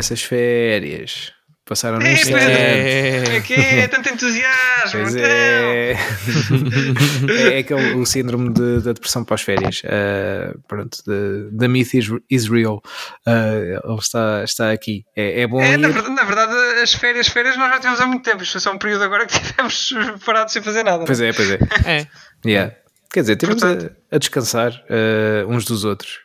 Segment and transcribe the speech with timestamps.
[0.00, 1.32] essas férias
[1.64, 2.32] passaram É, instante.
[2.32, 3.36] pois É.
[3.36, 4.90] É que é tanto entusiasmo.
[5.02, 5.24] Pois então.
[5.30, 5.94] é.
[7.54, 9.82] é aquele o síndrome de- da depressão pós-férias.
[9.84, 12.82] Uh, pronto, the, the myth is, is real.
[13.26, 15.04] Uh, ele está, está aqui.
[15.16, 15.76] É, é bom É, ir.
[15.78, 18.42] na, verdade, na verdade, as férias, férias nós já tivemos há muito tempo.
[18.42, 21.04] Isto foi só um período agora que tivemos parados sem fazer nada.
[21.04, 21.58] Pois é, pois é.
[21.86, 22.06] É.
[22.44, 22.74] Yeah.
[23.12, 26.18] Quer dizer, tivemos Portanto- a, a descansar uh, uns dos outros.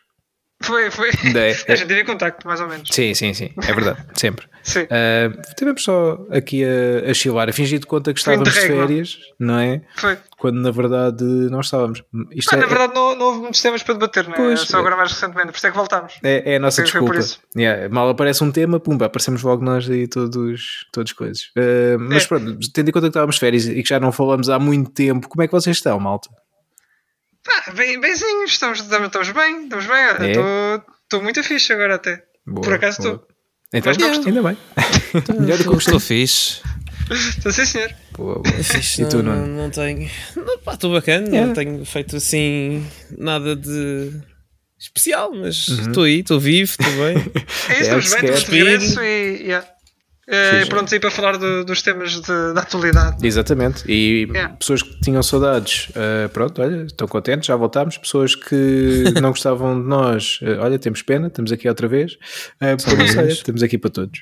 [0.65, 1.09] Foi, foi.
[1.09, 1.73] É, é.
[1.73, 2.89] A gente teve contacto, mais ou menos.
[2.91, 3.49] Sim, sim, sim.
[3.57, 4.03] É verdade.
[4.19, 4.47] Sempre.
[4.63, 4.81] Sim.
[4.83, 9.17] Uh, tivemos só aqui a, a chilar, a fingir de conta que estávamos de férias,
[9.39, 9.81] não é?
[9.95, 10.17] Foi.
[10.39, 12.03] Quando na verdade não estávamos.
[12.31, 14.37] Isto Ah, é, na verdade, não, não houve muitos temas para debater, não é?
[14.37, 14.79] Pois, só é.
[14.79, 16.13] agora mais recentemente, por isso é que voltámos.
[16.23, 17.41] É, é a nossa Foi- foi por desculpa.
[17.53, 17.59] isso.
[17.61, 21.43] Yeah, mal aparece um tema, pumba, aparecemos logo nós aí todos, todos coisas.
[21.55, 22.27] Uh, mas É.
[22.27, 24.90] pronto, tendo em conta que estávamos de férias e que já não falamos há muito
[24.91, 26.27] tempo, como é que vocês estão, malta?
[27.46, 29.96] Pá, bem, benzinhos, estamos, estamos, bem, estamos bem.
[29.98, 30.29] É?
[30.32, 32.24] Estou estou muito fixe agora até.
[32.46, 33.27] Boa, Por acaso estou.
[33.74, 34.57] Então, Mas não ainda bem.
[35.40, 36.62] Melhor do que o Estou fixe.
[37.12, 37.93] Estou sim, senhor.
[38.18, 38.63] Boa, boa.
[38.63, 40.10] Fixe, E tu, não, não, não tenho.
[40.35, 41.48] Não, pá, estou bacana, Yeah.
[41.48, 42.84] não tenho feito assim
[43.18, 44.12] nada de
[44.80, 45.87] especial, mas Uhum.
[45.87, 47.18] estou aí, estou vivo, estou bem.
[47.18, 49.41] É isso, É, estamos se bem, estamos de regresso e.
[49.43, 49.68] Yeah.
[50.27, 50.70] Eh, Fixe.
[50.70, 53.26] pronto aí para falar do- dos temas de- da atualidade.
[53.26, 53.84] Exatamente.
[53.87, 54.55] E Yeah.
[54.55, 57.98] pessoas que tinham saudades, uh, pronto, olha, estão contentes, já voltámos.
[57.98, 62.13] Pessoas que não gostavam de nós, uh, olha, temos pena, estamos aqui outra vez.
[62.62, 64.19] Uh, por isso, olha, estamos aqui para todos.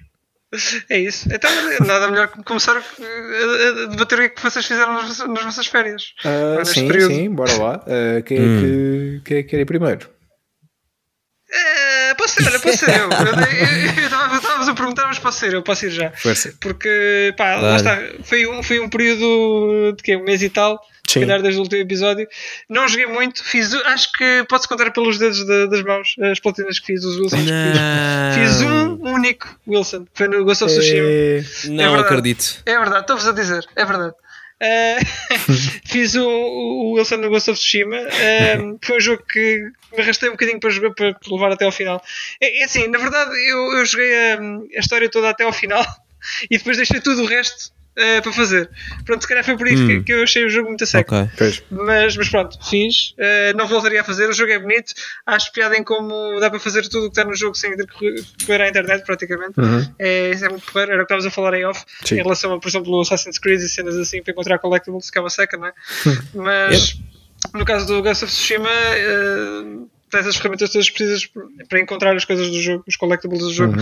[0.90, 1.28] É isso.
[1.34, 1.50] Então,
[1.88, 5.44] nada melhor que começar a, debater o que é que vocês fizeram nas, vossas- nas
[5.46, 6.14] vossas férias.
[6.24, 7.14] Uh, sim, período.
[7.14, 7.78] sim, bora lá.
[7.88, 10.08] Uh, quem, é que, quem é que quer ir primeiro?
[11.52, 11.83] Eh,
[12.16, 12.96] posso ser, olha, posso ser eu.
[12.96, 16.12] Eu- eu- eu estava- Estávamos a perguntar, mas posso ser eu, posso ir já.
[16.12, 16.54] Força.
[16.60, 18.00] Porque, pá, lá está.
[18.24, 20.16] Foi um, foi um período de quê?
[20.16, 20.80] Um mês e tal.
[21.08, 21.20] Se Sim.
[21.22, 22.26] calhar desde o último episódio.
[22.70, 23.44] Não joguei muito.
[23.44, 27.18] Fiz, acho que pode-se contar pelos dedos da- das mãos as platinas que fiz, os
[27.18, 28.34] Wilsons que Não.
[28.34, 28.52] fiz.
[28.52, 30.06] Fiz um único Wilson.
[30.14, 31.06] Foi no Ghost of Tsushima.
[31.06, 32.62] É, Não É acredito.
[32.66, 34.14] É verdade, estou-vos a dizer, é verdade.
[34.64, 35.00] Eh,
[35.86, 37.98] fiz o, o Wilson no Ghost of Tsushima.
[37.98, 41.72] Eh, foi um jogo que me arrastei um bocadinho para jogar para levar até ao
[41.72, 42.02] final.
[42.40, 44.40] É, é assim, na verdade, eu, eu joguei a,
[44.78, 45.86] a história toda até ao final
[46.50, 48.70] e depois deixei tudo o resto eh, para fazer.
[49.06, 51.16] Pronto, se calhar foi por isso que, que eu achei o jogo muito a seco.
[51.16, 51.30] Ok.
[51.38, 51.64] pois.
[51.70, 53.14] Mas, mas pronto, fiz.
[53.18, 54.30] Eh, não voltaria a fazer.
[54.30, 54.94] O jogo é bonito.
[55.26, 57.86] Acho piada em como dá para fazer tudo o que está no jogo sem ter
[57.88, 59.54] que correr- à internet, praticamente.
[60.00, 60.94] É, isso é muito porreiro.
[60.94, 61.84] Era o que estávamos a falar em off.
[62.04, 62.16] Sim.
[62.16, 65.18] Em relação a, por exemplo, o Assassin's Creed e cenas assim para encontrar collectibles, que
[65.18, 65.74] é uma seca, não é?
[66.34, 66.96] Mas
[67.54, 68.70] no caso do Ghost of Tsushima.
[68.70, 69.64] eh,
[70.14, 71.30] tens as ferramentas todas precisas
[71.70, 73.74] para encontrar as coisas do jogo, os collectibles do jogo.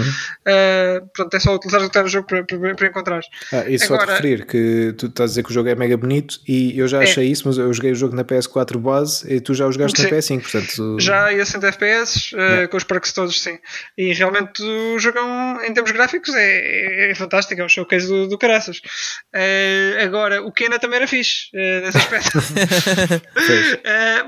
[0.45, 3.21] Eh, pronto, é só utilizar o que está no jogo para, para, para encontrar.
[3.53, 5.75] Ah, e só te Agora- referir que tu estás a dizer que o jogo é
[5.75, 7.03] mega bonito e eu já É.
[7.03, 10.01] achei isso, mas eu joguei o jogo na PS4 base e tu já o jogaste
[10.01, 10.15] na Sim.
[10.37, 10.97] PS5, portanto.
[10.99, 12.67] Já ia 100 FPS, Yeah.
[12.67, 13.57] com os perks todos, sim.
[13.97, 18.07] E realmente o jogo, é um- em termos gráficos, é, é fantástico, é um showcase
[18.07, 18.81] do, do caraças.
[19.33, 22.31] Eh, agora, o Kena também era fixe, eh, nesse aspecto.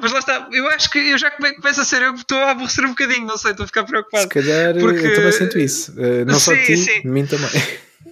[0.02, 2.52] Mas lá está, eu acho que eu já come- começo a eu que estou a
[2.52, 4.30] aborrecer um bocadinho, não sei, estou a ficar Se preocupado.
[4.30, 5.92] calhar Porque- eu também sinto isso.
[5.94, 7.02] Uh, não só Sim, de ti, sim.
[7.02, 7.50] de mim também.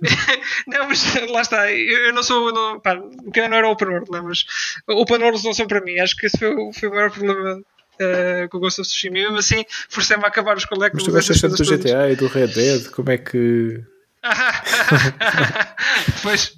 [0.68, 2.52] não, mas lá está, eu, eu não sou.
[2.52, 4.46] Não, pá, o Kena não era open world, né, mas
[4.88, 6.00] open worlds não são para mim.
[6.00, 7.62] Acho que esse foi, o- foi o maior problema.
[8.00, 11.06] eh, com o Ghost of Tsushima e mesmo assim forcei-me a acabar os Mas collectibles
[11.06, 11.92] tu gostas tanto do coisas todas.
[11.92, 13.80] GTA e do Red Dead, como é que.
[16.24, 16.54] pois,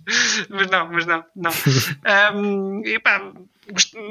[0.49, 1.51] mas não, mas não, não.
[2.35, 3.21] Um, e pá,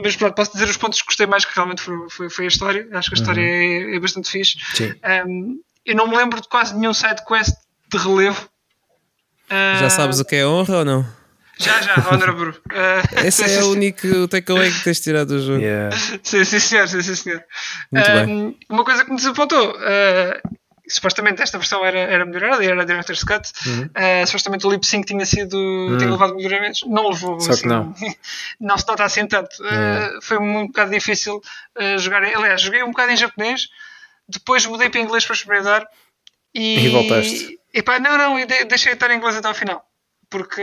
[0.02, 2.48] mas pronto, posso dizer os pontos que gostei mais que realmente foi, foi, foi a
[2.48, 2.88] história.
[2.92, 4.58] Acho que a história é, é bastante fixe.
[4.74, 4.94] Sim.
[5.26, 7.54] Um, eu não me lembro de quase nenhum side quest
[7.90, 8.48] de relevo.
[9.50, 11.06] Uh, Já sabes o que é honra ou não?
[11.58, 12.54] Já, já, Honorable.
[12.72, 15.60] Uh, Esse é o único takeaway que tens tirado do jogo.
[15.60, 15.94] Yeah.
[16.22, 17.44] Sim, sim, senhor, sim, sim, senhor.
[17.92, 19.72] Muito Um, Uma coisa que me desapontou.
[19.72, 23.50] uh, supostamente esta versão era, era melhorada, era a Director's Cut.
[23.66, 23.84] Uhum.
[23.84, 26.82] Uh, supostamente o lip sync tinha sido tinha levado melhoramentos.
[26.86, 27.40] Não levou.
[27.40, 27.94] Só que assim, não.
[28.60, 29.50] não se nota assim tanto.
[29.62, 30.18] Uh, Yeah.
[30.22, 32.22] foi um bocado difícil uh, jogar.
[32.24, 33.68] Aliás, joguei um bocado em japonês,
[34.28, 35.86] depois mudei para inglês para experimentar.
[36.54, 37.58] E, E voltaste?
[37.72, 39.84] Epá, não, não, e de- deixei de estar em inglês até ao final.
[40.28, 40.62] Porque,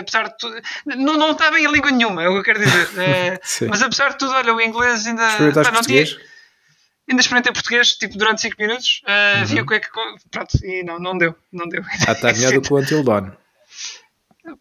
[0.00, 3.40] apesar de tudo, não, não estava em língua nenhuma, é o que eu quero dizer.
[3.42, 3.66] Sim.
[3.68, 5.26] mas apesar de tudo, olha, o inglês ainda.
[5.28, 6.33] Experimentaste pá, não tinha- português?
[7.08, 9.02] Ainda experimentei português, tipo, durante 5 minutos.
[9.06, 9.88] eh, Vi o que é que.
[10.30, 11.34] Pronto, e não, não deu.
[11.52, 11.80] Não deu.
[11.82, 11.88] Uhum.
[12.08, 13.30] Ah, está melhor do que o Until Dawn.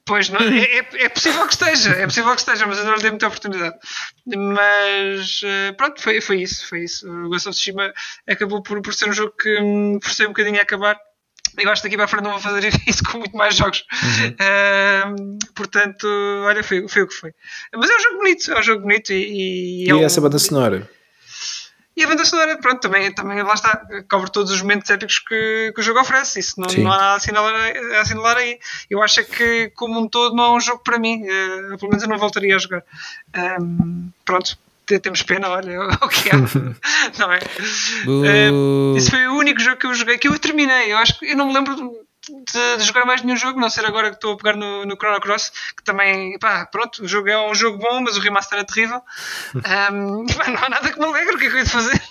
[0.05, 2.95] Pois, não, é, é- é possível que esteja, é possível que esteja, mas eu não
[2.95, 3.75] lhe dei muita oportunidade.
[4.25, 7.05] Mas eh, pronto, foi, foi isso, foi isso.
[7.09, 7.91] O Ghost of Tsushima
[8.27, 10.97] acabou por, por ser um jogo que hum, forcei um bocadinho a acabar.
[11.57, 13.83] Eu acho que daqui para a frente não vou fazer isso com muito mais jogos.
[14.39, 16.07] Hum, portanto,
[16.45, 17.31] olha, foi, foi o que foi.
[17.75, 20.21] Mas é um jogo bonito, é um jogo bonito e, e E é um- essa
[20.21, 20.89] banda sonora?
[21.95, 25.71] E a banda sonora, pronto, também, também lá está, cobre todos os momentos épicos que,
[25.73, 26.39] que o jogo oferece.
[26.39, 27.53] Isso não, não há nada a assinalar,
[27.95, 28.59] a assinalar aí.
[28.89, 31.23] Eu acho que, como um todo, não é um jogo para mim.
[31.23, 32.83] Uh, pelo menos eu não voltaria a jogar.
[33.61, 36.33] Um, pronto, temos pena, olha, o que é.
[37.19, 37.39] não é?
[38.07, 40.91] Uh, esse foi o único jogo que eu joguei, que eu terminei.
[40.91, 41.75] Eu acho que eu não me lembro
[42.29, 44.95] de, de, jogar mais nenhum jogo, não ser agora que estou a pegar no, no
[44.95, 48.59] Chrono Cross, que também, pá, pronto, o jogo é um jogo bom, mas o remaster
[48.59, 49.01] é terrível.
[49.93, 51.69] Um, pá, não há nada que me alegre, o que é que eu ia de
[51.69, 52.01] fazer?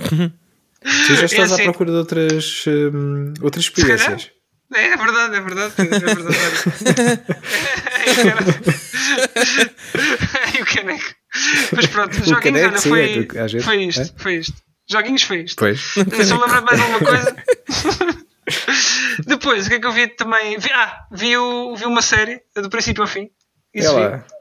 [0.84, 4.30] Tu já estás é assim, à procura de outras, um, outras experiências.
[4.74, 5.72] É, é verdade, é verdade.
[5.78, 6.36] É verdade.
[10.58, 11.14] e o caneco.
[11.72, 14.10] Mas pronto, o joguinhos, olha, foi, é, foi isto, é?
[14.16, 14.54] foi isto.
[14.86, 15.56] Joguinhos foi isto.
[15.56, 15.96] Pois.
[15.96, 16.04] Eu
[16.38, 17.34] lembrar mais alguma coisa.
[19.26, 20.58] Depois, o que é que eu vi também?
[20.58, 23.30] Vi, ah, vi, o, vi uma série do princípio ao fim.
[23.74, 23.92] Isso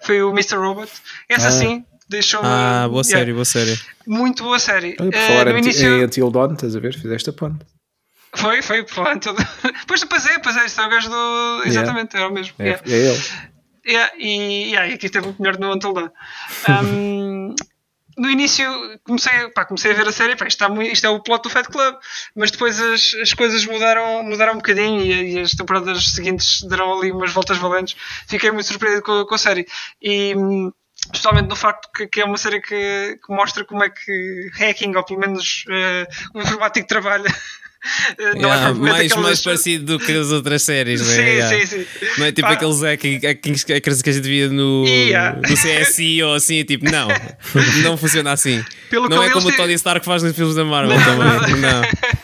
[0.03, 0.57] Foi o Mr.
[0.57, 0.91] Robot.
[1.27, 1.51] Essa ah.
[1.51, 2.47] sim, deixou-me.
[2.47, 3.33] Ah, boa série, yeah.
[3.33, 3.79] boa série.
[4.05, 4.95] Muito boa série.
[4.99, 5.87] Olha, por uh, falar no anti, início...
[5.87, 6.93] em Until Dawn, estás a ver?
[6.93, 7.65] Fizeste a ponte.
[8.35, 9.33] Foi, foi, por falar Until
[9.87, 11.63] Pois, pois é, pois é, este é o gajo do.
[11.65, 12.27] Exatamente, yeah.
[12.27, 12.55] é o mesmo.
[12.59, 12.83] É, yeah.
[12.87, 13.23] é ele.
[13.85, 16.09] Yeah, e, yeah, e aqui esteve muito melhor no Until Dawn.
[16.85, 17.55] Um,
[18.17, 18.65] no início
[19.03, 21.43] comecei, pá, comecei a ver a série, pá, isto, está muito, isto é o plot
[21.43, 21.95] do Fat Club,
[22.35, 26.97] mas depois as, as coisas mudaram, mudaram um bocadinho e, e, as temporadas seguintes deram
[26.97, 27.95] ali umas voltas valentes.
[28.27, 29.65] Fiquei muito surpreendido com, com a série.
[30.01, 30.33] E
[31.05, 34.95] especialmente no facto que, que é uma série que, que, mostra como é que hacking,
[34.95, 37.29] ou pelo menos uh, o informático trabalha
[38.19, 41.33] não é yeah, é mais, mais parecido do que as outras séries, sim, né?
[41.33, 41.67] yeah.
[41.67, 41.85] sim, sim.
[42.17, 42.53] Não é tipo Pá.
[42.53, 45.37] aqueles hackings que a gente via no, yeah.
[45.37, 47.09] no CSI ou assim, tipo, não,
[47.83, 48.63] não funciona assim.
[48.89, 51.61] Pelo não é como o Tony Stark faz nos filmes da Marvel não, também.
[51.61, 51.81] Não.
[51.81, 51.81] não.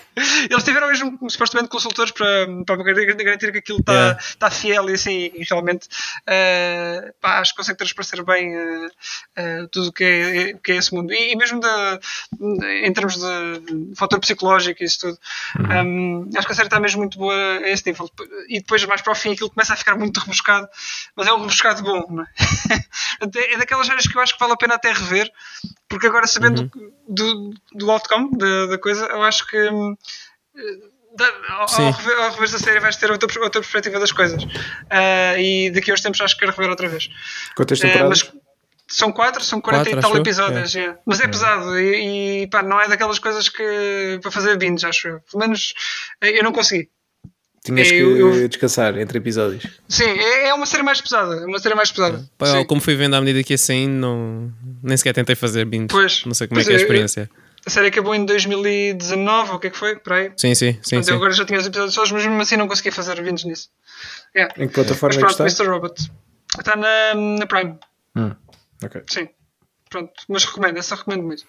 [0.50, 4.19] Eles tiveram mesmo supostamente consultores para, para garantir que aquilo está yeah.
[4.38, 9.68] tá fiel e assim, e realmente uh, pá, acho que consegue transparecer bem uh, uh,
[9.71, 11.13] tudo o que é, que é esse mundo.
[11.13, 11.62] E, e mesmo
[12.83, 15.18] em termos de fator psicológico e isso tudo,
[15.60, 16.25] uhum.
[16.25, 18.10] um, acho que a série está mesmo muito boa a esse nível.
[18.48, 20.68] E depois, mais para o fim, aquilo começa a ficar muito rebuscado,
[21.16, 22.24] mas é um rebuscado bom, não
[22.71, 23.54] é?
[23.54, 25.31] é daquelas séries que eu acho que vale a pena até rever,
[25.88, 26.92] porque agora sabendo uhum.
[27.07, 29.95] do, do outcome da, da coisa, eu acho que hum,
[31.50, 34.44] ao, ao, rever, ao rever a série vais ter outra, outra perspectiva das coisas.
[34.44, 37.09] Uh, e daqui a uns tempos acho que quero rever outra vez.
[37.56, 38.21] Quantas temporadas?
[38.23, 38.41] Uh,
[38.88, 40.75] são quatro, são 40 quatro, e tal episódios.
[40.75, 40.79] É.
[40.79, 41.00] Yeah.
[41.06, 41.27] Mas é, é.
[41.27, 45.19] pesado e, e pá, não é daquelas coisas que para fazer binge, acho eu.
[45.31, 45.73] Pelo menos
[46.21, 46.89] eu não consegui.
[47.63, 49.63] Tinhas é, que eu, descansar entre episódios.
[49.88, 51.35] Sim, é, é, uma série mais pesada.
[51.35, 52.27] É uma série mais pesada.
[52.38, 54.51] Pá, como fui vendo à medida que ia saindo, não,
[54.81, 55.88] nem sequer tentei fazer binge.
[55.89, 57.29] Pois, não sei como é que é a experiência.
[57.31, 59.95] Eu, a série acabou em 2019, o que é que foi?
[59.97, 60.31] Por aí?
[60.38, 60.73] Sim, sim.
[60.73, 61.11] sim, Portanto, sim.
[61.11, 63.69] Eu agora já tinha os episódios solos, mas mesmo assim não consegui fazer vindos nisso.
[64.35, 64.53] Yeah.
[64.57, 65.63] Em que plataforma mas, pronto, é que está?
[65.63, 65.73] Mr.
[65.73, 66.11] Robot.
[66.57, 67.77] Está na, na Prime.
[68.15, 68.35] Hum,
[68.83, 69.03] ok.
[69.07, 69.29] Sim.
[69.89, 71.44] Pronto, mas recomendo, essa recomendo muito.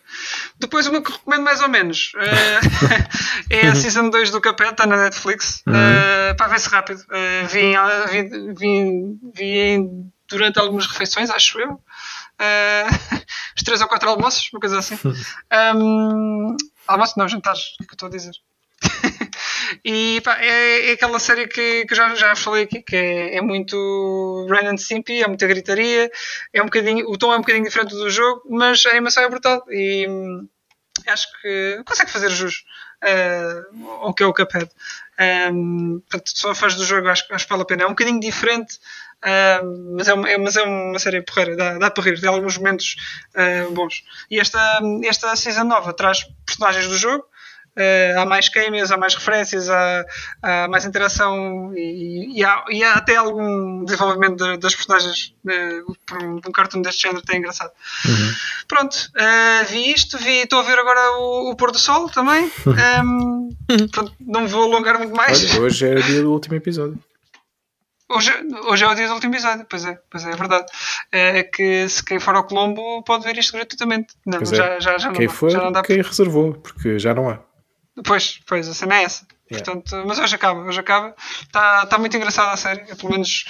[0.58, 4.86] Depois uma que recomendo mais ou menos uh, é a Season 2 do Capeta, está
[4.86, 5.62] na Netflix.
[5.66, 5.74] Uhum.
[5.74, 7.00] Uh, para ver-se rápido.
[7.00, 7.74] Uh, vi,
[8.10, 9.90] vi, vi, vi
[10.26, 11.78] durante algumas refeições, acho eu
[12.40, 13.20] uh,
[13.60, 14.98] os três ou quatro almoços, uma coisa assim.
[15.76, 18.32] Um, almoço não, jantares, o que eu estou a dizer.
[19.84, 23.40] e pá, é, é, aquela série que, que já, já falei aqui, que é, é
[23.42, 26.10] muito Ren and Stimpy, é muita gritaria,
[26.52, 29.28] é um bocadinho, o tom é um bocadinho diferente do jogo, mas a animação é
[29.28, 30.48] brutal e hum,
[31.06, 32.64] acho que consegue fazer jus
[33.04, 34.70] uh, ao que é o Cuphead.
[35.52, 37.82] Um, portanto, só faz do jogo, acho, acho que vale a pena.
[37.82, 38.78] É um bocadinho diferente
[39.20, 42.28] Uh, mas, é uma, é, mas é uma série porreira, dá, dá para rir, tem
[42.28, 42.96] alguns momentos
[43.34, 44.02] uh, bons.
[44.30, 47.22] E esta, esta season nova traz personagens do jogo,
[47.76, 50.06] uh, há mais cameos, há mais referências, há,
[50.42, 55.34] há mais interação e, e, há, e, há, até algum desenvolvimento de, das personagens
[56.06, 57.72] por um, um cartoon deste género, tem engraçado.
[58.06, 58.34] Uhum.
[58.66, 58.96] Pronto,
[59.68, 62.50] vi isto, vi, estou a ver agora o, o pôr do sol também.
[63.04, 63.50] Um,
[63.92, 65.44] pronto, não vou alongar muito mais.
[65.52, 66.98] Olha, hoje é o dia do último episódio.
[68.10, 68.32] Hoje,
[68.66, 70.66] hoje é o dia do último episódio, pois é, pois é, é verdade.
[71.12, 74.14] É que se quem for ao Colombo pode ver isto gratuitamente.
[74.26, 74.80] Não, já, é.
[74.80, 77.38] já, já, quem não, for, já não dá quem reservou, porque já não há.
[78.04, 79.24] Pois, pois, a cena é essa.
[79.50, 79.64] Yeah.
[79.64, 81.14] Portanto, mas hoje acaba, hoje acaba.
[81.42, 82.84] Está tá muito engraçada a série.
[82.96, 83.44] Pelo menos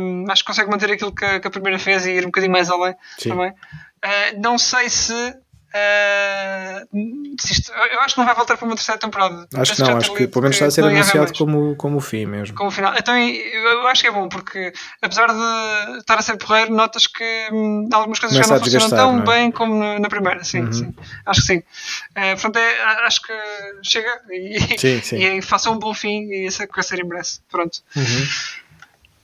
[0.00, 2.52] um, acho que consegue manter aquilo que, que, a primeira fez e ir um bocadinho
[2.52, 3.28] mais além Sim.
[3.30, 3.50] também.
[3.50, 5.36] Uh, não sei se
[5.68, 9.46] Uh, isto, eu acho que não vai voltar para uma terceira temporada.
[9.54, 12.24] Acho que não, acho que pelo menos está a ser anunciado como, como o fim
[12.24, 12.56] mesmo.
[12.56, 12.94] Como o final.
[12.96, 14.72] Então eu acho que é bom, porque
[15.02, 18.88] apesar de estar a ser porreiro, notas que hum, algumas coisas Começa já não funcionam
[18.90, 19.36] tão não é?
[19.36, 20.42] bem como na primeira.
[20.42, 20.72] Sim, uhum.
[20.72, 20.94] sim.
[21.26, 21.58] Acho que sim.
[21.58, 23.34] Uh, portanto, é, acho que
[23.82, 25.16] chega e, sim, sim.
[25.20, 27.28] e faça um bom fim e essa a ser em breve.
[27.50, 27.78] Pronto.
[27.94, 28.26] Uhum.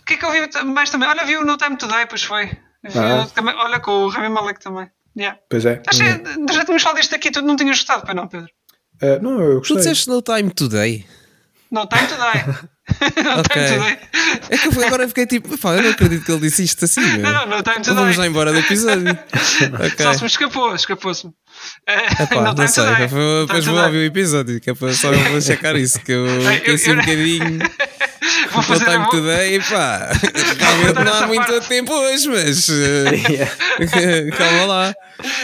[0.03, 1.09] O que é que eu vi mais também?
[1.09, 2.47] Olha, vi o No Time Today, pois foi.
[2.83, 3.27] Vi ah.
[3.35, 4.91] também, olha, com o Rami Malek também.
[5.17, 5.39] Yeah.
[5.49, 5.83] Pois é.
[5.87, 8.49] Acho que já tínhamos falado disto aqui, tu não tinhas gostado, para não, Pedro?
[9.03, 9.77] Uh, não, eu gostei.
[9.77, 11.07] Tu disseste No Time Today.
[11.71, 12.45] No Time Today.
[13.25, 13.67] no okay.
[13.67, 13.99] Time Today.
[14.51, 17.01] É que eu agora fiquei tipo, pá, eu não acredito que ele disse isto assim.
[17.01, 17.19] Meu.
[17.19, 17.95] Não, não, No Time Today.
[17.95, 19.11] Vamos já embora do episódio.
[19.75, 20.05] okay.
[20.05, 21.33] Só se me escapou, escapou-se-me.
[21.87, 25.41] Epá, não, não sei, depois vou ouvir o episódio, que é para só eu vou
[25.41, 27.59] checar isso, que eu fiquei assim um bocadinho.
[28.55, 30.11] Vou fazer time today, pá.
[30.59, 31.69] Realmente não há muito parte.
[31.69, 32.69] tempo hoje, mas.
[33.75, 34.95] Eh, calma lá.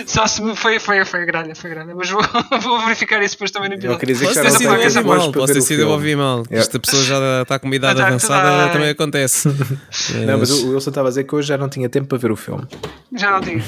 [0.06, 2.22] Só se me foi, foi, foi grande foi grande Mas vou,
[2.60, 3.94] vou verificar isso depois também no episódio.
[3.94, 6.38] Eu queria dizer que posso ter sido eu mal, posso ter sido eu ouvi mal.
[6.42, 6.58] Yeah.
[6.58, 9.48] Esta pessoa já está com uma idade avançada, também acontece.
[10.26, 12.30] Não, mas o Wilson estava a dizer que hoje já não tinha tempo para ver
[12.30, 12.66] o filme.
[13.16, 13.62] Já não tinha.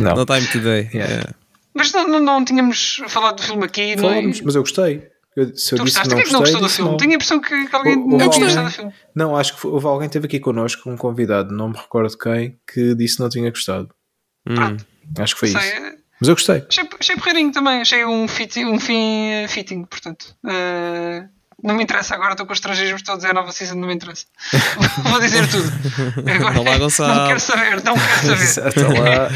[0.00, 0.14] não.
[0.14, 0.88] No time today.
[0.92, 1.12] Yeah.
[1.12, 1.30] Yeah.
[1.74, 3.96] Mas não, não, não, tínhamos falado do filme aqui.
[3.98, 5.08] Falamos, mas eu gostei.
[5.38, 6.08] Eu, se eu tu disse gostaste?
[6.08, 6.90] que não, gostei, não gostou do filme?
[6.90, 6.96] Não.
[6.96, 8.92] Tenho a impressão que, que alguém não gostou do filme.
[9.14, 12.58] Não, acho que houve alguém que esteve aqui connosco, um convidado, não me recordo quem,
[12.66, 13.88] que disse que não tinha gostado.
[14.48, 14.76] Hum.
[15.16, 15.96] Acho que foi Sei, isso.
[16.20, 16.66] Mas eu gostei.
[16.68, 20.34] Achei, achei porreirinho também, achei um, fit, um fim uh, fitting, portanto.
[20.44, 21.28] Uh,
[21.62, 24.26] não me interessa agora, estou com os estrangeiros todos a nova season, não me interessa.
[25.08, 25.70] Vou dizer tudo.
[26.28, 27.14] Agora, Olá, Gonçalo.
[27.14, 28.98] Não quero saber, não quero saber.
[28.98, 29.28] lá.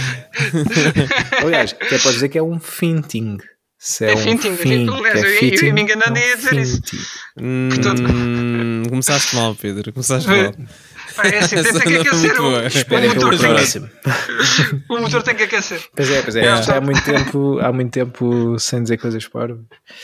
[1.43, 3.39] Aliás, até pode dizer que é um finting.
[3.85, 6.37] Se é, é um finting, fim, aliás, é eu, fitting, eu, me enganando é ia
[6.37, 6.81] dizer isso.
[7.37, 9.93] Hum, Portanto, começaste mal, Pedro.
[9.93, 10.37] Começaste mal.
[10.37, 13.39] É assim, tem que aquecer o, o motor.
[13.39, 13.91] Próximo.
[14.89, 15.85] o motor tem que aquecer.
[15.97, 16.45] Pois é, pois é.
[16.45, 16.53] é.
[16.53, 19.57] Há muito tempo, há muito tempo sem dizer coisas para.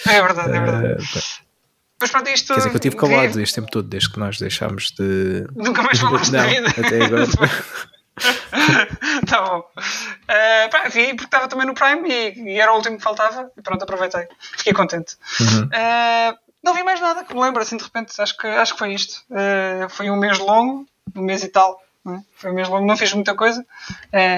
[0.08, 1.00] É verdade, é verdade.
[1.00, 1.48] Uh,
[2.00, 2.48] mas pronto, isto.
[2.48, 5.46] Quer dizer que eu estive calado este tempo todo, desde que nós deixámos de.
[5.54, 6.68] Nunca mais falaste da vida.
[6.68, 7.26] Até agora.
[9.28, 9.58] tá bom.
[9.58, 13.50] Uh, pá, vi porque estava também no Prime e, e, era o último que faltava
[13.56, 14.26] e pronto, aproveitei.
[14.56, 15.16] Fiquei contente.
[15.40, 15.64] Uhum.
[15.64, 18.20] Uh, não vi mais nada que me lembro assim de repente.
[18.20, 19.22] Acho que, acho que foi isto.
[19.30, 21.82] Uh, foi um mês longo, um mês e tal.
[22.06, 22.20] É?
[22.38, 23.64] Foi um mês longo, não fiz muita coisa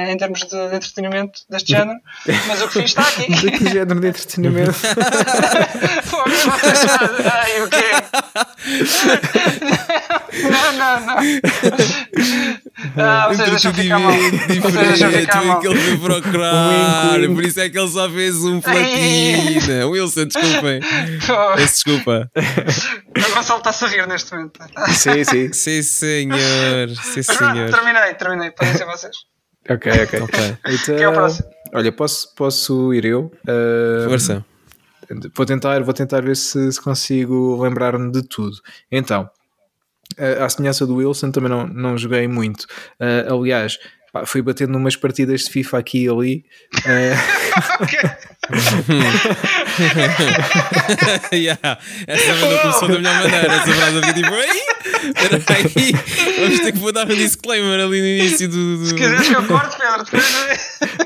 [0.09, 1.99] em termos de, de, entretenimento deste género,
[2.47, 3.31] mas o que fiz está aqui.
[3.41, 4.75] De que género de entretenimento?
[7.31, 7.85] Ai, o quê?
[10.43, 11.17] Não, não, não.
[12.97, 14.13] Ah, vocês deixam ficar mal.
[14.13, 15.61] Vocês deixam ficar mal.
[15.61, 17.19] que ele foi procurar.
[17.35, 19.87] Por isso é que ele só fez um platina.
[19.87, 20.81] Wilson, desculpem.
[21.57, 22.31] Peço desculpa.
[22.37, 24.61] O Gonçalo está-se a rir neste momento.
[24.89, 25.53] Sim, sim.
[25.53, 26.89] Sim, senhor.
[27.03, 27.71] Sim, senhor.
[27.91, 28.51] Terminei, terminei.
[28.53, 29.17] Podem ser vocês.
[29.69, 30.23] Ok, ok.
[30.23, 30.57] okay.
[30.67, 31.51] Então, Quem é o próximo?
[31.75, 33.31] Olha, posso, posso ir eu?
[33.45, 34.45] Uh, Força.
[35.37, 38.57] Vou tentar, vou tentar ver se, se consigo lembrar-me de tudo.
[38.91, 39.29] Então,
[40.41, 42.63] à semelhança do Wilson, também não, não joguei muito.
[42.99, 43.79] Uh, aliás,
[44.13, 46.45] pá, fui batendo umas partidas de FIFA aqui e ali.
[46.81, 48.31] Uh...
[51.33, 51.79] yeah.
[52.07, 53.55] Essa não começou da melhor maneira.
[53.55, 54.63] Essa frase aqui tipo, ei,
[55.41, 55.93] peraí,
[56.39, 58.79] vamos ter que dar um disclaimer ali no início do.
[58.79, 58.87] do...
[58.87, 60.07] Se quiseres que eu corte, Pedro,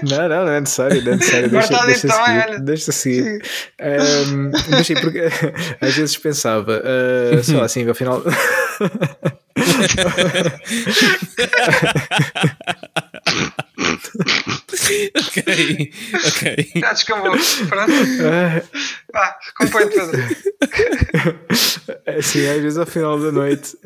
[0.03, 1.51] Não, não, não é necessário, não é necessário.
[1.51, 3.43] Deixa, deixa, seguir, deixa seguir.
[3.81, 5.31] Um, deixa porque
[5.81, 8.23] às vezes pensava, uh, só assim, afinal.
[15.17, 16.73] Ok, ok.
[16.77, 17.37] Já descambou.
[17.69, 17.93] Pronto.
[19.13, 20.23] Vá, compõe Pedro.
[22.19, 23.77] Assim, às vezes ao final da noite.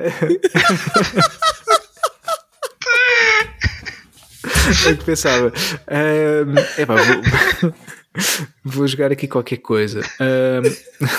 [4.86, 5.52] é que pensava.
[5.88, 7.74] Um, epá, vou,
[8.64, 10.00] vou jogar aqui qualquer coisa.
[10.20, 10.62] Um,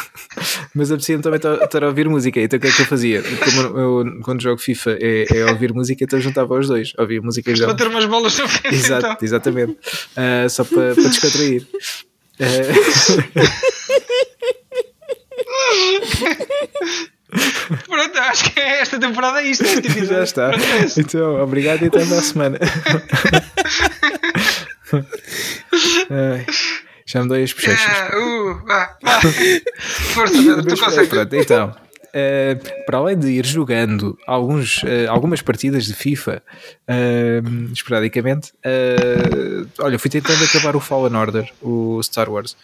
[0.75, 2.39] mas apetecia-me também estar a ouvir música.
[2.41, 3.21] Então o que é que eu fazia?
[3.21, 6.93] Como eu, quando jogo FIFA é, é ouvir música, então juntava os dois.
[6.97, 7.65] Ouvia música já.
[7.65, 8.75] Para ter umas bolas no FIFA.
[8.75, 9.17] Exato, então.
[9.21, 9.71] Exatamente.
[9.71, 11.67] Uh, só para, para descontrair.
[12.39, 12.59] Uh...
[17.85, 19.63] Pronto, acho que é esta temporada é isto.
[19.63, 20.51] Este Já está.
[20.97, 22.57] Então, obrigado e até para a semana.
[26.09, 26.45] Ai.
[27.05, 27.79] Já me dei as bochechas.
[27.81, 28.61] Ah, uh.
[30.13, 31.09] Força, Pedro, tu consegues.
[31.09, 36.43] Pronto, então, uh, para além de ir jogando alguns, uh, algumas partidas de FIFA
[36.87, 38.53] uh, esporadicamente,
[39.79, 42.55] olha, fui tentando acabar o Fallen Order, o Star Wars.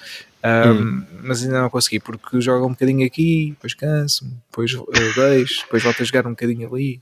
[0.45, 1.05] Um, hum.
[1.23, 4.71] Mas ainda não consegui porque jogo um bocadinho aqui, depois canso-me, depois
[5.15, 7.01] deixo, depois volto a jogar um bocadinho ali,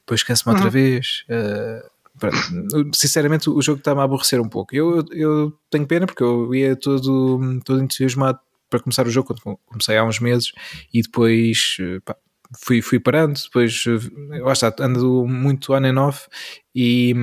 [0.00, 0.72] depois canso-me outra uhum.
[0.72, 1.24] vez.
[1.28, 1.98] Uh,
[2.94, 4.74] sinceramente o jogo está-me a aborrecer um pouco.
[4.76, 8.38] Eu, eu tenho pena porque eu ia todo, todo entusiasmado
[8.70, 10.52] para começar o jogo quando comecei há uns meses
[10.92, 12.16] e depois pá,
[12.56, 13.84] fui, fui parando, depois
[14.42, 16.28] lá está, ando muito on and off
[16.74, 17.14] e,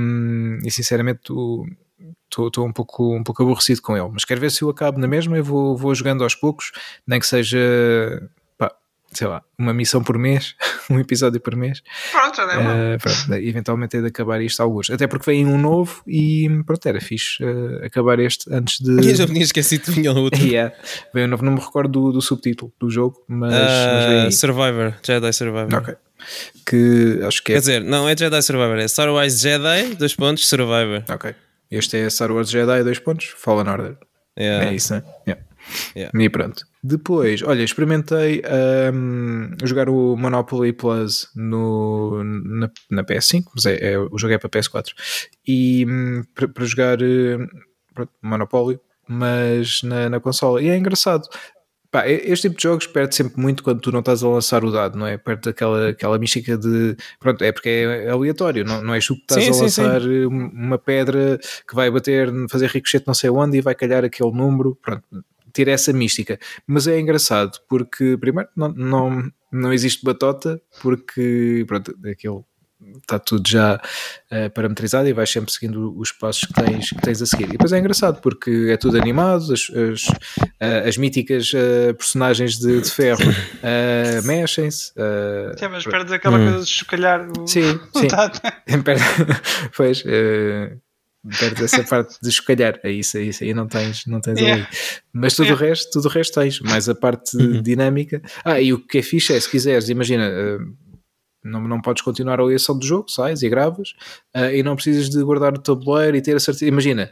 [0.66, 1.32] e sinceramente
[2.30, 5.08] estou um pouco, um pouco aborrecido com ele, mas quero ver se eu acabo na
[5.08, 6.72] mesma, eu vou, vou jogando aos poucos,
[7.08, 8.30] nem que seja
[9.16, 10.56] sei lá, uma missão por mês,
[10.90, 11.82] um episódio por mês.
[12.12, 14.90] Pronto, já uh, pronto, Eventualmente é de acabar isto alguns.
[14.90, 18.92] Até porque vem um novo e pronto, era fixe uh, acabar este antes de.
[18.92, 20.40] Eu já me tinha esquecido que vinha outro.
[20.44, 20.76] yeah.
[21.14, 23.54] Vem um novo, não me recordo do, do subtítulo do jogo, mas.
[23.54, 24.32] Uh, mas vem...
[24.32, 25.74] Survivor, Jedi Survivor.
[25.74, 25.96] Ok.
[26.66, 27.56] Que acho que é.
[27.56, 31.04] Quer dizer, não é Jedi Survivor, é Star Wars Jedi, dois pontos, Survivor.
[31.10, 31.34] Ok.
[31.76, 33.98] Este é Star Wars Jedi, dois pontos, Fallen Order.
[34.40, 34.70] Yeah.
[34.70, 35.04] É isso, né?
[35.28, 35.44] Yeah.
[35.96, 36.24] Yeah.
[36.24, 36.66] E pronto.
[36.82, 38.42] Depois, olha, experimentei
[38.94, 44.38] um, jogar o Monopoly Plus no, na, na PS5, mas é, é, o jogo é
[44.38, 44.94] para PS4.
[45.46, 50.62] E um, para jogar uh, Monopoly, mas na, na consola.
[50.62, 51.28] E é engraçado.
[51.96, 54.70] Pá, este tipo de jogos perde sempre muito quando tu não estás a lançar o
[54.70, 55.18] dado, não é?
[55.18, 56.94] Perde aquela, aquela mística de.
[57.22, 60.02] Pronto, é porque é aleatório, não, não és tu que estás sim, a sim, lançar
[60.02, 60.26] sim.
[60.26, 64.78] uma pedra que vai bater, fazer ricochete não sei onde e vai calhar aquele número.
[64.82, 65.06] Pronto,
[65.54, 66.38] ter essa mística.
[66.68, 72.42] Mas é engraçado porque, primeiro, não, não, não existe batota, porque, pronto, aquele
[73.02, 77.22] está tudo já uh, parametrizado e vais sempre seguindo os passos que tens, que tens
[77.22, 77.46] a seguir.
[77.46, 82.58] E depois é engraçado porque é tudo animado, as, as, uh, as míticas uh, personagens
[82.58, 83.24] de, de ferro
[84.26, 84.92] mexem-se.
[84.92, 86.52] Uh, sim, mas perdes aquela hum.
[86.52, 88.08] coisa de chocalhar o, sim, o sim.
[89.76, 90.04] pois,
[91.40, 94.64] perdes essa parte de chocalhar, é isso, é isso aí não tens, não tens yeah.
[94.64, 94.78] ali.
[95.14, 95.64] Mas tudo yeah.
[95.64, 97.62] o resto, tudo o resto tens, mais a parte uhum.
[97.62, 98.22] dinâmica.
[98.44, 100.30] Ah, e o que é fixe é, se quiseres, imagina,
[101.46, 103.94] não, não podes continuar a ligação do jogo, sais e gravas
[104.36, 106.66] uh, e não precisas de guardar o tabuleiro e ter a certeza.
[106.66, 107.10] Imagina,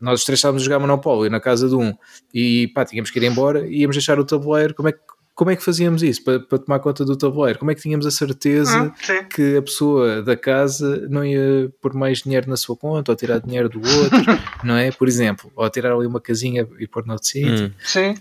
[0.00, 1.94] nós os três estávamos a jogar Monopólio na casa de um
[2.32, 4.74] e pá, tínhamos que ir embora e íamos deixar o tabuleiro.
[4.74, 4.98] Como é que,
[5.34, 7.58] como é que fazíamos isso para, para tomar conta do tabuleiro?
[7.58, 11.92] Como é que tínhamos a certeza ah, que a pessoa da casa não ia pôr
[11.92, 14.18] mais dinheiro na sua conta ou tirar dinheiro do outro,
[14.64, 14.90] não é?
[14.90, 17.66] Por exemplo, ou tirar ali uma casinha e pôr no outro sítio.
[17.66, 17.70] Hum.
[17.84, 18.14] Sim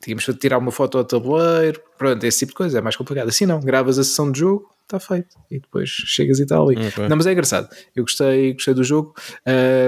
[0.00, 3.28] tínhamos de tirar uma foto ao tabuleiro, pronto, esse tipo de coisa é mais complicado.
[3.28, 5.36] Assim não, gravas a sessão de jogo, está feito.
[5.50, 6.72] E depois chegas e tal.
[6.72, 6.76] E...
[6.76, 7.08] Okay.
[7.08, 7.68] Não, mas é engraçado.
[7.94, 9.14] Eu gostei, gostei do jogo,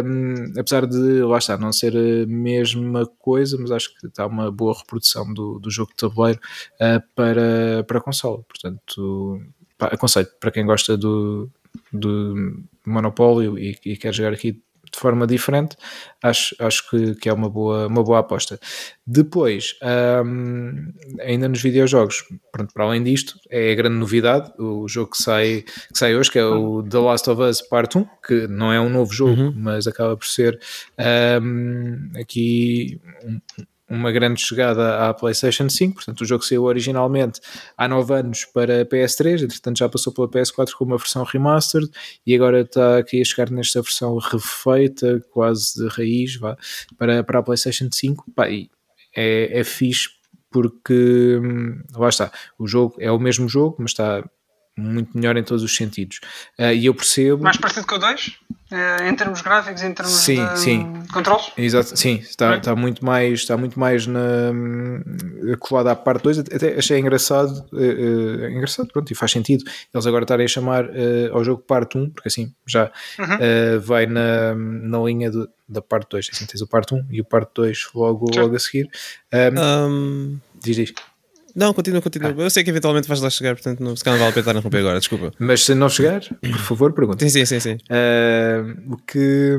[0.04, 4.50] um, apesar de lá está, não ser a mesma coisa, mas acho que está uma
[4.50, 6.40] boa reprodução do, do jogo de tabuleiro
[6.74, 8.42] uh, para, para a consola.
[8.42, 9.40] Portanto,
[9.76, 11.50] pá, aconselho para quem gosta do,
[11.92, 14.62] do Monopólio e, e quer jogar aqui
[14.92, 15.76] de forma diferente,
[16.22, 18.60] acho, acho que, que é uma boa, uma boa aposta.
[19.06, 19.74] Depois,
[20.24, 25.22] um, ainda nos videojogos, pronto, para além disto, é a grande novidade, o jogo que
[25.22, 28.72] sai, que sai hoje, que é o The Last of Us Part 1, que não
[28.72, 29.54] é um novo jogo, uhum.
[29.56, 30.60] mas acaba por ser
[31.40, 33.40] um, aqui um,
[33.92, 37.40] uma grande chegada à PlayStation 5, portanto o jogo saiu originalmente
[37.76, 41.90] há 9 anos para PS3, entretanto já passou pela PS4 com uma versão remastered
[42.26, 46.56] e agora está aqui a chegar nesta versão refeita, quase de raiz, vá,
[46.96, 48.70] para, para a PlayStation 5, Pá, e
[49.14, 50.08] é, é fixe
[50.50, 54.24] porque hum, lá está, o jogo é o mesmo jogo, mas está
[54.76, 56.20] muito melhor em todos os sentidos.
[56.58, 57.42] Uh, e eu percebo.
[57.42, 58.38] Mais parecido com o 2?
[58.72, 61.02] Uh, em termos gráficos, em termos sim, de sim.
[61.12, 61.52] controles?
[61.58, 64.50] Exato, sim, está, está muito mais, está muito mais na,
[65.58, 66.38] colado à parte 2.
[66.38, 70.86] Até achei engraçado, uh, engraçado, pronto, e faz sentido eles agora estarem a chamar
[71.32, 73.80] ao jogo parte 1, porque assim já uhum.
[73.80, 76.30] vai na, na linha do, da parte 2.
[76.32, 78.88] Assim tens o parte 1 e o parte 2 logo, logo a seguir.
[79.32, 80.40] Um, um...
[80.62, 80.94] Diz, diz.
[81.54, 82.34] Não, continua, continua.
[82.36, 82.42] Ah.
[82.42, 84.58] Eu sei que eventualmente vais lá chegar, portanto, não, se calhar não vale a pena
[84.58, 85.32] interromper agora, desculpa.
[85.38, 87.28] Mas se não chegar, por favor, pergunta.
[87.28, 87.60] Sim, sim, sim.
[87.60, 87.78] sim.
[87.90, 89.58] Uh, o que.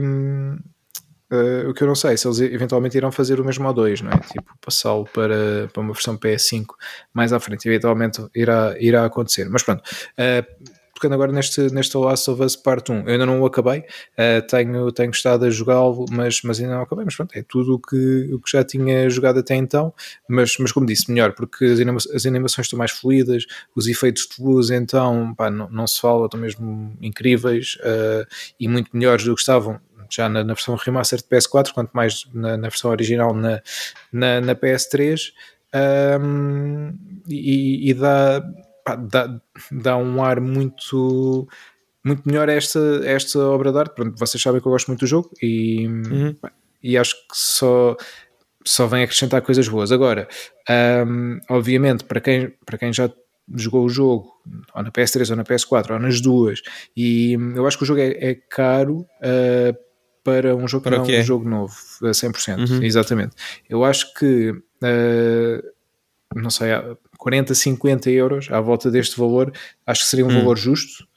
[1.32, 4.01] Uh, o que eu não sei, se eles eventualmente irão fazer o mesmo ao 2,
[4.01, 4.19] não é?
[4.19, 6.65] Tipo, passá-lo para, para uma versão PS5
[7.12, 9.49] mais à frente, eventualmente irá, irá acontecer.
[9.49, 10.73] Mas pronto, uh,
[11.11, 13.01] agora neste, neste Last of Us Part 1.
[13.01, 16.83] Eu ainda não o acabei, uh, tenho, tenho estado a jogá-lo, mas, mas ainda não
[16.83, 17.03] acabei.
[17.03, 19.93] Mas pronto, é tudo o que, o que já tinha jogado até então.
[20.29, 24.27] Mas, mas como disse, melhor, porque as, anima as animações estão mais fluídas, os efeitos
[24.27, 28.25] de luz então pá, não, não se fala, estão mesmo incríveis uh,
[28.59, 32.25] e muito melhores do que estavam já na, na, versão remaster de PS4, quanto mais
[32.33, 33.61] na, na versão original na,
[34.11, 35.31] na, na PS3.
[36.21, 36.95] Um,
[37.27, 38.43] e, e dá
[38.84, 39.39] pá, dá,
[39.72, 41.48] dá um ar muito
[42.04, 43.96] muito melhor esta, esta obra de arte.
[43.96, 46.36] Pronto, vocês sabem que eu gosto muito do jogo e, uhum.
[46.82, 47.96] e acho que só,
[48.65, 49.91] só vem acrescentar coisas boas.
[49.91, 50.28] Agora,
[51.08, 53.10] um, obviamente, para quem, para quem já
[53.56, 54.34] jogou o jogo
[54.76, 56.62] ou na PS3 ou na PS4 ou nas duas,
[56.96, 59.08] e eu acho que o jogo é, é caro.
[59.22, 59.93] Uh,
[60.24, 62.82] para um jogo para não, um jogo novo, a 100%, uhum.
[62.82, 63.36] exatamente.
[63.69, 65.74] Eu acho que uh,
[66.34, 66.69] não sei,
[67.23, 69.53] 40, 50 euros à volta deste valor,
[69.88, 70.39] acho que seria um hum.
[70.39, 71.07] valor justo.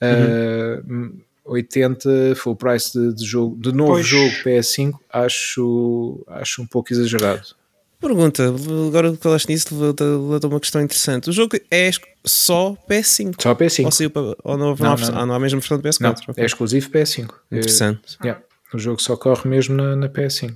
[0.00, 1.12] Uhum.
[1.12, 4.06] Uh, 80 full price de, de, jogo, de novo pois.
[4.06, 7.42] jogo PS5, acho, acho um pouco exagerado.
[8.00, 8.54] Pergunta,
[8.88, 11.28] agora que falaste nisso, levantou uma questão interessante.
[11.28, 11.90] O jogo é
[12.24, 13.34] só PS5?
[13.42, 13.84] Só PS5.
[13.84, 14.96] Ou, saiu para, ou não, não, não.
[15.14, 16.00] Ah, não há a mesma versão de PS4?
[16.00, 16.42] Não, okay.
[16.42, 17.30] é exclusivo PS5.
[17.52, 18.16] Interessante.
[18.22, 18.42] É, yeah,
[18.72, 20.54] o jogo só corre mesmo na, na PS5.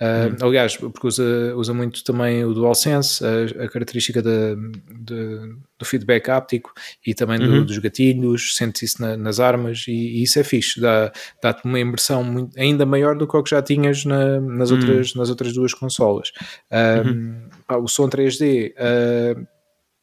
[0.00, 4.54] Uh, Aliás, porque usa, usa muito também o DualSense, a, a característica de,
[5.00, 6.72] de, do feedback áptico
[7.06, 7.64] e também do, uhum.
[7.64, 11.80] dos gatilhos, sente isso na, nas armas e, e, isso é fixe, dá-te dá uma
[11.80, 14.76] imersão muito, ainda maior do que o que já tinhas na, nas, uhum.
[14.76, 16.30] outras, nas outras duas consolas.
[16.70, 17.48] uhum.
[17.66, 18.72] pá, o som 3D.
[18.72, 19.55] Uh,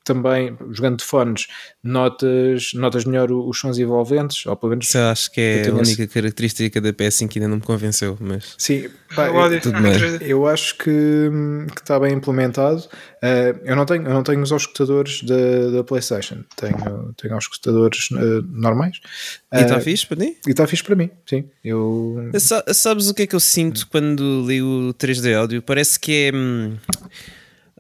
[0.04, 1.48] também, jogando de fones,
[1.84, 4.88] notas, notas melhor os sons envolventes, ou pelo menos.
[4.88, 6.08] Isso acho que é a única esse...
[6.08, 8.56] característica da PS5 que ainda não me convenceu, mas.
[8.58, 9.94] Sim, pá, eu, tudo bem.
[10.22, 11.30] eu acho que,
[11.74, 12.80] que está bem implementado.
[13.24, 17.46] Uh, eu, não tenho, eu não tenho os escutadores da, da PlayStation, tenho, tenho os
[17.46, 19.00] escutadores uh, normais.
[19.54, 20.38] E está uh, fixe para ti?
[20.46, 21.46] E está fixe para mim, sim.
[21.64, 22.30] Eu...
[22.74, 25.62] Sabes o que é que eu sinto quando li o 3D áudio?
[25.62, 26.32] Parece que é.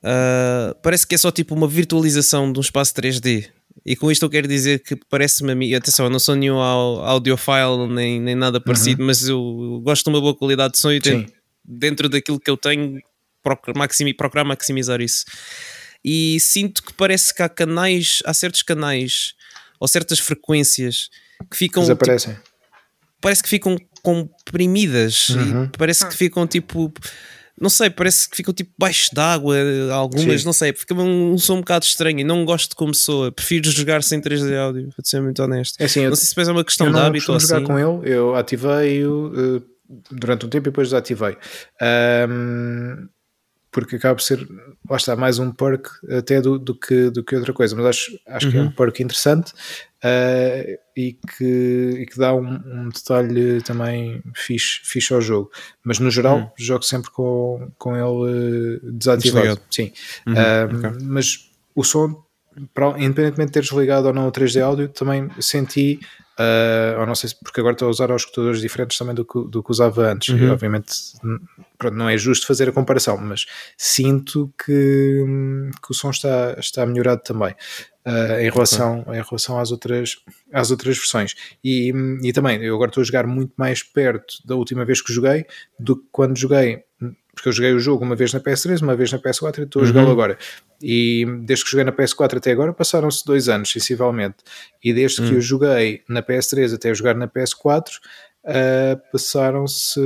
[0.03, 3.49] Uh, parece que é só tipo uma virtualização de um espaço 3D.
[3.85, 6.57] E com isto eu quero dizer que parece-me a mim, atenção, eu não sou nenhum
[6.57, 9.07] audiophile nem, nem nada parecido, uhum.
[9.07, 11.33] mas eu gosto de uma boa qualidade de som e tento,
[11.65, 13.01] dentro daquilo que eu tenho
[13.41, 15.25] procurar, maximi, procurar maximizar isso.
[16.03, 19.33] E sinto que parece que há canais, há certos canais
[19.79, 21.09] ou certas frequências
[21.49, 21.83] que ficam.
[21.83, 22.33] Desaparecem.
[22.33, 22.49] Tipo,
[23.21, 25.69] parece que ficam comprimidas uhum.
[25.77, 26.93] parece que ficam tipo
[27.59, 29.57] não sei, parece que ficam tipo baixo d'água,
[29.91, 30.45] algumas, Sim.
[30.45, 33.31] não sei, fica um, um som um bocado estranho e não gosto de como soa.
[33.31, 35.79] Prefiro jogar sem 3D áudio, para ser muito honesto.
[35.79, 37.47] É assim, não eu, sei se depois é uma questão de hábito ou assim.
[37.47, 39.63] jogar com ele, eu ativei-o uh,
[40.11, 41.37] durante um tempo e depois desativei.
[42.27, 43.07] Um,
[43.73, 44.47] porque acaba por ser,
[44.88, 48.19] lá está, mais um perk até do, do, que, do que outra coisa, mas acho,
[48.27, 48.51] acho uhum.
[48.51, 48.71] que é um uhum.
[48.71, 55.19] perk interessante uh, e, que, e que dá um, um, detalhe também fixe, fixe ao
[55.19, 55.51] jogo.
[55.83, 56.49] Mas no geral, uhum.
[56.55, 59.59] jogo sempre com, com ele desativado.
[59.71, 59.91] Sim,
[60.27, 60.33] uhum.
[60.33, 61.05] uh, okay.
[61.05, 62.23] mas o som,
[62.97, 65.99] independentemente de teres ligado ou não o 3D áudio, também senti
[66.39, 69.47] Uh, ou não sei se, porque agora estou a usar escutadores diferentes também do que,
[69.49, 70.29] do que usava antes.
[70.29, 70.39] Uhum.
[70.39, 70.93] E, obviamente,
[71.77, 73.45] pronto, não é justo fazer a comparação, mas
[73.77, 75.23] sinto que,
[75.81, 77.55] que o som está, está melhorado também.
[78.05, 79.13] Uh, em, relação, okay.
[79.13, 80.17] em relação às outras,
[80.51, 81.35] às outras versões.
[81.63, 85.13] E, e também, eu agora estou a jogar muito mais perto da última vez que
[85.13, 85.45] joguei
[85.79, 86.83] do que quando joguei
[87.33, 89.81] porque eu joguei o jogo uma vez na PS3, uma vez na PS4 e estou
[89.81, 90.13] a jogá-lo uhum.
[90.13, 90.37] agora.
[90.81, 94.37] E desde que joguei na PS4 até agora passaram-se dois anos, sensivelmente.
[94.83, 95.27] E desde uhum.
[95.27, 95.37] que hum.
[95.37, 97.99] eu joguei na PS3 até jogar na PS4, uh,
[98.45, 99.99] ah, passaram-se,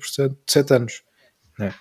[0.00, 1.02] portanto, sete anos.
[1.58, 1.72] Né?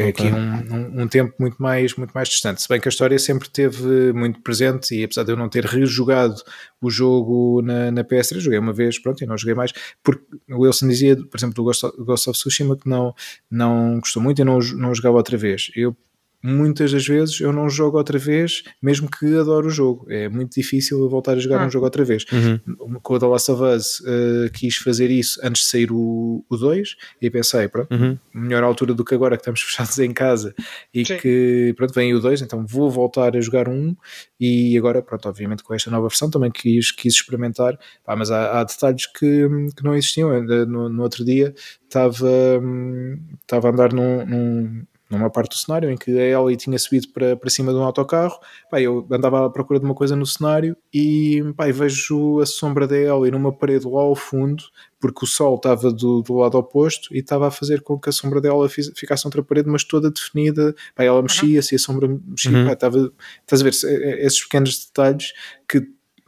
[0.00, 0.08] Okay.
[0.08, 2.60] aqui um, um, um, tempo muito mais, muito mais distante.
[2.60, 5.64] Se bem que a história sempre esteve muito presente e apesar de eu não ter
[5.64, 6.34] rejogado
[6.80, 10.62] o jogo na, na PS3, joguei uma vez, pronto, e não joguei mais, porque o
[10.62, 13.14] Wilson dizia, por exemplo, do Ghost of, Ghost of Tsushima que não,
[13.50, 15.70] não gostou muito e não, não jogava outra vez.
[15.76, 15.96] Eu
[16.44, 20.06] muitas das vezes eu não jogo outra vez, mesmo que adoro o jogo.
[20.10, 21.66] É muito difícil voltar a jogar ah.
[21.66, 22.26] um jogo outra vez.
[22.30, 22.98] Uhum.
[23.02, 26.56] Com o The Last of Us uh, quis fazer isso antes de sair o, o
[26.56, 28.18] 2 e pensei, pronto, uhum.
[28.34, 30.54] melhor altura do que agora que estamos fechados em casa
[30.92, 31.16] e Sim.
[31.16, 33.96] que pronto, vem o 2, então vou voltar a jogar um
[34.38, 38.60] e agora, pronto, obviamente com esta nova versão também quis, quis experimentar, Pá, mas há,
[38.60, 40.42] há, detalhes que, que não existiam.
[40.42, 41.54] No, no outro dia
[41.84, 42.28] estava,
[42.62, 44.82] hum, estava a andar num, num
[45.14, 47.82] numa parte do cenário em que a Ellie tinha subido para, para cima de um
[47.82, 48.38] autocarro,
[48.70, 52.86] pá, eu andava à procura de uma coisa no cenário e, pá, vejo a sombra
[52.86, 54.62] da Ellie numa parede lá ao fundo,
[55.00, 58.12] porque o sol estava do, do lado oposto e estava a fazer com que a
[58.12, 62.50] sombra dela ficasse outra parede, mas toda definida, pá, ela mexia-se e a sombra mexia,
[62.50, 62.66] uhum.
[62.66, 63.74] pá, estava, estás a ver,
[64.20, 65.32] esses pequenos detalhes
[65.68, 65.80] que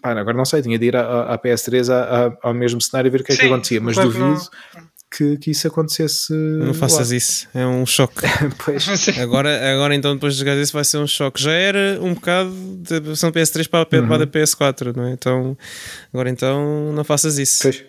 [0.03, 3.09] pá, agora não sei, tinha de ir à, à PS3 à, à, ao mesmo cenário
[3.09, 6.33] e ver o que é que acontecia, mas duvido não que, que isso acontecesse.
[6.33, 7.17] Não faças lá.
[7.17, 8.23] isso, é um choque.
[8.65, 8.87] pois.
[9.19, 11.43] Agora, agora, então, depois de jogar isso, vai ser um choque.
[11.43, 12.51] Já era um bocado
[12.89, 14.09] da versão PS3 para a, uhum.
[14.09, 15.13] para a PS4, não é?
[15.13, 15.57] Então,
[16.13, 17.63] agora, então, não faças isso.
[17.63, 17.85] Pois.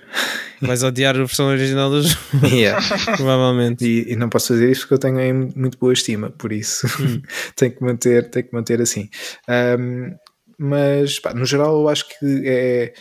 [0.61, 2.17] Vais odiar a versão original do jogo.
[2.47, 2.81] Yeah.
[3.15, 3.85] Provavelmente.
[3.85, 6.87] E, e, não posso fazer isso porque eu tenho aí muito boa estima, por isso
[6.99, 7.21] hum.
[7.55, 9.09] tenho, que manter, tenho que manter assim.
[9.49, 10.15] Um,
[10.57, 12.93] mas, pá, no geral, eu acho que é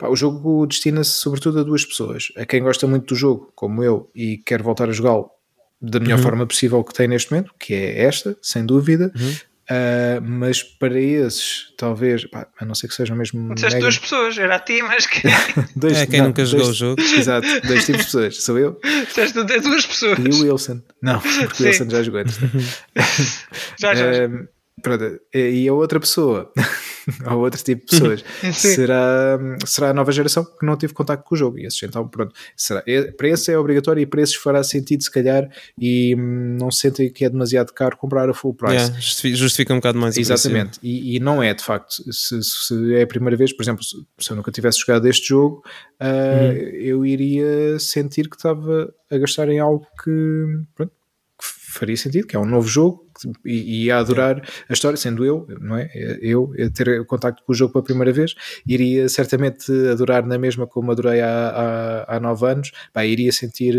[0.00, 2.32] Pá, o jogo destina-se sobretudo a duas pessoas.
[2.34, 5.30] A quem gosta muito do jogo, como eu, e quer voltar a jogá-lo
[5.78, 6.22] da melhor uhum.
[6.22, 9.12] forma possível que tem neste momento, que é esta, sem dúvida.
[9.14, 9.34] Uhum.
[9.70, 13.40] Uh, mas para esses, talvez, pá, a não ser que sejam mesmo.
[13.40, 13.84] Não disseste mega...
[13.84, 15.20] duas pessoas, era a ti, mas que.
[15.76, 17.02] dois, é quem não, nunca jogou dois, o jogo.
[17.16, 18.42] Exato, dois tipos de pessoas.
[18.42, 18.80] Sou eu.
[19.06, 20.18] Disseste duas pessoas.
[20.18, 20.80] E o Wilson.
[21.02, 21.62] Não, porque Sim.
[21.62, 22.38] o Wilson já jogou antes.
[23.78, 24.26] já, já.
[24.26, 24.48] Uh,
[24.82, 26.52] pronto, e a outra pessoa
[27.30, 28.24] ou outro tipo de pessoas.
[28.54, 31.58] será, será a nova geração que não teve contato com o jogo.
[31.58, 35.02] E esses, então, pronto, será, é, para esse é obrigatório e para esses fará sentido,
[35.02, 38.74] se calhar, e hum, não sentem que é demasiado caro comprar a full price.
[38.74, 42.02] Yeah, justifica um bocado mais Exatamente, e, e, não é de facto.
[42.12, 45.62] Se, se, é a primeira vez, por exemplo, se eu nunca tivesse jogado este jogo,
[46.00, 46.52] uh, uhum.
[46.52, 50.10] eu iria sentir que estava a gastar em algo que,
[50.74, 50.92] pronto,
[51.38, 53.09] que faria sentido, que é um novo jogo
[53.44, 55.90] e, a adorar a história, sendo eu, não é?
[56.20, 58.34] Eu a ter contacto com o jogo pela primeira vez,
[58.66, 63.74] iria certamente adorar na mesma como adorei há, há, há nove anos, Bah, iria sentir,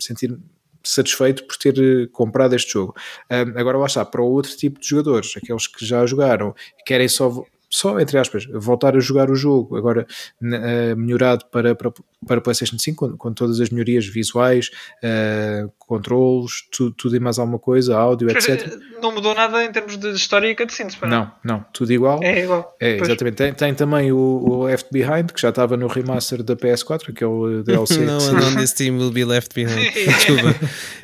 [0.00, 0.36] sentir
[0.82, 2.94] satisfeito por ter comprado este jogo.
[3.30, 6.54] Um, agora lá está, para outro tipo de jogadores, aqueles que já jogaram,
[6.84, 10.06] querem só só entre aspas, voltar a jogar o jogo, agora
[10.40, 11.92] uh, melhorado para, para,
[12.26, 14.70] para PlayStation 5, com, com todas as melhorias visuais,
[15.02, 18.78] uh, controles, tu, tudo e mais alguma coisa, áudio, etc.
[19.02, 22.20] Não mudou nada em termos de história e cutscenes, para Não, não, tudo igual.
[22.22, 22.76] É igual.
[22.80, 23.36] É, exatamente.
[23.36, 27.62] Tem, tem, também o, o, Left Behind, que já estava no remaster da PS4, aquele
[27.66, 27.98] DLC.
[27.98, 29.92] não, and on this team will be left behind.
[29.94, 30.54] Desculpa,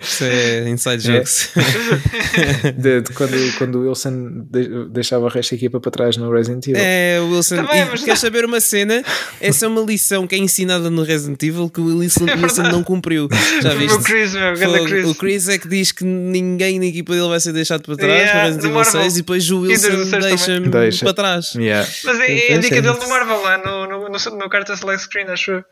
[0.00, 1.16] isto é inside é.
[1.16, 1.52] jokes.
[1.56, 2.72] É.
[2.72, 4.46] de, de, quando, quando o Wilson
[4.90, 6.76] deixava o resto da equipa para trás no Resident Evil.
[6.76, 7.56] É, o Wilson.
[7.56, 9.02] Também, e, queres saber uma cena?
[9.40, 12.82] Essa é uma lição que é ensinada no Resident Evil que o Wilson, Wilson não
[12.82, 13.28] cumpriu.
[13.62, 13.96] Já viste?
[13.96, 15.10] O Chris, meu, o, Chris.
[15.10, 18.12] o Chris é que diz que ninguém na equipa dele vai ser deixado para trás
[18.12, 21.04] yeah, no Resident Evil 6 e depois o Wilson deixa-me deixa.
[21.04, 21.54] para trás.
[21.54, 21.88] Yeah.
[22.04, 25.02] Mas é, é a dica dele no Marvel lá no, no, no, no carta select
[25.02, 25.64] screen, acho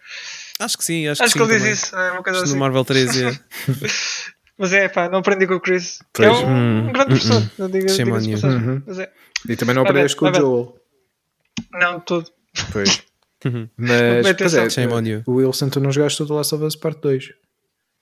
[0.61, 1.97] Acho que sim, acho, acho que, sim que ele diz isso.
[1.97, 2.53] É uma coisa assim.
[2.53, 3.31] No Marvel 13, é.
[4.59, 6.01] Mas é, pá, não aprendi com o Chris.
[6.12, 6.29] Pois.
[6.29, 7.43] É um, hum, um grande professor.
[7.43, 8.83] Hum, não diga, diga uhum.
[8.87, 9.11] Mas é.
[9.48, 10.76] E também não aprendeste com o Joel.
[11.72, 12.31] Não, tudo.
[12.72, 13.03] Pois.
[13.42, 13.70] Uhum.
[13.74, 14.87] Mas, pois é,
[15.26, 17.31] o Wilson, tu não jogaste todo o Last of Us Parte 2?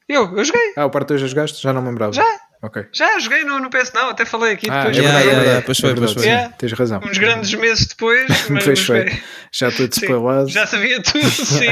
[0.08, 0.72] Eu, eu joguei.
[0.76, 1.62] Ah, o Parte 2 já jogaste?
[1.62, 2.12] Já não me lembrava.
[2.12, 2.24] Já.
[2.60, 2.86] Okay.
[2.92, 4.96] Já joguei no, no PS Não, até falei aqui ah, depois.
[4.96, 6.24] É verdade, yeah, yeah, pois foi, pois foi.
[6.24, 6.52] Yeah.
[6.58, 7.00] Tens razão.
[7.04, 8.26] Uns grandes meses depois.
[8.50, 9.06] Mas, pois foi.
[9.52, 10.48] Já estou despoilado.
[10.48, 11.66] Já sabia tudo, sim.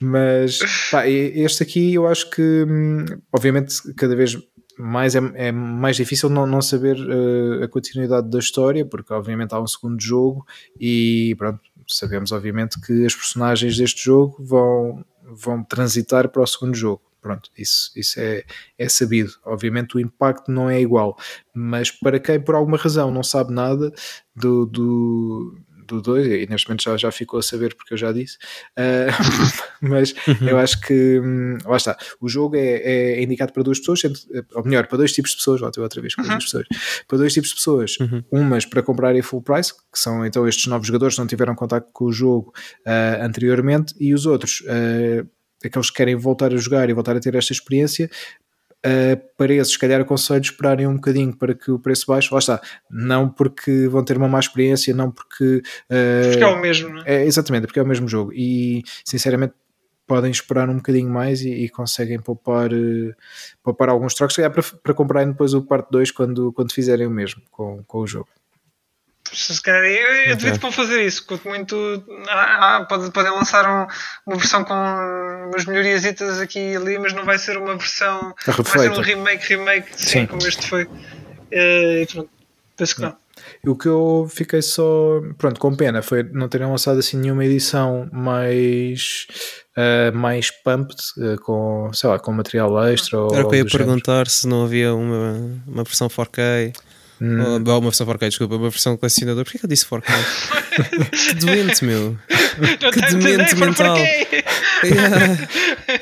[0.00, 4.36] Mas, mas pá, este aqui eu acho que, hum, obviamente, cada vez
[4.78, 9.54] mais é, é mais difícil não, não saber uh, a continuidade da história, porque obviamente
[9.54, 10.46] há um segundo jogo
[10.78, 16.74] e pronto, sabemos obviamente que as personagens deste jogo vão, vão transitar para o segundo
[16.74, 17.02] jogo.
[17.20, 18.44] Pronto, isso, isso é,
[18.78, 19.32] é sabido.
[19.44, 21.18] Obviamente o impacto não é igual,
[21.52, 23.92] mas para quem por alguma razão não sabe nada
[24.34, 28.12] do, do do 2, e neste momento já, já ficou a saber porque eu já
[28.12, 28.36] disse,
[28.78, 29.10] uh,
[29.80, 30.48] mas uhum.
[30.48, 34.00] eu acho que hum, lá está, o jogo é, é, indicado para duas pessoas,
[34.54, 36.28] ou melhor, para dois tipos de pessoas, lá estou outra vez com uhum.
[36.28, 36.66] duas pessoas,
[37.06, 38.22] para dois tipos de pessoas, uhum.
[38.30, 41.88] umas para comprarem full price, que são então estes novos jogadores que não tiveram contato
[41.92, 42.52] com o jogo
[42.86, 44.62] uh, anteriormente, e os outros.
[44.62, 45.28] Uh,
[45.64, 48.10] aqueles que querem voltar a jogar e voltar a ter esta experiência,
[48.86, 52.32] Uh, para esses, se calhar aconselho esperarem um bocadinho para que o preço baixe.
[52.32, 55.62] Lá está, não porque vão ter uma má experiência, não porque.
[55.90, 57.22] Uh, porque é o mesmo, não é?
[57.22, 57.26] é?
[57.26, 58.32] Exatamente, porque é o mesmo jogo.
[58.32, 59.54] E sinceramente
[60.06, 63.14] podem esperar um bocadinho mais e, e conseguem poupar, uh,
[63.62, 67.06] poupar alguns trocos, se calhar para, para comprarem depois o parte 2 quando, quando fizerem
[67.06, 68.28] o mesmo com, com o jogo
[69.32, 71.24] se calhar, eu, eu duvido que vão fazer isso.
[71.24, 72.04] Quanto muito.
[72.28, 73.86] Ah, ah, pode, podem lançar um,
[74.26, 76.04] uma versão com umas melhorias
[76.40, 78.34] aqui e ali, mas não vai ser uma versão.
[78.46, 80.26] Vai ser um remake, remake, sim, sim.
[80.26, 80.84] como este foi.
[80.84, 82.30] Uh, e pronto,
[82.76, 83.16] penso que não.
[83.64, 88.08] O que eu fiquei só, pronto, com pena foi não terem lançado assim nenhuma edição
[88.12, 89.26] mais
[89.76, 93.18] uh, mais pumped, uh, com, sei lá, com material extra.
[93.32, 96.74] Era o que eu ia perguntar se não havia uma, uma versão 4K.
[97.20, 97.64] Hum.
[97.66, 99.44] Ou, uma versão 4K, desculpa, uma versão colecionador.
[99.44, 100.12] Porquê que eu disse 4K?
[101.28, 102.18] que doente, meu.
[102.92, 103.96] que demente mental.
[104.84, 105.48] Yeah.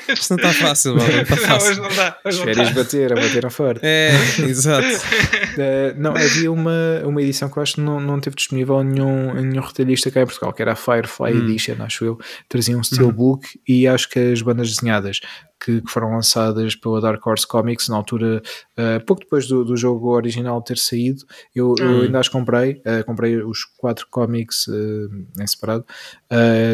[0.08, 1.48] Isto não está fácil, não está fácil.
[1.48, 2.18] Não, hoje não dá.
[2.24, 3.80] As férias bateram, bateram forte.
[3.82, 4.86] É, exato.
[4.86, 8.86] Uh, não, havia uma, uma edição que eu acho que não, não teve disponível em
[8.86, 11.44] nenhum, nenhum retalhista cá em Portugal, que era a Firefly hum.
[11.44, 12.18] Edition, acho eu.
[12.48, 13.60] Trazia um Steelbook hum.
[13.66, 15.20] e acho que as bandas desenhadas
[15.64, 18.42] que, que, foram lançadas pela Dark Horse Comics na altura,
[18.78, 21.24] uh, pouco depois do, do, jogo original ter saído.
[21.54, 21.74] Eu, hum.
[21.78, 25.08] eu ainda as comprei, uh, comprei os quatro comics uh,
[25.40, 25.84] em separado.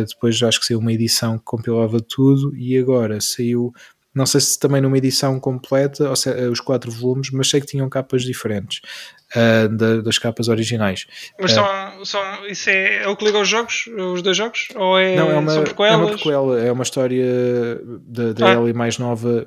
[0.08, 3.72] depois acho que saiu uma edição que compilava tudo e agora saiu.
[4.12, 7.66] Não sei se também numa edição completa, ou seja, os quatro volumes, mas sei que
[7.68, 8.80] tinham capas diferentes
[9.34, 11.06] uh, da, das capas originais.
[11.38, 14.68] Mas são, uh, são, isso é, é o que liga aos jogos, os dois jogos?
[14.74, 15.56] Ou é, não, é uma, é
[15.96, 18.54] uma prequela, é uma história da, da ah.
[18.54, 19.44] Ellie mais nova,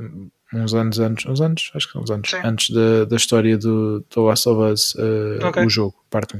[0.53, 2.41] uns anos antes, uns anos, acho que uns anos, Sim.
[2.43, 5.65] antes da, da história do, do Last of Us, uh, okay.
[5.65, 6.39] o jogo, parte 1.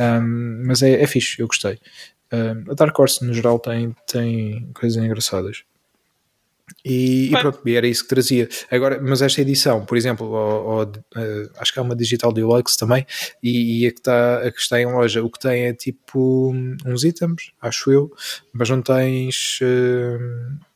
[0.00, 1.78] Um, mas é, é fixe, eu gostei.
[2.30, 5.64] a Dark Horse no geral tem, tem coisas engraçadas.
[6.84, 8.48] E, e, pronto, era isso que trazia.
[8.70, 12.78] Agora, mas esta edição, por exemplo, ou, ou, uh, acho que há uma Digital Deluxe
[12.78, 13.06] também,
[13.42, 16.52] e, e a, que está, a que está em loja, o que tem é tipo
[16.84, 18.10] uns itens, acho eu,
[18.52, 19.60] mas não tens.
[19.60, 20.68] Uh,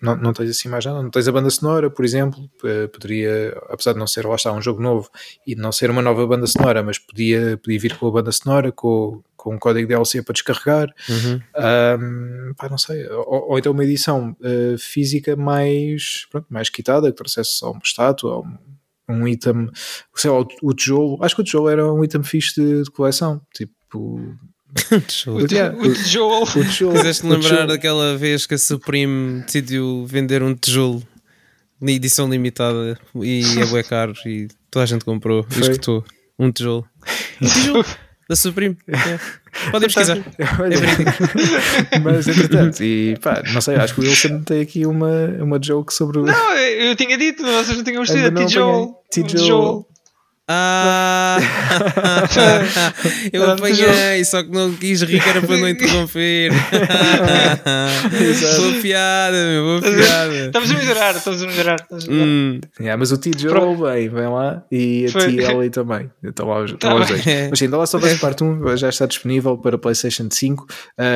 [0.00, 2.48] não, não tens assim mais nada, não tens a banda sonora, por exemplo,
[2.92, 5.10] poderia, apesar de não ser lá está um jogo novo
[5.44, 8.30] e de não ser uma nova banda sonora, mas podia, podia vir com a banda
[8.30, 11.40] sonora, com, com um código DLC para descarregar, uhum.
[12.48, 17.10] um, pá, não sei, ou, ou, então uma edição uh, física mais, pronto, mais quitada,
[17.10, 18.56] que trouxesse só uma estátua ou um,
[19.08, 19.68] um item,
[20.14, 22.90] sei lá, o, o, tijolo, acho que o tijolo era um item fixe de, de
[22.92, 24.20] coleção, tipo
[24.92, 25.42] o tijolo.
[25.42, 26.96] O tijolo.
[26.96, 31.02] Fizeste lembrar daquela vez que a Supreme decidiu vender um tijolo
[31.80, 36.04] na edição limitada e é bué caro e toda a gente comprou e escutou
[36.38, 36.86] um tijolo.
[37.40, 37.84] Um tijolo
[38.28, 38.76] da Supreme.
[39.64, 39.70] É.
[39.70, 40.16] Podem pesquisar.
[40.16, 41.98] É.
[41.98, 45.92] Mas entretanto, e pá, não sei, acho que o Wilson tem aqui uma, uma joke
[45.92, 46.24] sobre o.
[46.24, 48.46] Não, eu tinha dito, vocês não tinham gostado.
[48.46, 48.96] Tijolo.
[49.10, 49.86] Tijolo.
[50.48, 51.38] Ah!
[53.32, 56.50] eu apanhei, só que não quis rir, era para não interromper.
[58.58, 60.46] boa piada, meu, boa piada.
[60.46, 61.86] Estamos a melhorar, estamos a melhorar.
[62.10, 62.60] Hum.
[62.80, 66.10] Yeah, mas o T-Joe vem, vem lá e a T-Ellie também.
[66.24, 67.24] Estão lá, tá lá os dois.
[67.48, 70.66] Mas sim, então lá só a parte 1 já está disponível para PlayStation 5.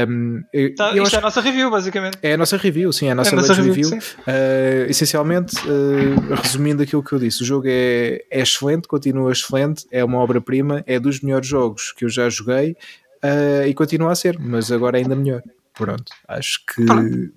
[0.08, 1.16] Um, eu, tá, eu isto acho...
[1.16, 2.18] é a nossa review, basicamente.
[2.22, 3.90] É a nossa review, sim, é a nossa, é a nossa review.
[3.90, 3.98] review.
[3.98, 9.32] Uh, essencialmente, uh, resumindo aquilo que eu disse, o jogo é, é excelente, continua continua
[9.32, 12.76] excelente, é uma obra-prima, é dos melhores jogos que eu já joguei
[13.24, 15.42] uh, e continua a ser, mas agora ainda melhor.
[15.72, 16.82] Pronto, acho que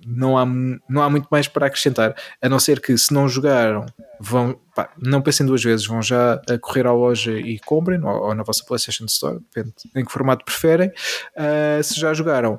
[0.06, 0.46] não há,
[0.88, 3.84] não há muito mais para acrescentar, a não ser que se não jogaram,
[4.18, 8.28] vão, pá, não pensem duas vezes, vão já a correr à loja e comprem, ou,
[8.28, 10.88] ou na vossa PlayStation Store, depende em que formato preferem.
[10.88, 12.58] Uh, se já jogaram,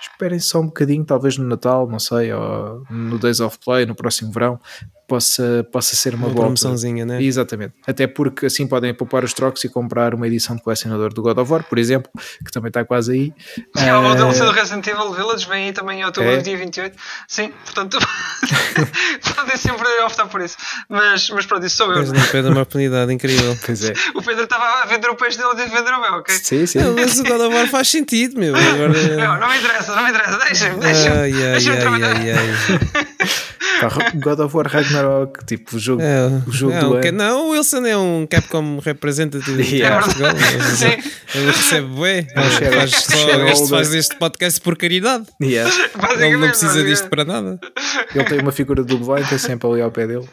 [0.00, 3.94] esperem só um bocadinho, talvez no Natal, não sei, ou no Days of Play, no
[3.94, 4.58] próximo verão,
[5.12, 7.22] possa, possa ser uma, uma boa promoçãozinha, né?
[7.22, 7.74] Exatamente.
[7.86, 11.36] Até porque assim podem poupar os trocos e comprar uma edição de colecionador do God
[11.36, 12.10] of War, por exemplo,
[12.42, 13.34] que também está quase aí.
[13.76, 13.98] É, uh...
[13.98, 16.38] o DLC do Resident Evil Village vem aí também em outubro, é.
[16.38, 16.96] dia 28.
[17.28, 17.98] Sim, portanto,
[19.36, 20.56] podem sempre optar por isso.
[20.88, 21.98] Mas, mas pronto, isso sou eu.
[21.98, 23.54] Mas não, Pedro, é uma oportunidade incrível.
[23.66, 23.92] Pois é.
[24.14, 26.34] O Pedro estava a vender o peixe dele e vender o meu, ok?
[26.36, 26.78] Sim, sim.
[26.78, 28.56] Não, mas o God of War faz sentido, meu.
[28.56, 28.88] Agora...
[29.16, 30.38] Não, não me interessa, não me interessa.
[30.38, 31.32] Deixa-me, deixa-me.
[31.32, 32.16] Deixa-me trabalhar.
[32.16, 33.06] Ai, ai.
[34.14, 37.12] God of War Ragnarok, tipo, jogo, é, o jogo é, do ano.
[37.12, 39.98] Não, o Wilson é um Capcom representativo yeah.
[39.98, 40.34] de Portugal.
[41.34, 42.26] Ele recebe bué.
[42.84, 45.26] Este, faz este podcast por caridade.
[45.40, 45.72] Yeah.
[46.20, 47.58] Ele não precisa disto para nada.
[48.14, 50.28] Ele tem uma figura do Blanca sempre ali ao pé dele.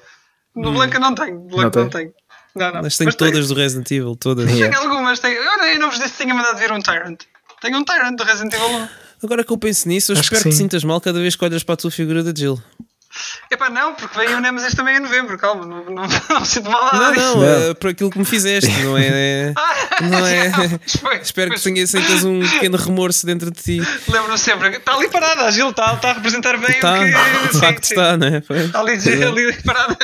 [0.55, 1.39] Do Blanca não tenho.
[1.39, 2.11] Blanca não, tenho.
[2.55, 2.81] Não, não.
[2.81, 4.49] Mas tem todas do Resident Evil, todas.
[4.49, 4.77] Yeah.
[4.77, 5.19] Tenho algumas.
[5.19, 7.21] Tenho, eu, eu não vos disse que tinha mandado ver um Tyrant.
[7.61, 8.87] Tenho um Tyrant do Resident Evil 1.
[9.23, 11.43] Agora que eu penso nisso, eu Acho espero que, que sintas mal cada vez que
[11.43, 12.61] olhas para a tua figura da Jill.
[13.51, 16.85] Epá, não, porque vem o Nemesis também em novembro, calma, não, não, não sinto mal
[16.93, 17.15] nada.
[17.15, 19.51] Não, não, é por aquilo que me fizeste, não é?
[19.55, 20.51] Ah, não é?
[20.99, 23.81] Foi, Espero que tenhas sentas um pequeno remorso dentro de ti.
[24.07, 27.53] Lembro-me sempre, está ali parada, a Gil está, está a representar bem está, o que.
[27.53, 28.37] De facto está, não é?
[28.37, 29.97] Está ali, ali parada.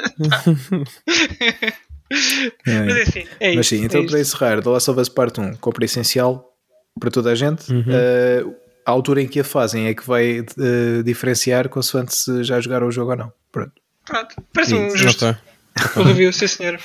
[2.65, 2.79] É.
[2.85, 3.57] Mas enfim, é isso.
[3.57, 6.51] Mas sim, então é para encerrar, The Last of Us Part 1, compra essencial
[6.99, 7.71] para toda a gente.
[7.71, 7.81] Uhum.
[7.81, 12.59] Uh, a altura em que a fazem é que vai uh, diferenciar consoante se já
[12.61, 13.33] jogaram o jogo ou não.
[13.51, 13.73] Pronto.
[14.05, 14.35] Pronto.
[14.53, 15.25] Parece-me justo.
[15.25, 16.01] Okay.
[16.01, 16.79] O review, sim senhor.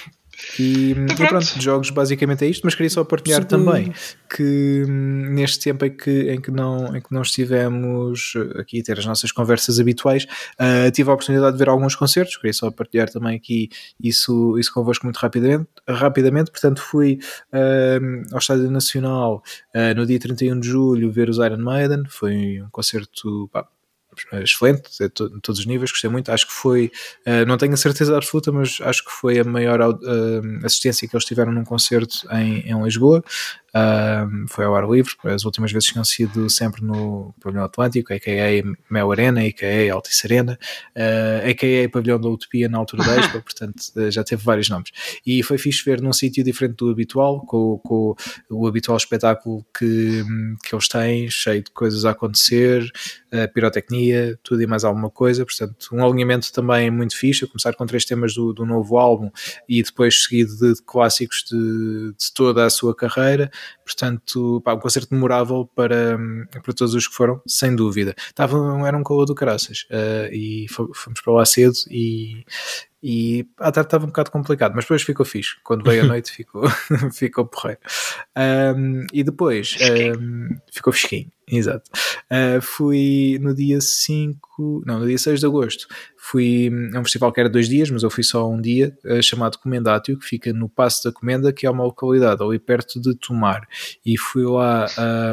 [0.58, 1.22] E, então, pronto.
[1.22, 3.48] e pronto, jogos basicamente é isto, mas queria só partilhar Sim.
[3.48, 3.92] também
[4.34, 8.82] que hum, neste tempo em que, em, que não, em que não estivemos aqui a
[8.82, 12.70] ter as nossas conversas habituais, uh, tive a oportunidade de ver alguns concertos, queria só
[12.70, 13.68] partilhar também aqui
[14.00, 16.50] isso, isso convosco muito rapidamente, rapidamente.
[16.50, 17.18] portanto fui
[17.52, 19.42] uh, ao Estádio Nacional
[19.74, 23.66] uh, no dia 31 de julho ver os Iron Maiden, foi um concerto pá,
[24.42, 26.30] excelente, a todos os níveis, gostei muito.
[26.30, 26.90] Acho que foi,
[27.26, 31.14] uh, não tenho a certeza absoluta, mas acho que foi a maior uh, assistência que
[31.14, 33.22] eles tiveram num concerto em, em Lisboa.
[33.70, 38.64] Uh, foi ao ar livre, as últimas vezes tinham sido sempre no Pavilhão Atlântico, a.k.a.
[38.92, 39.94] Mel Arena, a.k.a.
[39.94, 40.58] Altice Arena,
[41.48, 41.88] a.k.a.
[41.88, 44.90] Pavilhão da Utopia na altura da Expo, portanto já teve vários nomes.
[45.24, 48.16] E foi fixe ver num sítio diferente do habitual, com, com,
[48.50, 50.24] o habitual espetáculo que,
[50.64, 52.82] que eles têm, cheio de coisas a acontecer,
[53.32, 53.52] uh,
[54.00, 57.86] pirotecnia, tudo e mais alguma coisa, portanto um alinhamento também muito fixe, a começar com
[57.86, 59.30] três temas do, do novo álbum
[59.68, 63.50] e depois seguido de, de clássicos de, de toda a sua carreira
[63.84, 66.18] portanto, pá, um concerto memorável para,
[66.62, 68.14] para todos os que foram, sem dúvida.
[68.18, 72.44] Estava, era um calor do caraças uh, e fomos para lá cedo e
[73.02, 75.56] E à tarde estava um bocado complicado, mas depois ficou fixe.
[75.64, 76.68] Quando veio a noite ficou,
[77.12, 77.80] ficou porreiro.
[78.36, 79.76] Um, e depois
[80.18, 81.90] um, ficou fresquinho, exato.
[82.30, 85.86] Uh, fui no dia 5, não, no dia 6 de agosto.
[86.22, 89.22] Fui a um festival que era dois dias, mas eu fui só um dia, uh,
[89.22, 93.14] chamado Comendátio, que fica no Passo da Comenda, que é uma localidade ali perto de
[93.14, 93.66] Tomar.
[94.04, 94.86] E fui lá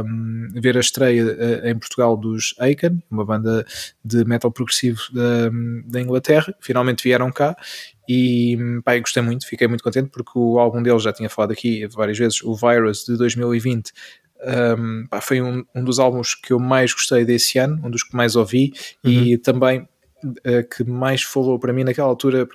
[0.06, 3.66] um, ver a estreia uh, em Portugal dos Aiken, uma banda
[4.04, 5.50] de metal progressivo da,
[5.86, 6.56] da Inglaterra.
[6.62, 7.58] Finalmente vieram cá
[8.08, 11.86] e pá, gostei muito, fiquei muito contente porque o álbum deles já tinha falado aqui
[11.88, 13.92] várias vezes, o Virus de 2020.
[14.80, 18.04] Um, pá, foi um, um, dos álbuns que eu mais gostei desse ano, um dos
[18.04, 18.72] que mais ouvi,
[19.04, 19.12] uhum.
[19.12, 19.86] e também
[20.24, 22.48] uh, que mais falou para mim naquela altura,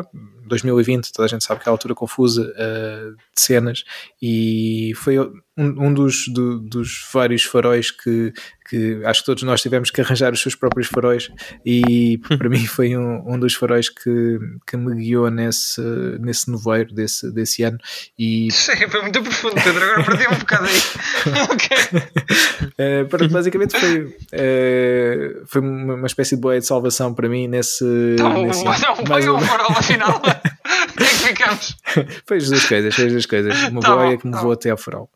[0.46, 3.84] 2020, toda a gente sabe que é a altura confusa uh, de cenas,
[4.20, 5.16] e foi
[5.56, 8.32] um, um dos, do, dos vários faróis que,
[8.68, 11.30] que acho que todos nós tivemos que arranjar os seus próprios faróis,
[11.64, 15.82] e para mim foi um, um dos faróis que, que me guiou nesse,
[16.20, 17.78] nesse noveiro desse, desse ano.
[18.18, 18.50] E...
[18.50, 21.42] Sim, foi muito profundo, Pedro, agora perdi um bocado aí.
[21.52, 23.26] okay.
[23.26, 27.84] uh, basicamente foi, uh, foi uma espécie de boia de salvação para mim nesse.
[28.14, 28.72] Então, nesse não,
[29.06, 30.20] mais um farol afinal.
[30.20, 31.76] Como é que ficamos?
[32.26, 33.62] Foi as duas coisas, foi as duas coisas.
[33.64, 35.10] Uma tá boia bom, que me tá levou até ao farol.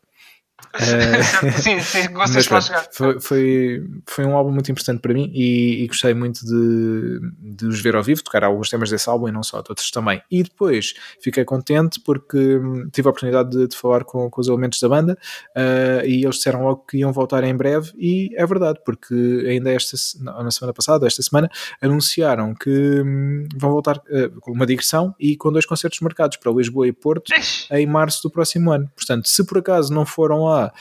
[0.73, 2.87] Uh, sim, sim, gostas de chegar.
[2.91, 7.65] Foi, foi, foi um álbum muito importante para mim e, e, gostei muito de, de
[7.65, 10.21] os ver ao vivo, tocar alguns temas desse álbum e não só, outros também.
[10.31, 14.47] E depois fiquei contente porque hum, tive a oportunidade de, de falar com, com, os
[14.47, 15.17] elementos da banda
[15.55, 19.13] uh, e eles disseram logo que iam voltar em breve e é verdade, porque
[19.47, 21.49] ainda esta, na semana passada, esta semana,
[21.81, 22.69] anunciaram que
[23.01, 26.91] hum, vão voltar uh, com uma digressão e com dois concertos marcados para Lisboa e
[26.91, 27.31] Porto
[27.71, 28.89] em março do próximo ano.
[28.95, 30.73] Portanto, se por acaso não foram lá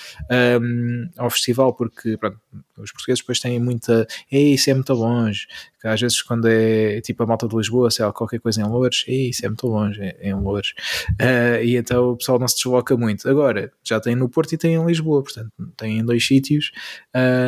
[0.60, 2.40] um, ao festival, porque pronto,
[2.78, 4.06] os portugueses depois têm muita.
[4.30, 5.46] Ei, isso é muito longe.
[5.80, 8.64] Que às vezes, quando é tipo a malta de Lisboa, sei lá, qualquer coisa em
[8.64, 10.72] Lourdes, Ei, isso é muito longe, é, é em Lourdes.
[11.12, 13.28] Uh, e então o pessoal não se desloca muito.
[13.28, 16.72] Agora, já tem no Porto e tem em Lisboa, portanto, tem em dois sítios,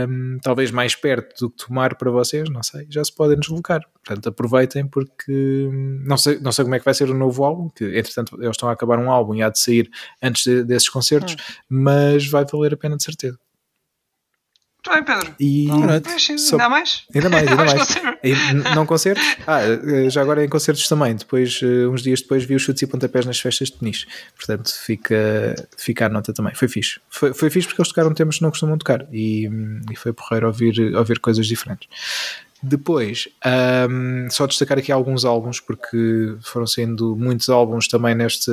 [0.09, 3.83] um, talvez mais perto do que tomar para vocês, não sei, já se podem deslocar.
[4.05, 5.69] Portanto, aproveitem porque
[6.05, 8.53] não sei, não sei como é que vai ser o novo álbum, que entretanto eles
[8.53, 9.91] estão a acabar um álbum e há de sair
[10.23, 11.55] antes de, desses concertos, hum.
[11.69, 13.39] mas vai valer a pena de certeza.
[14.87, 15.35] Muito bem, Pedro.
[15.41, 15.69] E
[16.53, 17.05] ainda mais?
[17.13, 17.65] Ainda mais, ainda
[18.63, 18.75] mais.
[18.77, 19.37] não concertos?
[19.47, 21.17] Ah, eh, já agora em concertos também.
[21.17, 24.07] Depois, eh, uns dias depois, vi os chutes e pontapés nas festas de Peniche.
[24.37, 26.55] Portanto, fica, fica a nota também.
[26.55, 27.01] Foi fixe.
[27.11, 29.51] Foi, foi fixe porque eles tocaram temas que não costumam tocar e,
[29.91, 31.89] e foi porreiro ouvir, ouvir coisas diferentes.
[32.61, 33.29] Depois,
[33.89, 38.51] um, só destacar aqui alguns álbuns, porque foram sendo muitos álbuns também neste,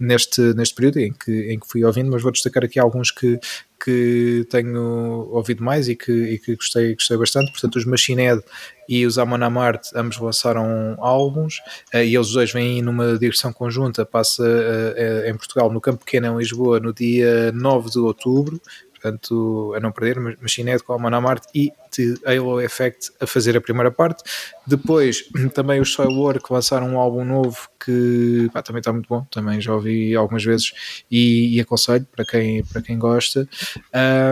[0.00, 3.38] neste, neste período em que, em que fui ouvindo, mas vou destacar aqui alguns que,
[3.82, 7.52] que tenho ouvido mais e que, e que gostei, gostei bastante.
[7.52, 8.42] Portanto, os Machine Head
[8.88, 11.58] e os Amon Amart ambos lançaram álbuns
[11.94, 14.04] uh, e eles dois vêm numa direção conjunta.
[14.04, 18.60] Passa uh, em Portugal, no Campo Pequeno, em Lisboa, no dia 9 de outubro
[19.06, 23.56] portanto, a não perder, Machine Head com a Manamart e de Halo Effect a fazer
[23.56, 24.22] a primeira parte.
[24.66, 25.24] Depois,
[25.54, 29.72] também os Soilwork lançaram um álbum novo que pá, também está muito bom, também já
[29.72, 30.72] ouvi algumas vezes
[31.08, 33.48] e, e aconselho para quem, para quem gosta.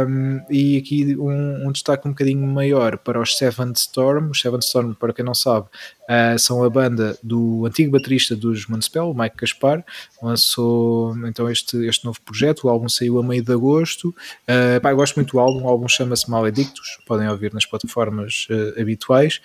[0.09, 4.31] Um, e aqui um, um, destaque um bocadinho maior para os Seventh Storm.
[4.31, 5.69] Os Seventh Storm, para quem não sabe,
[6.05, 9.85] uh, são a banda do antigo baterista dos Municipal, Mike Caspar,
[10.21, 12.65] lançou então este, este novo projeto.
[12.65, 14.09] O álbum saiu a meio de agosto.
[14.09, 18.81] Uh, pá, gosto muito do álbum, o álbum chama-se Maledictus, podem ouvir nas plataformas uh,
[18.81, 19.41] habituais.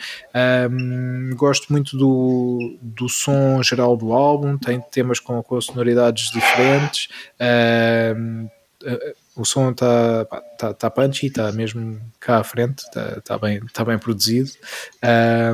[0.69, 7.07] Um, gosto muito do, do som geral do álbum, tem temas com, com sonoridades diferentes.
[8.17, 8.49] Um,
[9.35, 10.25] o som está
[10.57, 14.51] tá, tá punchy, está mesmo cá à frente, está tá bem, tá bem produzido.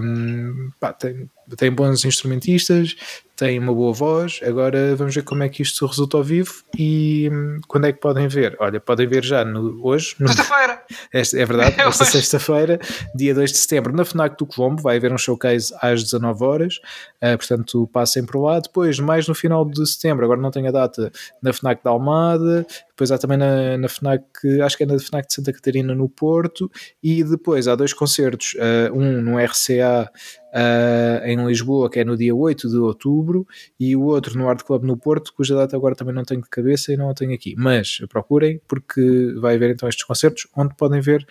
[0.02, 2.96] Um, pá, tem, tem bons instrumentistas,
[3.36, 4.40] tem uma boa voz.
[4.44, 8.00] Agora vamos ver como é que isto resulta ao vivo e hum, quando é que
[8.00, 8.56] podem ver?
[8.60, 10.16] Olha, podem ver já no, hoje.
[10.18, 10.84] Sexta-feira!
[11.14, 12.80] é verdade, é esta sexta-feira,
[13.14, 16.80] dia 2 de setembro, na FNAC do Colombo, vai haver um showcase às 19 horas,
[17.22, 18.60] uh, portanto passem por lá.
[18.60, 22.66] Depois, mais no final de setembro, agora não tenho a data, na FNAC da Almada,
[22.96, 24.24] depois há também na, na FNAC,
[24.64, 26.72] acho que é na FNAC de Santa Catarina no Porto,
[27.04, 30.10] e depois há dois concertos, uh, um no RCA
[30.56, 33.46] uh, em Lisboa, que é no dia 8 de outubro,
[33.80, 36.50] e o outro no Art Club no Porto, cuja data agora também não tenho de
[36.50, 37.54] cabeça e não a tenho aqui.
[37.58, 41.28] Mas procurem, porque vai haver então estes concertos onde podem ver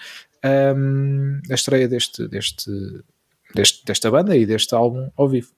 [0.77, 2.70] um, a estreia deste, deste,
[3.55, 5.53] deste, desta banda e deste álbum ao vivo.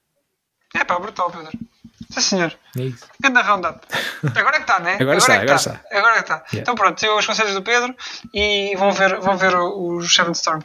[0.74, 1.58] É pá, brutal, Pedro.
[2.10, 2.52] Sim, senhor.
[2.78, 3.04] É isso.
[3.20, 3.80] Grande roundup.
[4.34, 4.96] Agora é que está, né?
[5.00, 5.72] Agora, agora está, é agora está.
[5.72, 5.98] está.
[5.98, 6.34] Agora é que está.
[6.34, 6.58] Yeah.
[6.60, 7.94] Então pronto, eu os conselhos do Pedro
[8.32, 10.62] e vão ver, vão ver os Seven Storm.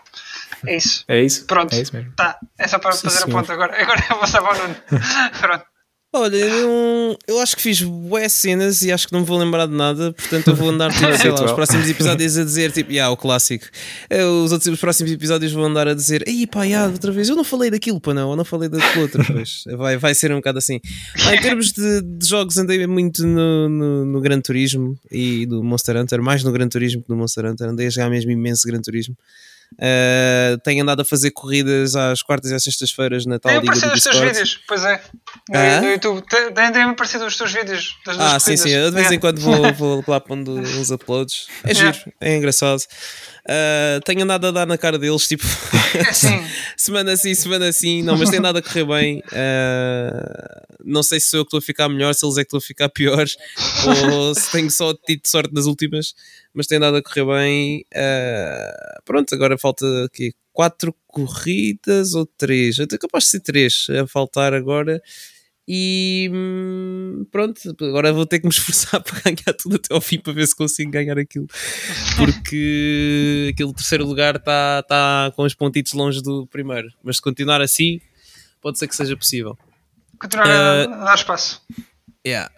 [0.67, 1.03] É isso.
[1.07, 1.45] É isso?
[1.45, 1.73] Pronto.
[1.73, 2.13] É isso mesmo.
[2.15, 2.37] Tá.
[2.57, 3.39] É só para Sim, fazer a senhor.
[3.39, 3.81] ponta agora.
[3.81, 4.75] Agora eu vou salvar o Nuno.
[5.39, 5.65] Pronto.
[6.14, 9.66] Olha, eu, eu acho que fiz boas cenas e acho que não me vou lembrar
[9.66, 12.91] de nada, portanto eu vou andar, tipo, sei lá, os próximos episódios a dizer, tipo,
[12.91, 13.66] yeah, o clássico.
[14.09, 17.30] Eh, Os, outros, os próximos episódios vou andar a dizer, ei pá, yeah, outra vez,
[17.30, 19.64] eu não falei daquilo, pá, não, eu não falei daquilo outra vez.
[19.78, 20.82] Vai, vai ser um bocado assim.
[21.26, 25.64] Ah, em termos de, de jogos, andei muito no, no, no Gran Turismo e do
[25.64, 28.68] Monster Hunter, mais no Gran Turismo que no Monster Hunter, andei a jogar mesmo imenso
[28.68, 29.16] Gran Turismo.
[29.80, 33.93] Eh, tenho andado a fazer corridas às quartas e às sextas-feiras na tal Tem aparecido
[33.93, 35.01] os teus vídeos, pois é.
[35.49, 35.82] No, Ah?
[35.82, 36.22] no YouTube.
[36.30, 38.61] Tem, tem, tem aparecido os teus vídeos das Ah, sim, corridas.
[38.63, 38.69] sim.
[38.72, 39.19] Eu de vez em É.
[39.19, 41.47] quando vou, vou lá pondo uns uploads.
[41.63, 41.93] É Yeah.
[41.97, 42.82] giro, é engraçado.
[43.47, 45.43] Ah, tenho andado a dar na cara deles, tipo,
[45.93, 46.13] É
[46.77, 48.01] semana sim, semana assim.
[48.01, 49.23] Não, mas tem nada a correr bem.
[49.33, 52.47] Ah, não sei se sou eu que estou a ficar melhor, se eles é que
[52.47, 53.35] estão a ficar piores,
[54.13, 56.13] ou se tenho só tido sorte nas últimas,
[56.53, 57.85] mas tem nada a correr bem.
[57.93, 62.79] Ah, pronto, agora falta aqui quatro corridas ou três?
[62.79, 65.01] Até capaz de ser três a faltar agora.
[65.68, 70.20] E hum, pronto, agora vou ter que me esforçar para ganhar tudo até ao fim
[70.20, 71.47] para ver se consigo ganhar aquilo.
[72.18, 76.89] Porque aquele terceiro lugar está tá com os pontitos longe do primeiro.
[77.03, 78.01] Mas se continuar assim,
[78.62, 79.57] pode ser que seja possível.
[80.20, 81.62] Continuar a, a dar espaço.
[82.26, 82.51] Yeah.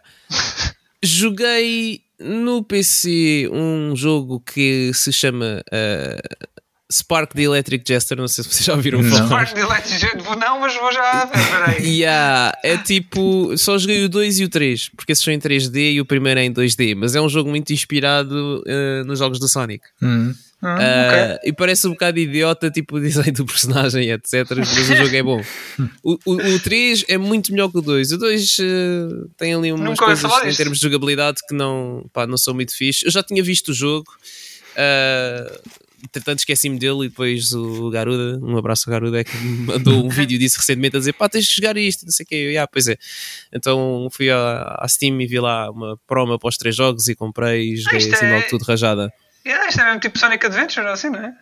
[1.01, 6.47] Joguei no PC um jogo que se chama uh,
[6.94, 8.18] Spark the Electric Jester.
[8.18, 9.10] Não sei se vocês já ouviram Não.
[9.10, 9.30] falar.
[9.30, 11.50] Parte de Electric Vou não, mas vou já ver.
[11.50, 11.94] Peraí.
[12.04, 15.94] Yeah, é tipo, só joguei o 2 e o 3, porque esses são em 3D
[15.94, 19.39] e o primeiro é em 2D, mas é um jogo muito inspirado uh, nos jogos
[19.39, 19.86] do Sonic.
[20.02, 20.34] Hum.
[20.64, 21.39] Uh, ok.
[21.50, 24.46] E parece um bocado idiota, tipo o design do personagem, etc.
[24.58, 25.44] Mas o jogo é bom.
[26.02, 28.14] O, o, o 3 é muito melhor que o 2.
[28.14, 32.26] O 2 uh, tem ali umas Nunca coisas em termos de jogabilidade que não, pá,
[32.26, 33.06] não são muito fixe.
[33.06, 34.10] Eu já tinha visto o jogo.
[34.74, 35.60] Uh,
[36.04, 40.04] Entretanto, esqueci-me dele e depois o Garuda, um abraço ao Garuda, é que me mandou
[40.06, 42.36] um vídeo disso recentemente a dizer: pá, tens de jogar isto, não sei o quê.
[42.36, 42.97] Eu, "Yeah, pois é.
[43.54, 47.74] Então fui à, à Steam e vi lá uma promo após três jogos e comprei
[47.74, 49.12] e joguei isto assim é- logo tudo rajada.
[49.45, 51.34] Yeah, isto é mesmo tipo Sonic Adventure, assim, não é?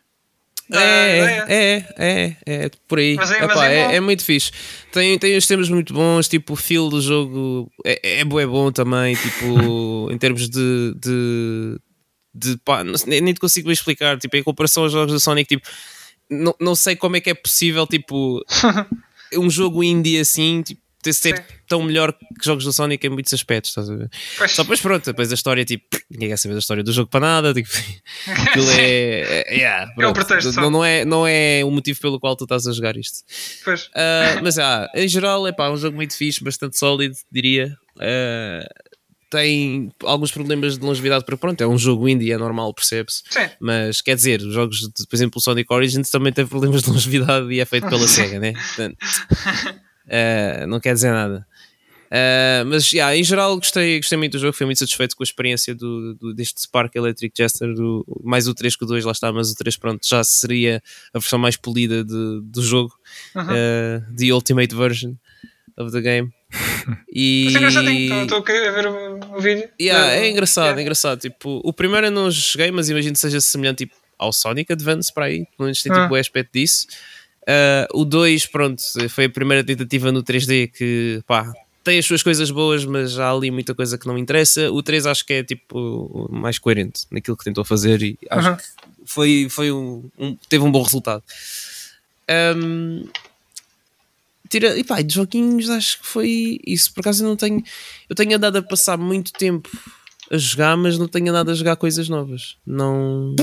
[0.74, 3.18] É, é, é, é, é, por aí.
[3.18, 4.51] É- é é, muito fixe.
[4.91, 9.16] Tem, tem os temas muito bons, tipo, o feel do jogo é, é, bom também,
[9.16, 10.95] tipo, em termos de.
[12.34, 15.47] De, pá, não sei, nem te consigo explicar, tipo, em comparação aos jogos do Sonic,
[15.47, 15.67] tipo,
[16.29, 18.43] não, não sei como é que é possível, tipo,
[19.38, 21.43] um jogo indie assim, tipo, ter ser Sim.
[21.67, 24.09] tão melhor que jogos do Sonic em muitos aspectos, estás a ver?
[24.38, 24.51] Pois.
[24.51, 27.19] Só depois pronto, depois a história, tipo, ninguém quer saber da história do jogo para
[27.19, 27.69] nada, tipo,
[28.27, 29.43] aquilo é.
[29.47, 30.13] é, yeah, pronto.
[30.13, 30.61] pretexto só.
[30.61, 33.23] não, não, é, não é o motivo pelo qual tu estás a jogar isto.
[33.95, 37.75] Ah, mas ah, em geral, é pá, um jogo muito fixe, bastante sólido, diria.
[37.99, 38.67] Ah,
[39.32, 43.23] tem alguns problemas de longevidade, porque pronto, é um jogo indie, é normal, percebe-se.
[43.59, 46.89] Mas quer dizer, os jogos, de, por exemplo, o Sonic Origins também teve problemas de
[46.91, 48.51] longevidade e é feito pela SEGA, né?
[48.53, 48.97] Portanto,
[50.09, 51.45] ah, não quer dizer nada.
[52.13, 55.25] Ah, mas yeah, em geral gostei, gostei muito do jogo, fui muito satisfeito com a
[55.25, 59.13] experiência do, do- deste Spark Electric Jester, do, mais o 3 que o 2, lá
[59.13, 62.93] está, mas o 3 pronto, já seria a versão mais polida de- do jogo,
[63.34, 63.43] Uhum.
[63.49, 65.13] ah, the ultimate version
[65.77, 66.34] of the game.
[67.14, 68.22] E Mas é engraçadinho.
[68.24, 69.70] Estou- a ver o, o vídeo.
[69.80, 70.80] Yeah, Uh, é engraçado, yeah.
[70.80, 71.20] é engraçado.
[71.20, 75.12] Tipo, o primeiro eu não joguei, mas imagino que seja semelhante tipo, ao Sonic Advance
[75.14, 75.39] para aí.
[75.58, 76.12] Pelo menos tem tipo Ah.
[76.12, 76.88] o aspecto disso.
[77.47, 81.52] Ah, o 2, pronto, foi a primeira tentativa no 3D que pá,
[81.84, 84.72] tem as suas coisas boas, mas há ali muita coisa que não interessa.
[84.72, 88.56] O 3 acho que é tipo mais coerente naquilo que tentou fazer e acho Uhum.
[88.58, 88.64] que
[89.06, 91.24] foi, foi um, um- teve um bom resultado.
[92.28, 93.06] Ahm,
[94.52, 96.93] tira, e pá, de joguinhos acho que foi isso.
[96.93, 97.64] Por acaso eu não tenho.
[98.10, 99.70] Eu tenho andado a passar muito tempo
[100.30, 102.58] a jogar, mas não tenho andado a jogar coisas novas.
[102.66, 103.36] Não.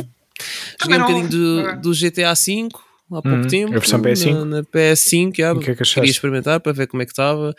[0.81, 1.77] Joguei um bocadinho do, é.
[1.77, 2.69] do GTA V
[3.11, 3.71] há pouco Uhum, tempo.
[3.75, 4.33] a versão PS5.
[4.35, 5.95] Na, na PS5, já, que é que achaste?
[5.95, 7.55] queria experimentar para ver como é que estava.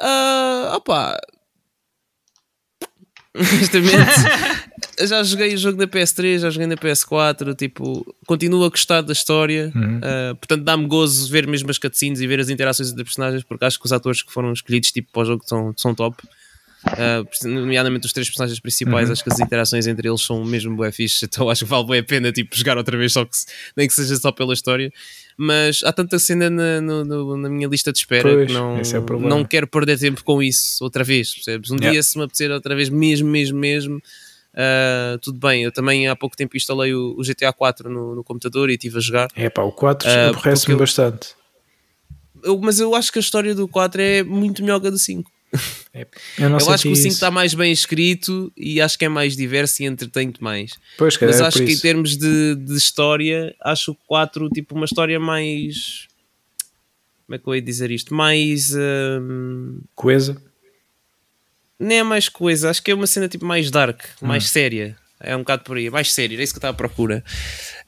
[0.00, 1.18] Ah, opá.
[3.36, 4.65] Honestamente,
[5.06, 7.54] já joguei o jogo da PS3, já joguei na PS4.
[7.54, 9.72] Tipo, continuo a gostar da história.
[9.74, 9.98] Uhum.
[9.98, 13.64] Uh, portanto, dá-me gozo ver mesmo as cutscenes e ver as interações entre personagens, porque
[13.64, 16.16] acho que os atores que foram escolhidos tipo, para o jogo são, são top.
[16.86, 19.12] Uh, nomeadamente os três personagens principais, Uhum.
[19.12, 21.98] acho que as interações entre eles são mesmo bué fixe, então acho que vale bem
[21.98, 23.46] a pena tipo, jogar outra vez, só que se-
[23.76, 24.92] nem que seja só pela história.
[25.36, 28.76] Mas há tanta cena na, no- no- na minha lista de espera Pois, que não,
[28.78, 28.82] é
[29.28, 31.72] não quero perder tempo com isso outra vez, percebes?
[31.72, 31.90] Um Yeah.
[31.90, 34.00] dia, se me apetecer outra vez, mesmo, mesmo, mesmo,
[34.56, 35.62] uh, tudo bem.
[35.62, 38.98] Eu também há pouco tempo instalei o, o GTA 4 no, no computador e estive
[38.98, 39.28] a jogar.
[39.36, 41.28] É pá, o 4 Ah, aborrece-me eu- bastante.
[42.42, 44.98] Eu- mas eu acho que a história do 4 é muito melhor que a do
[44.98, 45.30] 5.
[45.94, 46.06] É,
[46.38, 49.34] eu, eu acho que o 5 está mais bem escrito e acho que é mais
[49.36, 50.72] diverso e entretém-te mais.
[50.98, 51.78] Pois, Mas é acho que isso.
[51.78, 56.08] em termos de, de história, acho o 4 tipo uma história mais.
[57.26, 58.12] Como é que eu ia dizer isto?
[58.14, 58.74] Mais.
[58.76, 59.80] Hum...
[59.94, 60.36] Coesa?
[61.78, 64.48] Nem é mais coisa, acho que é uma cena tipo mais dark, mais hum.
[64.48, 64.96] séria.
[65.18, 67.24] É um bocado por aí, mais sério, é isso que eu estava à procura.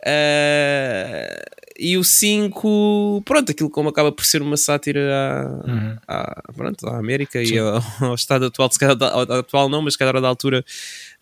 [0.01, 5.97] Uh, e o 5, pronto, aquilo como acaba por ser uma sátira à, uhum.
[6.09, 7.55] à, pronto, à América Sim.
[7.55, 10.65] e ao, ao, estado atual, se calhar atual não, mas se calhar da altura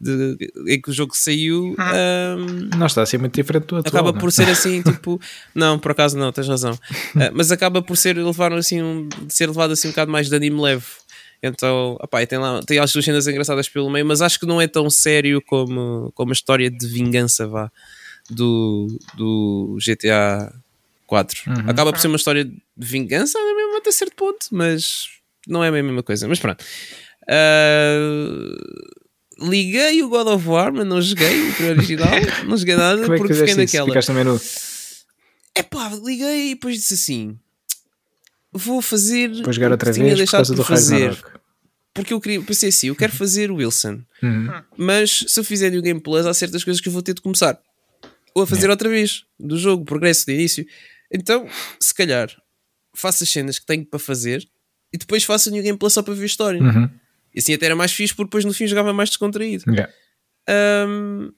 [0.01, 0.37] de,
[0.67, 1.77] em que o jogo saiu.
[1.79, 3.93] Um, não está assim muito diferente do atual.
[3.93, 4.19] Acaba não?
[4.19, 5.21] por ser assim, tipo,
[5.55, 6.73] não, por acaso não, tens razão.
[6.73, 10.37] Uh, mas acaba por ser levar assim, um, ser levado assim um bocado mais de
[10.37, 10.87] anime leve.
[11.43, 14.61] Então, opá, tem lá tem as duas cenas engraçadas pelo meio, mas acho que não
[14.61, 17.71] é tão sério como, como a história de vingança vá,
[18.31, 20.53] do, do GTA
[21.07, 21.43] 4.
[21.47, 21.71] Uhum.
[21.71, 25.05] Acaba por ser uma história de vingança, é mesmo até certo ponto, mas
[25.47, 26.27] não é a mesma coisa.
[26.27, 26.65] Mas pronto.
[27.23, 32.09] Uh, liguei o God of War, mas não joguei o original,
[32.47, 33.87] não joguei nada Como é porque fiquei naquela.
[33.87, 34.41] Ficaste no menu.
[35.55, 37.39] É pá, liguei e depois disse assim:
[38.53, 39.43] vou fazer.
[39.43, 41.17] Vou jogar outra vez por causa do fazer.
[41.95, 44.49] Porque eu queria, pensei assim: eu quero fazer o Wilson, uhum.
[44.77, 47.23] mas se eu fizer New Game Plus, há certas coisas que eu vou ter de
[47.23, 47.59] começar
[48.37, 50.67] ou a fazer outra vez do jogo, progresso de início.
[51.11, 51.49] Então,
[51.81, 52.29] se calhar,
[52.95, 54.47] faço as cenas que tenho para fazer
[54.93, 56.61] e depois faço a New Game Plus só para ver a história.
[56.61, 56.91] Uhum.
[57.35, 59.65] E assim até era mais fixe porque depois no fim jogava mais descontraído.
[59.71, 59.91] Yeah.
[60.87, 61.33] Um,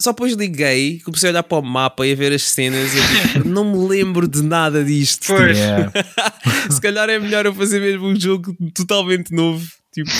[0.00, 2.98] só depois liguei, comecei a olhar para o mapa e a ver as cenas e
[2.98, 5.28] eu tipo, não me lembro de nada disto.
[5.28, 5.56] Pois.
[5.56, 5.92] Yeah.
[6.70, 10.10] Se calhar é melhor eu fazer mesmo um jogo totalmente novo, tipo,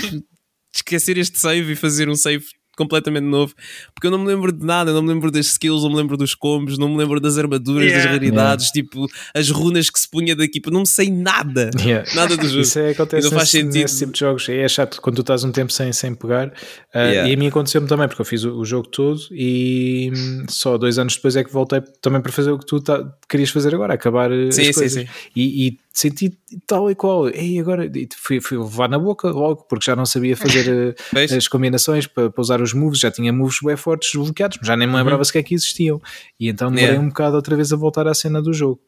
[0.75, 2.45] esquecer este save e fazer um save
[2.77, 3.55] completamente novo,
[3.95, 6.17] porque eu não me lembro de nada, não me lembro das skills, não me lembro
[6.17, 8.05] dos combos, não me lembro das armaduras, Yeah.
[8.05, 12.09] das raridades, tipo, as runas que se punha daqui, não sei nada, Yeah.
[12.15, 12.61] nada do jogo.
[12.61, 13.83] Isso é, acontece E não faz nesse, sentido.
[13.83, 14.49] nesse tipo de jogos.
[14.49, 16.49] É chato quando tu estás um tempo sem, sem pegar.
[16.49, 17.31] Uh, Yeah.
[17.31, 20.77] E a mim aconteceu-me também, porque eu fiz o, o jogo todo e hum, só
[20.77, 23.75] dois anos depois é que voltei também para fazer o que tu tá- querias fazer
[23.75, 25.03] agora, acabar uh, Sim, as sim, coisas.
[25.05, 25.09] sim.
[25.35, 26.37] E, e senti
[26.67, 27.29] tal e qual.
[27.31, 31.33] E agora e fui, fui levar na boca logo, porque já não sabia fazer Vês?
[31.33, 34.87] as combinações para, para usar os moves, já tinha moves bem fortes desbloqueados, já nem
[34.87, 36.01] me lembrava sequer que existiam.
[36.39, 36.93] E então demorei Uhum.
[36.93, 37.07] Yeah.
[37.07, 38.81] um bocado outra vez a voltar à cena do jogo.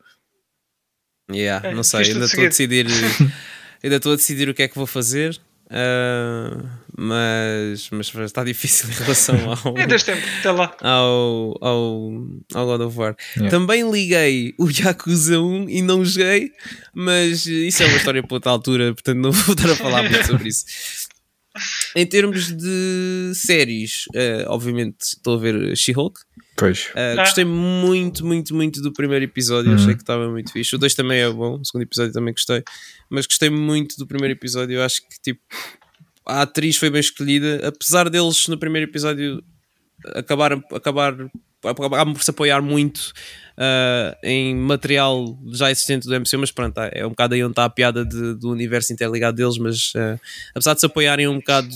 [1.30, 2.86] Yeah, É, não sei, ainda estou a decidir,
[3.82, 5.38] ainda estou a decidir o que é que vou fazer.
[5.70, 6.64] Ah,
[6.96, 10.74] mas, mas está difícil em relação ao, É deste tempo, até lá.
[10.80, 12.12] ao, ao,
[12.54, 13.16] ao God of War.
[13.36, 13.50] Yeah.
[13.50, 16.50] Também liguei o Yakuza 1 e não joguei,
[16.94, 20.26] mas isso é uma história para outra altura, portanto não vou estar a falar muito
[20.26, 20.64] sobre isso.
[21.96, 26.20] Em termos de séries, eh, obviamente estou a ver She-Hulk.
[26.58, 26.90] Pois.
[26.96, 27.14] Ah.
[27.14, 29.70] Gostei muito, muito, muito do primeiro episódio.
[29.70, 29.76] Uhum.
[29.76, 30.74] Achei que estava muito fixe.
[30.74, 32.64] O 2 também é bom, o segundo episódio também gostei.
[33.08, 34.76] Mas gostei muito do primeiro episódio.
[34.76, 35.40] Eu acho que tipo,
[36.26, 39.42] a atriz foi bem escolhida, apesar deles no primeiro episódio
[40.14, 41.14] acabar, acabar,
[41.64, 43.12] acabar por se apoiar muito
[43.56, 47.64] ah, em material já existente do MCU, mas pronto, é um bocado aí onde está
[47.64, 50.18] a piada de- do universo interligado deles, mas ah,
[50.54, 51.68] apesar de se apoiarem um bocado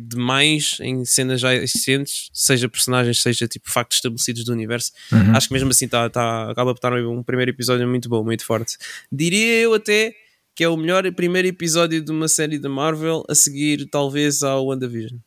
[0.00, 5.34] demais em cenas já existentes, seja personagens, seja tipo factos estabelecidos do universo, Uhum.
[5.36, 8.44] acho que mesmo assim tá, tá, acaba por estar um primeiro episódio muito bom, muito
[8.44, 8.76] forte.
[9.10, 10.14] Diria eu até
[10.54, 14.66] que é o melhor primeiro episódio de uma série da Marvel a seguir talvez ao
[14.66, 15.18] WandaVision.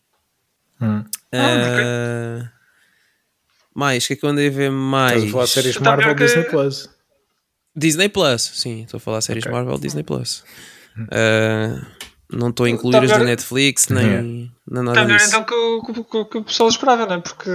[0.82, 1.03] Hum.
[1.34, 2.49] Ah,
[3.74, 5.24] mais, o que é que eu andei a ver mais?
[5.24, 6.89] Estás a falar de séries Está Marvel que- Disney Plus.
[7.76, 9.51] Disney Plus, sim, estou a falar de séries Ok.
[9.53, 10.43] Marvel Disney Plus.
[11.11, 11.88] Ah,
[12.32, 14.23] não estou a incluir as melhor- da Netflix nem, Yeah.
[14.23, 15.29] nem nada Está melhor disso.
[15.29, 17.19] então que o, que, que que o pessoal esperava, não é?
[17.19, 17.49] Porque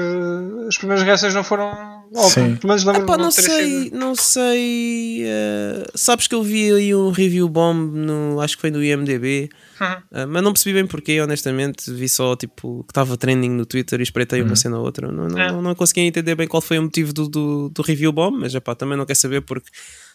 [0.69, 1.97] as primeiras reações não foram.
[2.31, 2.55] Sim.
[2.57, 3.97] pelo menos lembro Epá, não sei, sido.
[3.99, 5.23] não sei.
[5.27, 9.49] eh, sabes que eu vi aí um review bomb no, acho que foi no IMDB,
[9.81, 9.87] Uhum.
[10.13, 11.91] eh, mas não percebi bem porquê, honestamente.
[11.93, 15.11] Vi só tipo que estava trending no Twitter e espreitei uma cena ou outra.
[15.11, 15.51] Não, não, É.
[15.51, 18.55] não, não consegui entender bem qual foi o motivo do, do, do review bomb, mas
[18.55, 19.69] epá, também não quer saber porque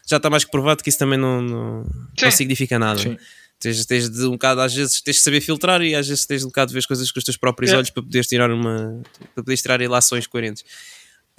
[0.07, 1.85] já está mais que provado que isso também não, não,
[2.21, 2.99] não significa nada.
[2.99, 3.17] Sim.
[3.61, 6.39] Tens, tens de um bocado, às vezes, tens de saber filtrar e às vezes tens
[6.39, 7.77] de um bocado de ver as coisas com os teus próprios É.
[7.77, 9.01] olhos para poderes tirar uma
[9.35, 10.65] para poderes tirar relações coerentes.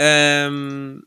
[0.00, 1.00] Ahm,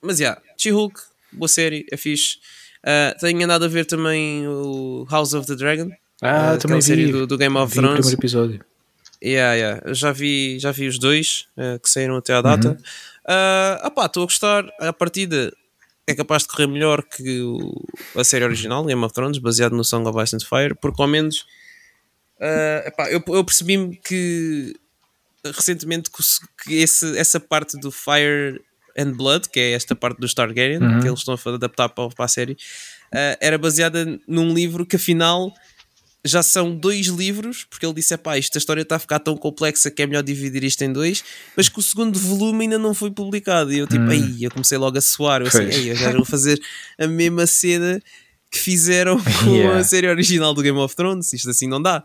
[0.00, 1.00] mas já, She-Hulk,
[1.32, 2.38] boa série, é fixe.
[2.84, 5.90] Ah, tenho andado a ver também o House of the Dragon,
[6.22, 7.12] Ah, ah, também aquela série vi.
[7.12, 7.98] do, do Game of vi o Thrones.
[8.00, 8.64] primeiro episódio.
[9.24, 9.94] Yeah, yeah.
[9.94, 12.68] Já, vi, já vi os dois ah, que saíram até à data.
[12.70, 13.86] Uhum.
[13.88, 14.64] Opá, estou a gostar.
[14.80, 15.52] A partida
[16.06, 17.40] é capaz de correr melhor que
[18.14, 21.08] a série original, Game of Thrones, baseado no Song of Ice and Fire, porque ao
[21.08, 21.46] menos
[22.40, 24.74] ah, epá, eu, eu percebi-me que
[25.44, 28.60] recentemente que, esse, essa parte do Fire
[28.98, 32.24] and Blood, que é esta parte do Targaryen, que eles estão a adaptar para, para
[32.24, 32.56] a série,
[33.12, 35.52] ah, era baseada num livro que afinal
[36.24, 39.90] já são dois livros, porque ele disse: pá, esta história está a ficar tão complexa
[39.90, 41.24] que é melhor dividir isto em dois,
[41.56, 43.72] mas que o segundo volume ainda não foi publicado.
[43.72, 44.10] E eu, tipo, hum.
[44.10, 45.40] aí, eu comecei logo a suar.
[45.40, 46.60] Eu assim, eu já vou fazer
[46.98, 48.02] a mesma cena
[48.50, 49.78] que fizeram com yeah.
[49.78, 51.32] a série original do Game of Thrones.
[51.32, 52.02] Isto assim não dá.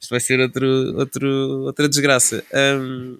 [0.00, 1.28] Isto vai ser outro, outro,
[1.64, 2.44] outra desgraça.
[2.52, 3.18] Um,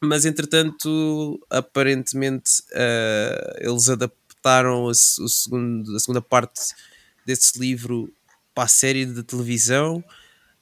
[0.00, 6.74] mas entretanto, aparentemente, uh, eles adaptaram a, o segundo, a segunda parte
[7.24, 8.12] desse livro
[8.54, 10.02] para a série de televisão.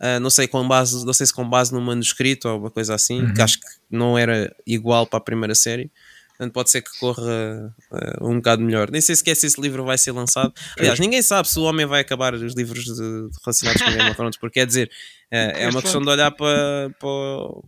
[0.00, 2.94] Uh, não sei com base, não sei se com base no manuscrito ou uma coisa
[2.94, 3.34] assim, uhum.
[3.34, 5.92] que acho que não era igual para a primeira série.
[6.30, 8.90] Portanto, pode ser que corra uh, um bocado melhor.
[8.90, 10.52] Nem sei sequer se esse livro vai ser lançado.
[10.76, 14.10] Aliás, ninguém sabe se o homem vai acabar os livros de, de relacionados com Game
[14.10, 14.90] of Thrones, porque quer dizer,
[15.30, 17.62] uh, é uma questão de olhar para, para,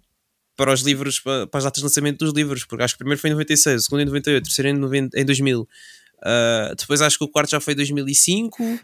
[0.56, 2.98] para os livros, para, para, as datas de lançamento dos livros, porque acho que o
[2.98, 5.60] primeiro foi em 96, o segundo em 98, o terceiro em, 90, em 2000.
[5.60, 8.80] Uh, depois acho que o quarto já foi em 2005.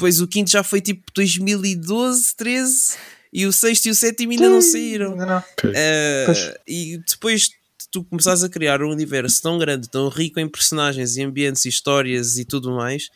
[0.00, 2.96] Depois o quinto já foi tipo 2012, 13
[3.30, 5.14] e o sexto e o sétimo ainda não saíram.
[5.14, 5.38] Não, não.
[5.38, 7.50] Uh, e depois
[7.92, 11.68] tu começares a criar um universo tão grande, tão rico em personagens e ambientes e
[11.68, 13.10] histórias e tudo mais,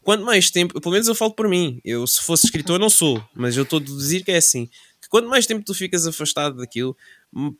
[0.00, 3.22] quanto mais tempo, pelo menos eu falo por mim, eu se fosse escritor não sou,
[3.34, 6.56] mas eu estou a deduzir que é assim, que quanto mais tempo tu ficas afastado
[6.56, 6.96] daquilo,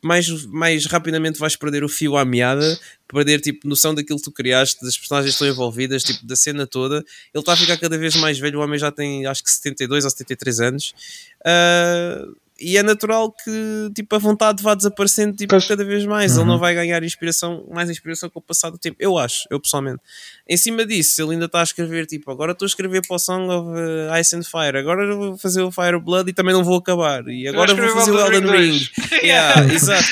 [0.03, 4.33] mais, mais rapidamente vais perder o fio à meada, perder tipo noção daquilo que tu
[4.33, 6.97] criaste, das personagens que estão envolvidas, tipo da cena toda.
[7.33, 10.05] Ele está a ficar cada vez mais velho, o homem já tem acho que 72
[10.05, 10.95] ou 73 anos.
[11.41, 16.33] Uh, e é natural que tipo, a vontade vá desaparecendo tipo, cada vez mais.
[16.33, 16.43] Uhum.
[16.43, 18.97] Ele não vai ganhar inspiração, mais inspiração com o passar do tempo.
[19.01, 20.01] Eu acho, eu pessoalmente.
[20.49, 23.19] Em cima disso, ele ainda está a escrever, tipo, agora estou a escrever para o
[23.19, 26.63] Song of uh, Ice and Fire, agora vou fazer o Fire Blood e também não
[26.63, 27.27] vou acabar.
[27.29, 28.81] E agora vou fazer o Elden Ring.
[29.23, 30.09] yeah, exato.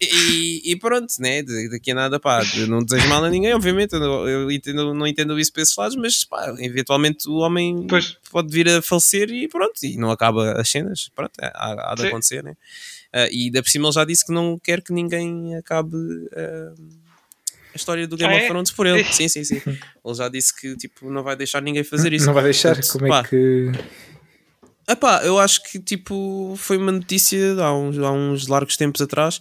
[0.00, 0.06] E,
[0.64, 1.42] e, pronto, né?
[1.70, 3.94] daqui a nada, pá, não desejo mal a ninguém, obviamente.
[3.94, 8.16] Eu, eu entendo, não entendo isso para esses lados, mas pá, eventualmente o homem pois.
[8.30, 11.10] pode vir a falecer e pronto, e não acaba as cenas.
[11.14, 12.08] Pronto, há, há de Sim.
[12.08, 12.52] acontecer, né?
[13.14, 16.74] Uh, e da por cima ele já disse que não quer que ninguém acabe uh,
[17.72, 18.48] a história do Game ah, of é?
[18.48, 19.04] Thrones por ele.
[19.04, 19.60] sim, sim, sim.
[20.04, 22.26] Ele já disse que tipo, não vai deixar ninguém fazer isso.
[22.26, 22.74] Não vai deixar?
[22.74, 23.72] Portanto, Como é pá, que.
[24.88, 29.40] Epá, eu acho que tipo foi uma notícia há uns, há uns largos tempos atrás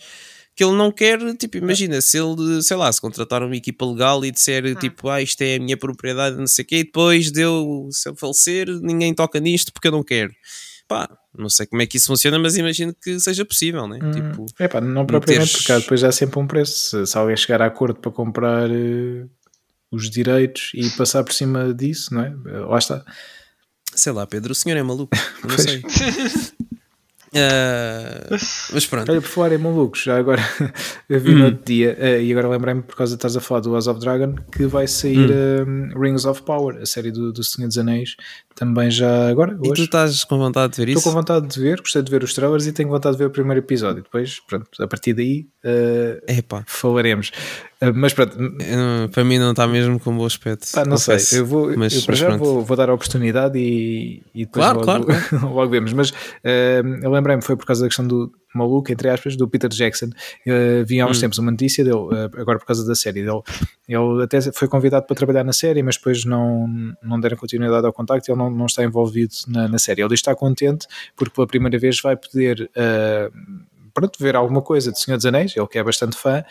[0.56, 4.24] que ele não quer, tipo, imagina, se ele, sei lá, se contratar uma equipa legal
[4.24, 4.76] e disser, hum.
[4.76, 8.08] tipo, ah, isto é a minha propriedade, não sei o quê, e depois deu, se
[8.08, 10.34] eu falecer, ninguém toca nisto porque eu não quero.
[10.88, 14.00] Pá, não sei como é que isso funciona, mas imagino que seja possível, né?
[14.02, 15.66] Hum, tipo, epá, não propriamente, teres...
[15.66, 17.06] porque depois há sempre um preço.
[17.06, 19.30] Se, se alguém chegar a acordo para comprar uh,
[19.92, 22.34] os direitos e passar por cima disso, não é?
[22.60, 23.04] Lá está.
[23.94, 25.82] Sei lá, Pedro, o senhor é maluco, não sei.
[27.36, 28.32] Uh,
[28.74, 29.12] mas pronto.
[29.12, 30.42] Olha, por falar em malucos, já agora
[31.10, 31.40] eu vi hum.
[31.40, 33.88] no outro dia, uh, e agora lembrei-me por causa de estás a falar do House
[33.88, 35.92] of Dragon, que vai sair hum.
[35.94, 38.16] um, Rings of Power, a série do, do Senhor dos Anéis,
[38.56, 39.58] também já agora.
[39.60, 39.72] Hoje.
[39.72, 41.00] E tu estás com vontade de ver isso?
[41.00, 43.28] Estou com vontade de ver, gostei de ver os trailers e tenho vontade de ver
[43.28, 44.02] o primeiro episódio.
[44.02, 47.32] Depois, pronto, a partir daí uh, falaremos.
[47.82, 48.38] Uh, mas pronto,
[49.12, 50.68] para mim não está mesmo com um bom aspecto.
[50.76, 54.24] Ah, não sei, eu vou, mas, eu para já vou, vou, dar a oportunidade e,
[54.34, 55.50] e depois claro, logo, claro.
[55.54, 55.92] logo vemos.
[55.92, 59.70] Mas uh, eu lembrei-me, foi por causa da questão do maluco, entre aspas, do Peter
[59.70, 60.08] Jackson.
[60.48, 61.22] Uh, vi há uns hum.
[61.22, 63.42] tempos uma notícia dele, uh, agora por causa da série dele.
[63.88, 66.68] Ele até foi convidado para trabalhar na série, mas depois não,
[67.04, 70.02] não deram continuidade ao contacto e ele não, não está envolvido na, na série.
[70.02, 72.70] Ele está contente porque pela primeira vez vai poder
[73.96, 76.44] pronto, ver alguma coisa de Senhor dos Anéis, ele que é bastante fã.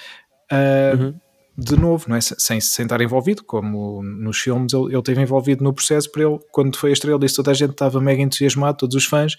[0.53, 1.15] Uh, uhum
[1.57, 2.21] de novo, não é?
[2.21, 6.39] sem, sem estar envolvido, como nos filmes ele, ele esteve envolvido no processo, para ele,
[6.51, 9.37] quando foi a estrela, disse toda a gente estava mega entusiasmado, todos os fãs,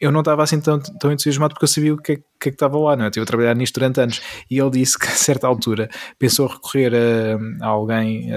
[0.00, 2.26] eu não estava assim tão, tão entusiasmado porque eu sabia o que, é, que, é
[2.40, 3.06] que estava lá, não é?
[3.06, 4.20] Eu estive a trabalhar nisto durante anos
[4.50, 5.88] e ele disse que a certa altura
[6.18, 8.28] pensou recorrer a, a alguém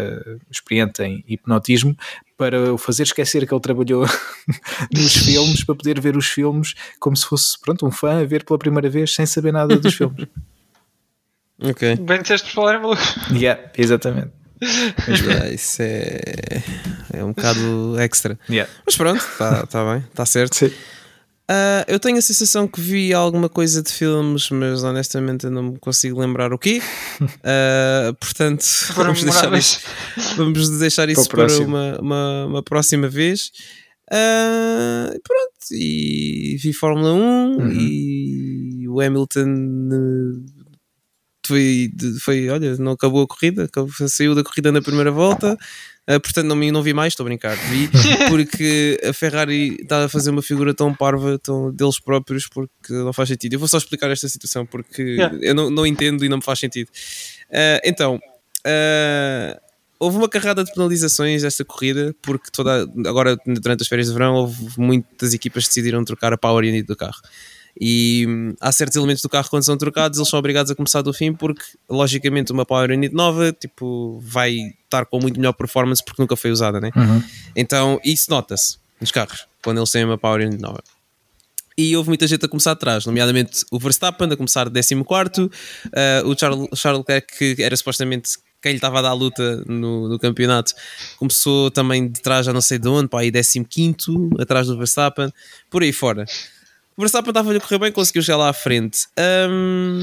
[0.52, 1.96] experiente em hipnotismo
[2.38, 4.06] para o fazer esquecer que ele trabalhou
[4.94, 8.46] nos filmes, para poder ver os filmes como se fosse, pronto, um fã a ver
[8.46, 10.28] pela primeira vez sem saber nada dos filmes.
[11.62, 11.96] ok.
[11.98, 13.02] Bem disseste por falar em maluco.
[13.34, 14.32] Yeah, exatamente.
[15.08, 16.20] Mas, yeah, isso é,
[17.14, 18.40] é um bocado extra.
[18.50, 18.72] Yeah.
[18.86, 20.56] Mas pronto, está tá bem, está certo.
[20.56, 20.72] Sim.
[21.50, 25.64] Uh, eu tenho a sensação que vi alguma coisa de filmes, mas honestamente eu não
[25.64, 26.82] me consigo lembrar o quê.
[27.22, 29.80] Uh, portanto, vamos deixar, isso,
[30.36, 33.52] vamos deixar isso para, para uma, uma, uma, próxima vez.
[34.12, 37.72] Uh, pronto, e vi Fórmula 1 uhum.
[37.72, 39.46] e o Hamilton
[41.48, 41.92] foi,
[42.22, 43.70] foi, olha, não acabou a corrida,
[44.08, 45.58] saiu da corrida na primeira volta.
[46.10, 47.56] Uh, portanto, não, não vi mais, estou a brincar.
[47.70, 47.90] Vi
[48.30, 53.12] porque a Ferrari está a fazer uma figura tão parva tão, deles próprios porque não
[53.12, 53.54] faz sentido.
[53.54, 55.38] Eu vou só explicar esta situação porque yeah.
[55.42, 56.88] eu não, não entendo e não me faz sentido.
[57.50, 59.60] Uh, então, uh,
[60.00, 64.36] houve uma carrada de penalizações esta corrida, porque toda, agora durante as férias de verão
[64.36, 67.20] houve muitas equipas que decidiram trocar a power unit do carro.
[67.80, 71.02] E hum, há certos elementos do carro quando são trocados, eles são obrigados a começar
[71.02, 76.04] do fim, porque logicamente uma power unit nova tipo, vai estar com muito melhor performance
[76.04, 76.92] porque nunca foi usada, né?
[76.96, 77.24] Uhum.
[77.56, 80.82] Então isso nota-se nos carros quando eles têm uma power unit nova
[81.78, 85.50] e houve muita gente a começar atrás, nomeadamente o Verstappen a começar 14, uh,
[86.26, 90.10] o Charles, Charles Leclerc, que era supostamente quem lhe estava a dar a luta no,
[90.10, 90.74] no, campeonato,
[91.18, 93.66] começou também de trás, já não sei de onde, para aí 15
[94.40, 95.32] atrás do Verstappen,
[95.70, 96.26] por aí fora.
[96.98, 99.06] O Verstappen estava a correr bem, conseguiu chegar lá à frente.
[99.50, 100.02] Um,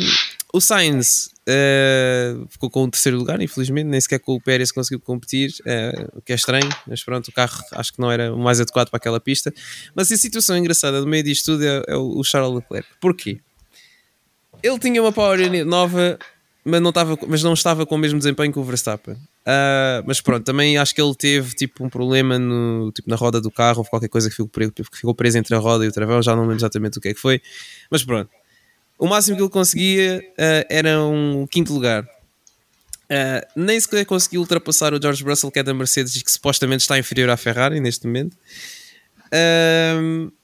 [0.52, 5.00] o Sainz uh, ficou com o terceiro lugar, infelizmente, nem sequer com o Pérez conseguiu
[5.00, 8.38] competir, uh, o que é estranho, mas pronto, o carro acho que não era o
[8.38, 9.52] mais adequado para aquela pista.
[9.92, 12.88] Mas a situação engraçada do meio disto tudo é, é o Charles Leclerc.
[13.00, 13.40] Porquê?
[14.62, 16.16] Ele tinha uma Power nova,
[16.64, 19.16] mas não, estava, mas não estava com o mesmo desempenho que o Verstappen.
[19.46, 23.42] Uh, mas pronto, também acho que ele teve tipo um problema no, tipo, na roda
[23.42, 25.88] do carro, ou qualquer coisa que ficou, preso, que ficou preso entre a roda e
[25.88, 27.42] o travão, já não lembro exatamente o que é que foi.
[27.90, 28.30] Mas pronto,
[28.98, 32.04] o máximo que ele conseguia uh, era um quinto lugar.
[32.04, 36.80] Uh, nem sequer conseguiu ultrapassar o George Russell, que é da Mercedes e que supostamente
[36.80, 38.36] está inferior à Ferrari neste momento.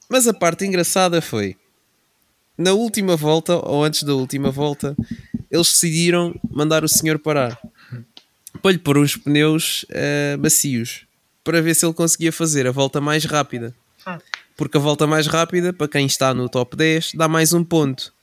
[0.07, 1.55] mas a parte engraçada foi
[2.55, 4.95] na última volta, ou antes da última volta,
[5.49, 7.59] eles decidiram mandar o senhor parar
[8.61, 11.05] para lhe pôr uns pneus uh, macios
[11.43, 13.73] para ver se ele conseguia fazer a volta mais rápida.
[14.05, 14.19] Ah.
[14.55, 18.13] Porque a volta mais rápida, para quem está no top 10, dá mais um ponto.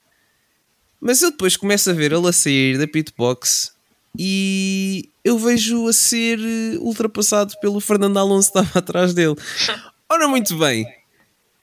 [1.00, 3.72] Mas eu depois começo a ver ele a sair da pitbox
[4.18, 9.36] e eu vejo a ser eh, ultrapassado pelo Fernando Alonso que estava atrás dele.
[10.10, 10.86] Ora, muito bem,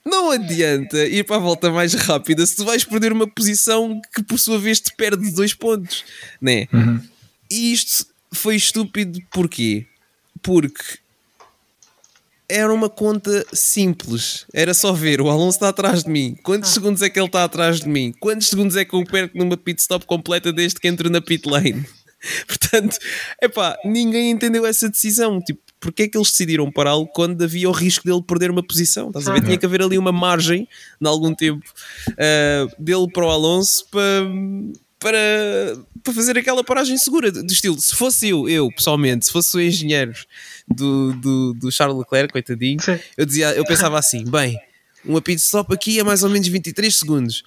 [0.06, 4.24] não adianta ir para a volta mais rápida se tu vais perder uma posição que
[4.24, 6.06] por sua vez te perde dois pontos,
[6.40, 6.68] né?
[6.72, 7.02] Uhum.
[7.50, 8.06] E isto
[8.36, 9.86] foi estúpido porquê?
[10.42, 11.00] Porque
[12.48, 14.46] era uma conta simples.
[14.54, 16.38] Era só ver o Alonso está atrás de mim.
[16.44, 16.74] Quantos ah.
[16.74, 18.14] segundos é que ele está atrás de mim?
[18.20, 21.48] Quantos segundos é que eu perco numa pit stop completa desde que entro na pit
[21.50, 21.86] lane?
[22.48, 22.98] Portanto,
[23.42, 25.42] epá, ninguém entendeu essa decisão.
[25.42, 29.08] Tipo, porque é que eles decidiram pará-lo quando havia o risco dele perder uma posição?
[29.08, 29.44] Estás a ver?
[29.44, 30.68] Tinha que haver ali uma margem,
[31.00, 31.64] de algum tempo,
[32.10, 34.26] uh, dele para o Alonso para,
[35.06, 37.32] para, para fazer aquela paragem segura.
[37.32, 40.16] Do estilo, se fosse eu, eu pessoalmente, se fosse o engenheiro
[40.68, 42.80] do, do, do Charles Leclerc, coitadinho,
[43.16, 44.60] eu, dizia, eu pensava assim: bem,
[45.06, 47.44] uma pit stop aqui é mais ou menos 23 segundos.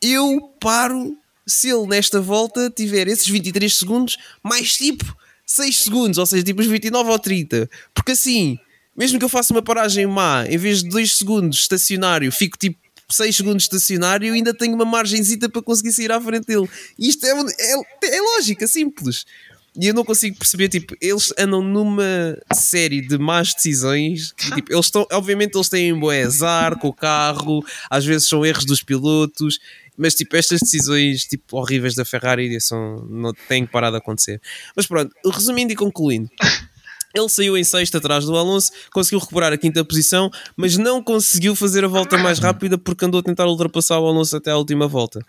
[0.00, 1.14] Eu paro
[1.46, 5.04] se ele nesta volta tiver esses 23 segundos mais tipo
[5.44, 7.68] 6 segundos, ou seja, tipo os 29 ou 30.
[7.94, 8.58] Porque assim,
[8.96, 12.78] mesmo que eu faça uma paragem má, em vez de 2 segundos estacionário, fico tipo
[13.08, 16.68] 6 segundos estacionário e ainda tenho uma margenzita para conseguir sair à frente dele.
[16.98, 19.24] E isto é, é, é lógica, simples.
[19.78, 24.72] E eu não consigo perceber, tipo, eles andam numa série de más decisões que, tipo,
[24.72, 28.64] eles estão, obviamente eles têm um bom azar com o carro, às vezes são erros
[28.64, 29.58] dos pilotos,
[29.96, 34.40] mas tipo, estas decisões tipo, horríveis da Ferrari são, não têm parado de acontecer.
[34.74, 36.30] Mas pronto, resumindo e concluindo.
[37.16, 41.56] Ele saiu em sexto atrás do Alonso, conseguiu recuperar a quinta posição, mas não conseguiu
[41.56, 44.86] fazer a volta mais rápida porque andou a tentar ultrapassar o Alonso até a última
[44.86, 45.20] volta.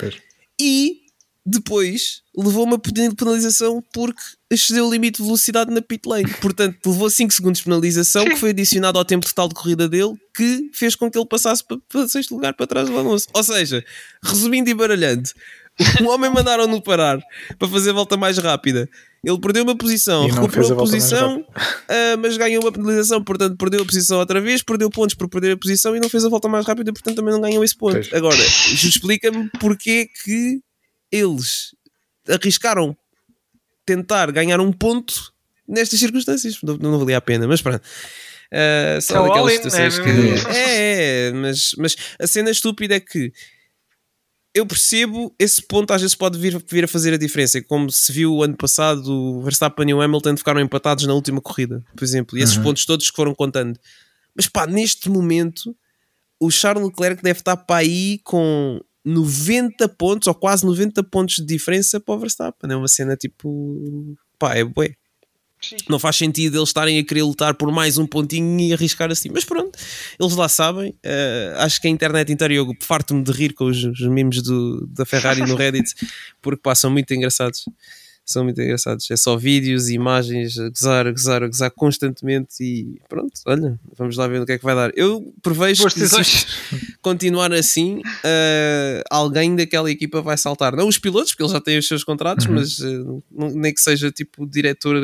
[0.59, 1.07] E
[1.45, 4.21] depois levou uma penalização porque
[4.51, 6.29] excedeu o limite de velocidade na pit lane.
[6.41, 10.13] Portanto, levou 5 segundos de penalização que foi adicionado ao tempo total de corrida dele,
[10.35, 13.27] que fez com que ele passasse para, para sexto lugar para trás do Alonso.
[13.33, 13.83] Ou seja,
[14.21, 15.29] resumindo e baralhando,
[16.01, 17.19] o homem mandaram-no parar
[17.57, 18.89] para fazer a volta mais rápida.
[19.23, 23.81] Ele perdeu uma posição, recuperou a, a posição, uh, mas ganhou uma penalização, portanto perdeu
[23.81, 26.47] a posição outra vez, perdeu pontos por perder a posição e não fez a volta
[26.47, 27.93] mais rápida, portanto também não ganhou esse ponto.
[27.93, 28.13] Pois.
[28.13, 30.61] Agora, explica-me porque que
[31.11, 31.75] eles
[32.27, 32.95] arriscaram
[33.85, 35.33] tentar ganhar um ponto
[35.67, 36.57] nestas circunstâncias.
[36.63, 37.81] Não, não valia a pena, mas pronto.
[38.51, 40.09] Uh, são é daquelas situações que.
[40.49, 43.31] É, é, mas, mas a cena estúpida é que
[44.57, 47.61] eu percebo esse ponto às vezes pode vir, vir a fazer a diferença.
[47.61, 51.39] Como se viu o ano passado, o Verstappen e o Hamilton ficaram empatados na última
[51.39, 52.63] corrida, por exemplo, e esses uhum.
[52.63, 53.79] pontos todos que foram contando.
[54.35, 55.75] Mas pá, neste momento,
[56.39, 61.45] o Charles Leclerc deve estar para aí com 90 pontos ou quase 90 pontos de
[61.45, 62.71] diferença para o Verstappen.
[62.71, 64.17] É uma cena tipo.
[64.39, 64.95] pá, é bué.
[65.89, 69.29] Não faz sentido eles estarem a querer lutar por mais um pontinho e arriscar assim.
[69.31, 69.77] Mas pronto,
[70.19, 70.91] eles lá sabem.
[70.91, 74.85] Uh, acho que a internet inteira eu farto-me de rir com os, os memes do,
[74.87, 75.93] da Ferrari no Reddit
[76.41, 77.65] porque passam muito engraçados
[78.27, 79.09] são muito engraçados.
[79.09, 83.79] É só vídeos e imagens a gozar, a gozar, a gozar constantemente e pronto, olha,
[83.97, 84.91] vamos lá ver o que é que vai dar.
[84.95, 86.45] Eu prevejo Boas que se
[87.01, 90.75] continuar assim, uh, alguém daquela equipa vai saltar.
[90.75, 92.55] Não os pilotos, porque eles já têm os seus contratos, uhum.
[92.55, 95.01] mas uh, nem que seja tipo diretor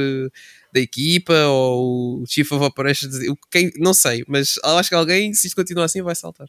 [0.74, 3.16] da equipa ou o Chief of Operations,
[3.52, 6.48] quem, não sei, mas acho que alguém, se isto continua assim, vai saltar.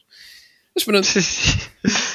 [0.75, 1.07] Mas pronto,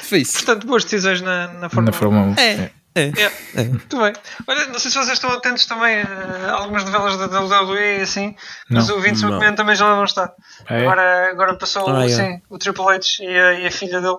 [0.05, 0.35] foi isso.
[0.35, 1.85] Portanto, boas decisões na, na Fórmula 1.
[1.85, 2.35] Na Fórmula 1.
[2.39, 2.71] É.
[2.95, 3.03] é.
[3.03, 3.61] É.
[3.61, 3.65] é.
[3.65, 4.13] Muito bem.
[4.47, 8.35] Olha, não sei se vocês estão atentos também a algumas novelas da WWE e assim,
[8.69, 10.33] mas não, o Vince McMahon também já lá não está.
[10.69, 10.81] É.
[10.81, 14.19] Agora, agora passou ah, assim, o Triple H e a, e a filha dele.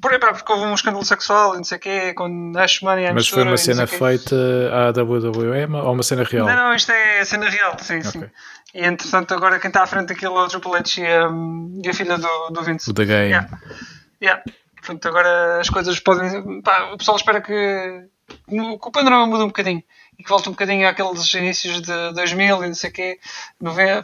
[0.00, 3.28] Por, porque houve um escândalo sexual e não sei o quê, com Ash Money Mas
[3.28, 4.34] foi uma cena feita
[4.72, 6.46] à WWE ou uma cena real?
[6.46, 8.10] Não, não, isto é cena real, sim, okay.
[8.10, 8.30] sim.
[8.74, 11.30] E entretanto, agora quem está à frente daquilo é o Triple H e a,
[11.84, 12.90] e a filha do, do Vince.
[12.90, 13.28] O da Game.
[13.28, 13.48] Yeah.
[14.20, 14.42] Yeah.
[14.82, 16.60] Portanto, agora as coisas podem.
[16.60, 17.52] Pá, o pessoal espera que,
[18.48, 19.82] que o panorama mude um bocadinho
[20.18, 23.20] e que volte um bocadinho àqueles inícios de 2000 e não sei o quê,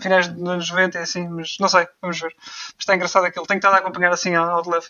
[0.00, 2.32] finais dos anos 90 e assim, mas não sei, vamos ver.
[2.38, 4.86] Mas está engraçado aquilo, tenho estado a acompanhar assim ao de leve.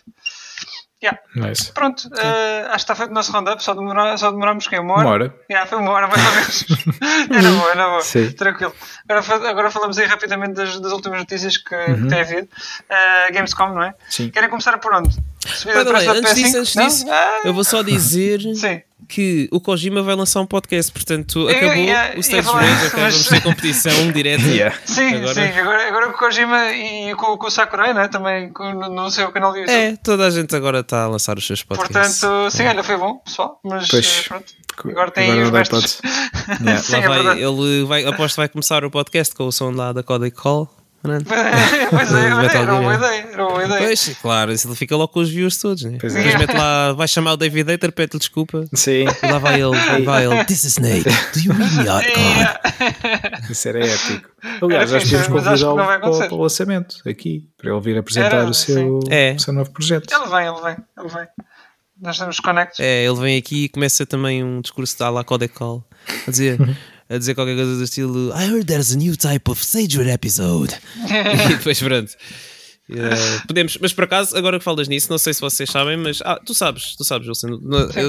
[1.01, 1.17] Yeah.
[1.33, 1.71] Nice.
[1.71, 4.95] Pronto, uh, acho que está feito o nosso roundup, só, demora, só demoramos que uma
[4.95, 5.01] hora.
[5.01, 5.35] Uma hora.
[5.49, 6.65] Yeah, foi uma hora mais ou menos.
[7.31, 8.01] era boa, era boa.
[8.01, 8.31] Sim.
[8.33, 8.75] Tranquilo.
[9.07, 12.03] Agora, agora falamos aí rapidamente das, das últimas notícias que, uhum.
[12.03, 12.49] que tem havido.
[12.83, 13.95] Uh, Gamescom, não é?
[14.09, 14.29] Sim.
[14.29, 15.17] Querem começar por onde?
[15.41, 17.05] Preço antes disso, antes disso
[17.45, 22.17] eu vou só dizer Sim que o Kojima vai lançar um podcast, portanto acabou eu,
[22.17, 24.39] o Stage Rage, ok, vamos ter competição direta.
[24.49, 24.75] Yeah.
[24.83, 25.33] Sim, agora...
[25.33, 28.07] sim, agora, agora com o Kojima e com, com o Sakurai, né?
[28.07, 29.75] também com, no seu canal de YouTube.
[29.75, 32.19] É, toda a gente agora está a lançar os seus podcasts.
[32.19, 34.23] Portanto, sim, olha, foi bom, pessoal, mas pois.
[34.25, 34.53] Eh, pronto.
[34.85, 36.01] Agora tem agora os restos.
[36.61, 36.81] yeah.
[36.81, 39.93] sim, é vai, ele vai, aposto que vai começar o podcast com o som lá
[39.93, 40.69] da Codec Call.
[41.01, 42.45] Pois é, era uma
[42.95, 43.81] ideia, era uma ideia.
[43.85, 45.97] Pois, claro, ele fica logo com os views todos, né?
[45.99, 46.37] Pois Depois é.
[46.37, 48.65] mete lá, vai chamar o David Hater, pede-lhe desculpa.
[48.73, 49.05] Sim.
[49.05, 50.43] E lá vai ele, vai ele.
[50.45, 52.03] This is Snake, do you mean me God?
[53.49, 54.29] Isso era épico.
[54.61, 58.53] Aliás, nós podemos convidá-lo para, para o lançamento aqui, para ele vir apresentar era, o,
[58.53, 59.33] seu, é.
[59.33, 60.11] o seu novo projeto.
[60.11, 61.27] Ele vem, ele vem, ele vem.
[62.01, 62.79] Nós estamos conectos.
[62.79, 65.85] É, ele vem aqui e começa também um discurso da lá Codec Call
[66.27, 66.57] a dizer
[67.09, 70.75] a dizer qualquer coisa do estilo I heard there's a new type of Sager episode.
[71.05, 72.11] e depois pronto.
[72.89, 76.21] Uh, podemos, mas por acaso, agora que falas nisso, não sei se vocês sabem, mas
[76.25, 77.59] ah, tu sabes, tu sabes, Wilson,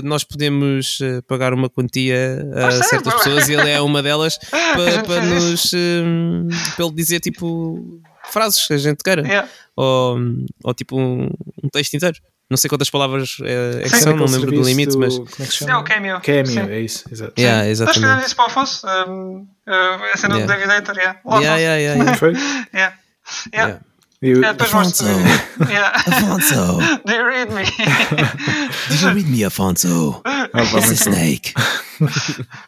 [0.03, 4.39] nós podemos uh, pagar uma quantia a ah, certas pessoas e ele é uma delas
[4.51, 9.49] para, para nos um, para ele dizer tipo frases que a gente queira yeah.
[9.77, 10.19] ou,
[10.65, 11.29] ou tipo um,
[11.63, 12.17] um texto inteiro.
[12.51, 15.17] Não sei quantas palavras é, é que são, não lembro do limite, mas.
[15.17, 15.73] Como é?
[15.73, 16.21] É o Cameo.
[16.21, 16.69] Cameo, Sim.
[16.69, 17.33] é isso, exato.
[17.39, 18.05] Yeah, exatamente.
[18.05, 18.87] Estás isso para o Afonso?
[18.87, 20.53] Um, uh, essa não yeah.
[20.53, 21.21] do David Hater, yeah.
[21.25, 22.19] O yeah, yeah, yeah, yeah.
[22.19, 22.33] Foi?
[22.75, 22.97] yeah.
[23.55, 23.81] Yeah.
[24.23, 25.05] Yeah, Afonso.
[25.71, 25.93] yeah.
[25.95, 26.79] Afonso.
[27.07, 27.65] Do you read me?
[27.65, 30.21] Do you read me, Afonso?
[30.25, 31.55] Oh, It's a snake.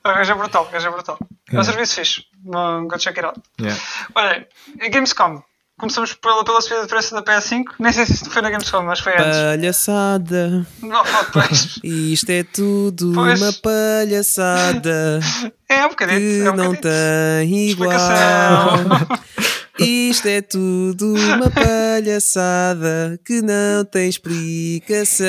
[0.05, 1.19] o gajo é brutal, o gajo é brutal.
[1.53, 2.25] É um serviço fixe.
[2.45, 3.41] Go check it out.
[3.61, 3.79] Yeah.
[4.15, 4.47] Olha,
[4.91, 5.43] Gamescom.
[5.83, 7.65] Começamos pela, pela subida de preço da PS5.
[7.81, 9.37] Nem sei se isso foi na Gamescom, mas foi antes.
[9.37, 10.65] Palhaçada.
[10.81, 11.03] Não,
[11.33, 11.77] pois.
[11.83, 13.43] Isto é tudo pois.
[13.43, 15.19] uma palhaçada.
[15.69, 16.21] É um bocadinho.
[16.21, 17.91] Que é um não tem igual.
[19.81, 25.27] Isto é tudo uma palhaçada que não tem explicação.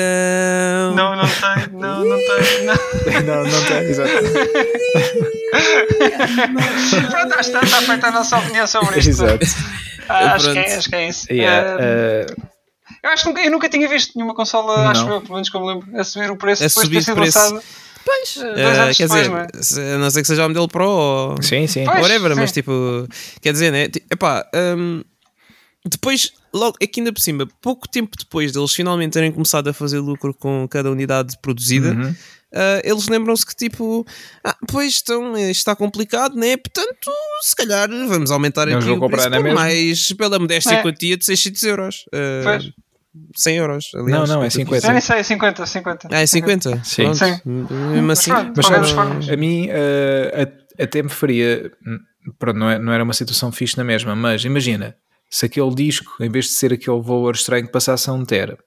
[0.94, 2.66] Não, não tem, não, não tem.
[2.66, 2.74] Não,
[3.24, 4.10] não, não tem, exato.
[7.10, 9.10] Pronto, está, está feita a nossa opinião sobre isto.
[9.10, 9.46] Exato.
[10.08, 11.32] Ah, acho, que é, acho que é isso.
[11.32, 12.54] Yeah, uh,
[13.02, 14.90] eu acho que nunca, eu nunca tinha visto nenhuma consola, não.
[14.90, 17.20] acho eu, pelo menos como lembro, a subir o preço a depois de ter sido
[17.20, 17.62] lançado.
[18.04, 19.98] Pois, uh, quer dizer, não, é?
[19.98, 21.84] não sei que seja o modelo Pro ou sim, sim.
[21.84, 22.40] Pois, whatever, sim.
[22.40, 23.08] mas tipo,
[23.40, 23.84] quer dizer, né?
[24.10, 24.46] Epá,
[24.76, 25.02] um,
[25.86, 29.98] depois, logo aqui ainda por cima, pouco tempo depois deles finalmente terem começado a fazer
[30.00, 32.14] lucro com cada unidade produzida, uhum
[32.54, 34.06] uh, eles lembram-se que tipo,
[34.42, 36.56] ah, pois então está complicado, né?
[36.56, 37.10] Portanto,
[37.42, 40.82] se calhar vamos aumentar aqui o preço por mais pela modéstia é.
[40.82, 42.04] quantia de 600 euros.
[42.14, 42.72] Uh,
[43.36, 43.90] 100 euros.
[43.94, 44.92] Aliás, não, não, é 50.
[44.92, 46.08] Não, sei, é 50, 50.
[46.10, 46.84] Ah, é 50?
[46.84, 47.02] Sim.
[47.04, 47.16] Pronto.
[47.16, 47.40] Sim.
[47.92, 48.30] Mesmo assim.
[48.56, 51.70] Mas sabes, a mim uh, até me faria.
[52.38, 54.96] Pronto, não, é, não era uma situação fixe na mesma, mas imagina
[55.30, 58.58] se aquele disco, em vez de ser aquele valor estranho, passasse a um tera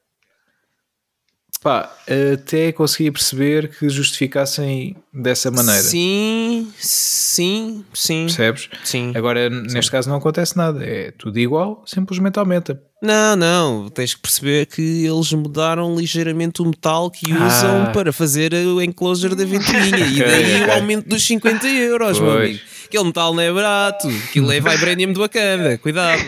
[1.62, 1.92] Pá,
[2.34, 5.82] até conseguia perceber que justificassem dessa maneira.
[5.82, 8.26] Sim, sim, sim.
[8.26, 8.70] Percebes?
[8.84, 9.12] Sim.
[9.16, 9.92] Agora, neste sim.
[9.92, 10.84] caso, não acontece nada.
[10.86, 12.82] É tudo igual, simplesmente aumenta.
[13.02, 13.90] Não, não.
[13.90, 17.92] Tens que perceber que eles mudaram ligeiramente o metal que usam ah.
[17.94, 19.98] para fazer o enclosure da ventoinha.
[19.98, 22.22] e daí o aumento dos 50 euros, pois.
[22.22, 22.60] meu amigo.
[22.86, 24.08] Aquele metal não é barato.
[24.08, 25.78] Aquilo é vibranium do Wakanda.
[25.78, 26.22] Cuidado.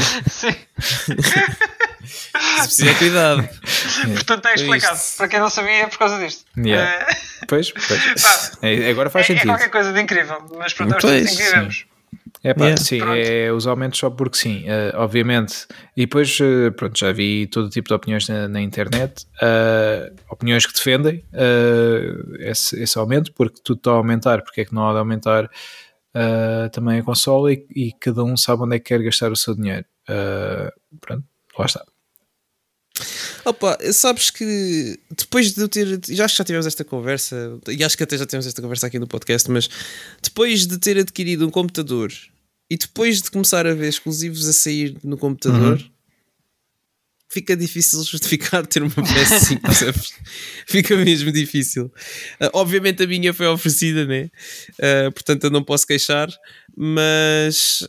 [0.00, 0.54] Sim.
[2.08, 3.48] Se precisa cuidado.
[4.14, 4.98] Portanto, está explicado.
[5.16, 6.44] Para quem não sabia, é por causa disto.
[6.56, 6.90] Yeah.
[6.90, 7.06] É...
[7.46, 8.52] Pois, pois.
[8.62, 9.50] é, agora faz é, é sentido.
[9.50, 11.86] É qualquer coisa de incrível, mas pronto, é assim que vivemos.
[12.44, 12.82] É pá, yeah.
[12.82, 15.66] sim, é os aumentos só porque sim, uh, obviamente.
[15.96, 20.64] E depois, uh, pronto, já vi todo tipo de opiniões na, na internet, uh, opiniões
[20.64, 21.24] que defendem
[22.38, 25.50] esse, esse, aumento, porque tudo está a aumentar, porque é que não há de aumentar
[26.18, 29.36] uh, também a consola e, e, cada um sabe onde é que quer gastar o
[29.36, 29.84] seu dinheiro.
[30.08, 31.24] Uh, pronto,
[31.58, 31.84] lá está.
[33.44, 36.00] Opa, sabes que depois de eu ter.
[36.08, 38.88] Já acho que já tivemos esta conversa, e acho que até já tivemos esta conversa
[38.88, 39.68] aqui no podcast, mas
[40.22, 42.12] depois de ter adquirido um computador
[42.68, 45.97] e depois de começar a ver exclusivos a sair no computador, uhum
[47.28, 50.14] fica difícil justificar ter uma PS5, percebes?
[50.66, 51.86] fica mesmo difícil.
[52.40, 54.30] Uh, obviamente a minha foi oferecida, né?
[54.78, 56.28] Uh, portanto eu não posso queixar,
[56.76, 57.86] mas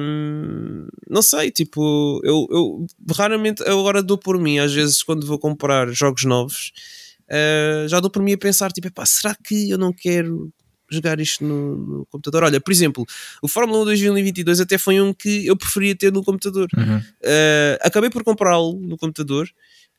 [0.00, 5.26] um, não sei, tipo, eu, eu raramente eu agora dou por mim, às vezes quando
[5.26, 6.72] vou comprar jogos novos.
[7.28, 10.52] Uh, já dou por mim a pensar, tipo, será que eu não quero
[10.90, 12.44] jogar isto no, no, computador.
[12.44, 13.04] Olha, por exemplo,
[13.42, 16.68] o Fórmula 1 2022 até foi um que eu preferia ter no computador.
[16.76, 16.98] Uhum.
[16.98, 19.48] Uh, acabei por comprá-lo no computador.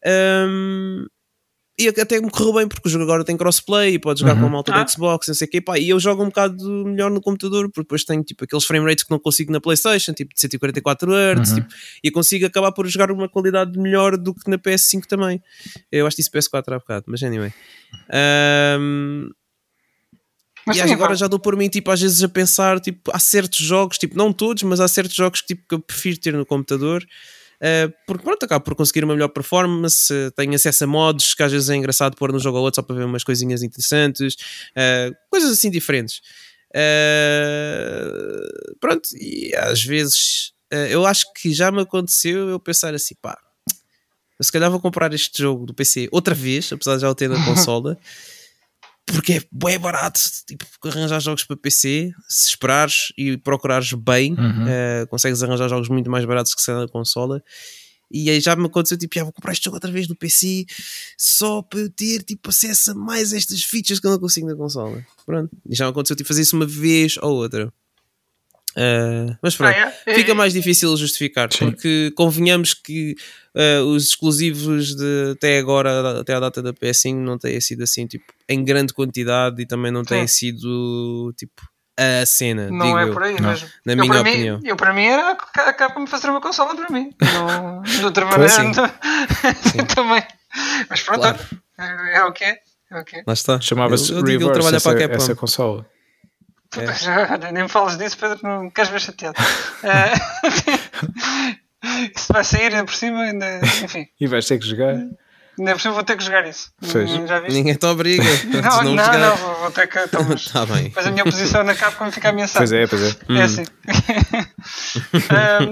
[0.05, 1.05] Um,
[1.79, 4.41] e até me correu bem porque o jogo agora tem crossplay e pode jogar uhum.
[4.41, 4.83] com a malta ah.
[4.83, 7.69] do Xbox, não sei o quê, pá, e eu jogo um bocado melhor no computador
[7.69, 11.11] porque depois tenho tipo aqueles frame rates que não consigo na PlayStation, tipo de 144
[11.11, 11.55] Hz, uhum.
[11.55, 11.67] tipo,
[12.03, 15.41] e consigo acabar por jogar uma qualidade melhor do que na PS5 também.
[15.91, 17.51] Eu acho isso PS4 há bocado, mas anyway.
[18.79, 19.29] Um,
[20.77, 23.59] mas e agora já dou por mim, tipo, às vezes a pensar, tipo, há certos
[23.59, 26.45] jogos, tipo, não todos, mas há certos jogos que, tipo, que eu prefiro ter no
[26.45, 27.05] computador.
[27.61, 31.43] Uh, porque pronto, acabo por conseguir uma melhor performance, uh, tenho acesso a mods que
[31.43, 34.33] às vezes é engraçado pôr no jogo ou outro só para ver umas coisinhas interessantes,
[34.71, 36.21] uh, coisas assim diferentes.
[38.79, 40.53] pronto, e às vezes
[40.89, 43.37] eu acho que já me aconteceu eu pensar assim, pá,
[44.41, 47.29] se calhar vou comprar este jogo do PC outra vez, apesar de já o ter
[47.29, 47.97] na consola
[49.11, 54.65] porque é bem barato tipo, arranjar jogos para PC se esperares e procurares bem uhum.
[54.65, 57.43] uh, consegues arranjar jogos muito mais baratos que se na consola.
[58.13, 60.65] E aí já me aconteceu tipo, já vou comprar este jogo outra vez no PC
[61.17, 65.05] só para ter tipo, acesso a mais estas features que eu não consigo na consola.
[65.25, 67.71] Pronto, e já me aconteceu tipo, fazer isso uma vez ou outra
[68.71, 70.13] Uh, mas pronto, ah, é?
[70.13, 71.71] fica mais difícil justificar Sim.
[71.71, 73.15] porque convenhamos que
[73.53, 78.07] uh, os exclusivos de, até agora, até a data da PS5, não têm sido assim
[78.07, 81.61] tipo, em grande quantidade e também não têm sido tipo
[81.97, 82.69] a cena.
[82.69, 83.49] Não é eu, por aí não.
[83.49, 83.69] mesmo.
[83.85, 84.59] Na eu, minha para opinião.
[84.59, 87.11] Mim, eu para mim era a Capcom fazer uma consola para mim.
[87.21, 88.71] Não, de outra maneira assim.
[89.93, 90.23] também.
[90.89, 91.39] Mas pronto, claro.
[91.77, 92.57] é, é o que é.
[92.89, 93.23] É o que é.
[93.25, 93.59] Lá está.
[93.61, 95.85] Chamava-se Reverse essa, essa consola.
[96.77, 97.51] É.
[97.51, 99.37] Nem me falas disso, Pedro, não queres ver chateado.
[99.83, 101.51] uh,
[102.15, 104.07] isso vai sair ainda por cima, ainda, enfim.
[104.19, 104.95] E vais ter que jogar.
[105.59, 106.71] Ainda por cima vou ter que jogar isso.
[106.81, 107.53] Já viste?
[107.53, 108.23] Ninguém te obriga.
[108.63, 109.99] não, não, não, não, vou, vou ter que.
[109.99, 110.91] Então, mas, tá bem.
[110.95, 112.59] mas a minha posição na Capcom fica ameaçada.
[112.59, 113.09] Pois é, pois é.
[113.09, 113.41] É hum.
[113.43, 113.65] assim.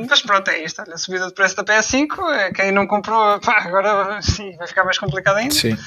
[0.09, 0.81] mas pronto, é isto.
[0.81, 4.67] Olha, a subida de preço da PS5, é, quem não comprou, pá, agora sim, vai
[4.67, 5.55] ficar mais complicado ainda.
[5.55, 5.77] Sim.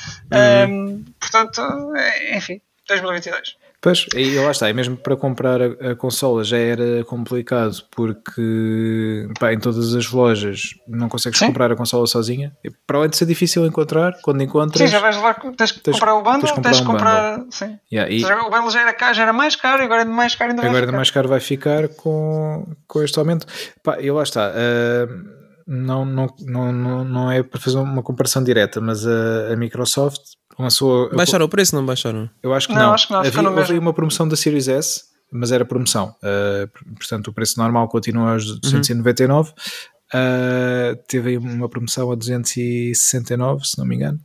[0.69, 1.61] Um, portanto,
[1.95, 3.57] é, enfim, 2022.
[3.83, 9.29] Pois, e lá está, e mesmo para comprar a, a, consola já era complicado porque
[9.41, 11.49] pá, em todas as lojas não consegues Sim.
[11.49, 12.57] comprar a consola sozinha.
[12.63, 14.79] E, para além de ser difícil encontrar, quando encontras.
[14.79, 17.41] Sim, já vais lá, tens que comprar o bundle, tens que comprar.
[17.41, 17.77] Um sim.
[17.93, 20.37] Yeah, e, o bundle já era, caro, já era mais caro e agora é mais
[20.37, 23.49] caro ainda Agora mais caro vai ficar com, com este aumento.
[23.83, 24.49] Pá, e lá está.
[24.53, 30.21] Uh, não, não, não, não é para fazer uma comparação direta, mas a, a Microsoft
[30.59, 31.11] lançou.
[31.15, 32.29] Baixaram o preço, não baixaram?
[32.43, 32.83] Eu acho que não.
[32.83, 32.95] não.
[32.95, 36.15] Acho que não havia, houve uma promoção da Series S, mas era promoção.
[36.23, 39.51] Uh, portanto, o preço normal continua aos 299.
[39.51, 39.55] Uhum.
[40.15, 44.21] Uh, teve uma promoção a 269, se não me engano.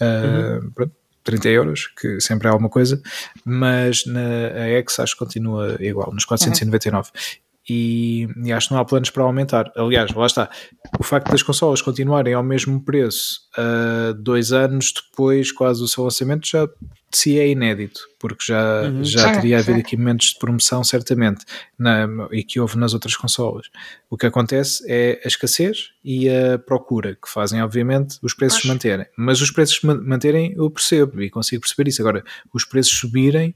[0.00, 0.70] Uh, uhum.
[0.70, 0.92] pronto,
[1.22, 3.00] 30 euros, que sempre é alguma coisa,
[3.44, 7.10] mas na X acho que continua igual, nos 499.
[7.14, 9.70] Uhum e, e, acho que não há planos para aumentar.
[9.76, 10.50] Aliás, lá está.
[10.98, 16.02] O facto das consolas continuarem ao mesmo preço uh, dois anos depois, quase o seu
[16.02, 16.68] lançamento, já
[17.10, 19.02] de si é inédito, porque já, uhum.
[19.02, 21.44] já teria havido equipamentos de promoção, certamente,
[21.76, 23.66] na, e que houve nas outras consolas.
[24.08, 28.68] O que acontece é a escassez e a procura, que fazem, obviamente, os preços Acho.
[28.68, 29.06] manterem.
[29.16, 32.00] Mas os preços manterem, eu percebo e consigo perceber isso.
[32.00, 32.22] Agora,
[32.54, 33.50] os preços subirem,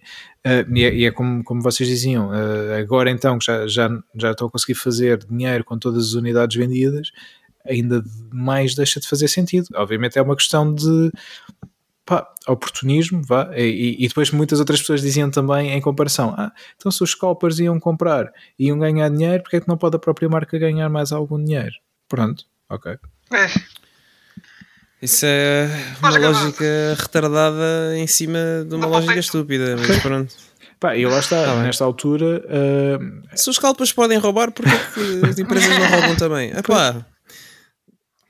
[0.44, 3.88] uh, e, é, e, é, como, como vocês diziam, uh, agora então que já, já,
[4.16, 7.12] já estão a conseguir fazer dinheiro com todas as unidades vendidas,
[7.64, 8.02] ainda
[8.32, 9.68] mais deixa de fazer sentido.
[9.74, 11.10] Obviamente é uma questão de
[12.04, 16.92] pá, oportunismo, vá, e, e, depois muitas outras pessoas diziam também em comparação, ah, então
[16.92, 19.98] se os scalpers iam comprar e iam ganhar dinheiro, porque é que não pode a
[19.98, 21.74] própria marca ganhar mais algum dinheiro?
[22.08, 22.96] Pronto, ok.
[23.32, 23.46] É.
[25.00, 25.68] Isso é
[26.00, 26.64] uma lógica
[26.98, 30.34] retardada em cima de uma lógica estúpida, mas pronto.
[30.80, 32.42] Pá, e lá está, tá nesta altura.
[32.46, 33.36] Uh...
[33.36, 36.50] Se os scalpers podem roubar, porque é que as empresas não roubam também?
[36.50, 37.04] Epá,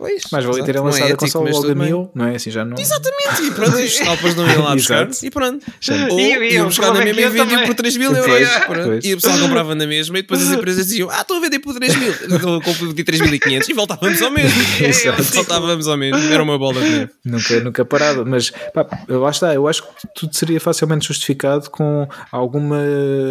[0.05, 2.37] Pois, mais valia terem lançado é a console logo a mil, não é?
[2.37, 2.77] Assim já não.
[2.79, 5.65] Exatamente, e pronto, os scalpers não iam lá buscar e pronto.
[6.11, 9.03] Ou iam buscar na mesma e vendiam por 3 mil euros.
[9.03, 11.59] E o pessoal comprava na mesma e depois as empresas diziam: Ah, estou a vender
[11.59, 14.63] por 3 mil, estou a comprar 3.500 e voltávamos ao mesmo.
[15.33, 17.11] voltávamos ao mesmo, era uma bola de neve.
[17.25, 22.07] Nunca, nunca parado, mas pá, lá está, eu acho que tudo seria facilmente justificado com
[22.31, 22.83] alguma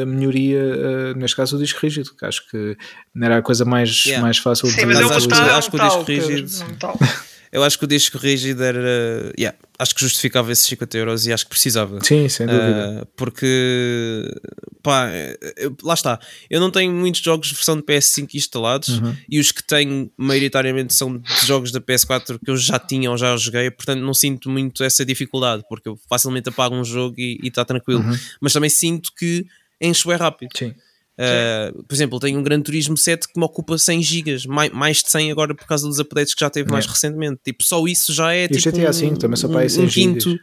[0.07, 2.75] melhoria, uh, neste caso o disco rígido, que acho que
[3.13, 5.79] não era a coisa mais, mais fácil Sim, de mas eu acho, acho que o
[5.79, 6.62] disco rígido
[7.51, 9.31] eu acho que o disco rígido era.
[9.37, 11.99] Yeah, acho que justificava esses 50 euros e acho que precisava.
[12.03, 13.01] Sim, sem dúvida.
[13.03, 14.23] Uh, porque,
[14.81, 15.09] pá,
[15.83, 16.19] lá está.
[16.49, 19.15] Eu não tenho muitos jogos de versão de PS5 instalados uhum.
[19.29, 23.17] e os que tenho, maioritariamente, são de jogos da PS4 que eu já tinha ou
[23.17, 27.39] já joguei, portanto não sinto muito essa dificuldade, porque eu facilmente apago um jogo e
[27.43, 28.01] está tranquilo.
[28.01, 28.17] Uhum.
[28.41, 29.45] Mas também sinto que
[29.79, 30.57] encho é rápido.
[30.57, 30.73] Sim.
[31.23, 35.03] Uh, por exemplo, tenho um Gran Turismo 7 que me ocupa 100 GB, mais, mais
[35.03, 37.39] de 100 agora por causa dos updates que já teve mais recentemente.
[37.43, 38.71] Tipo, só isso já é e tipo.
[38.71, 40.37] GTA V também só para um, um quinto.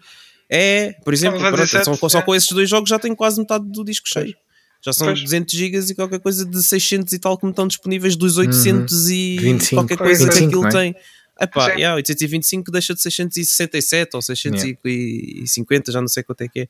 [0.48, 3.84] É, por exemplo, pronto, só, só, com esses dois jogos já tenho quase metade do
[3.84, 4.34] disco cheio.
[4.82, 5.22] Já são pois.
[5.22, 8.92] 200 GB e qualquer coisa de 600 e tal que me estão disponíveis dos 800
[8.92, 9.10] uhum.
[9.10, 9.80] e 25.
[9.82, 10.70] qualquer coisa 25, que aquilo é?
[10.70, 10.96] tem.
[11.40, 15.92] Epá, yeah, 825 deixa de 667 ou 650, yeah.
[15.92, 16.68] já não sei quanto é que é.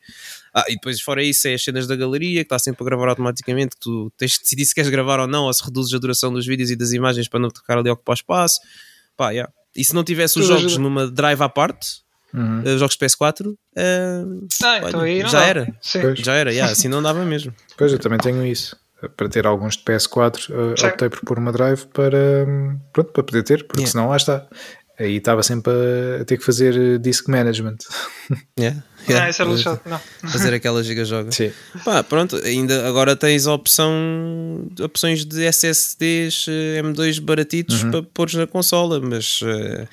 [0.55, 3.09] Ah, e depois, fora isso, é as cenas da galeria que está sempre a gravar
[3.09, 3.75] automaticamente.
[3.75, 6.33] Que tu tens de decidir se queres gravar ou não, ou se reduzes a duração
[6.33, 8.61] dos vídeos e das imagens para não ficar ali a ocupar espaço.
[9.17, 9.53] Pá, yeah.
[9.75, 10.83] E se não tivesse os jogos ajuda.
[10.83, 12.03] numa drive à parte,
[12.33, 12.61] Uhum.
[12.61, 13.57] Uh, jogos PS4 uh,
[14.63, 15.75] ah, então olha, já, era.
[16.15, 17.53] já era, yeah, assim não dava mesmo.
[17.77, 18.77] Pois eu também tenho isso
[19.17, 22.47] para ter alguns de PS4, uh, optei por pôr uma drive para,
[22.93, 23.93] pronto, para poder ter, porque yeah.
[23.93, 24.47] senão lá está.
[25.01, 25.73] Aí estava sempre
[26.21, 27.79] a, ter que fazer eh, disk management.
[28.59, 28.85] Yeah.
[29.09, 29.25] yeah.
[29.25, 29.99] Ah, isso era lixado, não.
[30.31, 31.33] Fazer aquela giga-joga.
[31.33, 31.51] Sim.
[31.83, 37.91] Pá, pronto, ainda agora tens a opção, opções de SSDs eh, M2 baratitos uhum.
[37.93, 39.89] para pôr na consola, mas uh,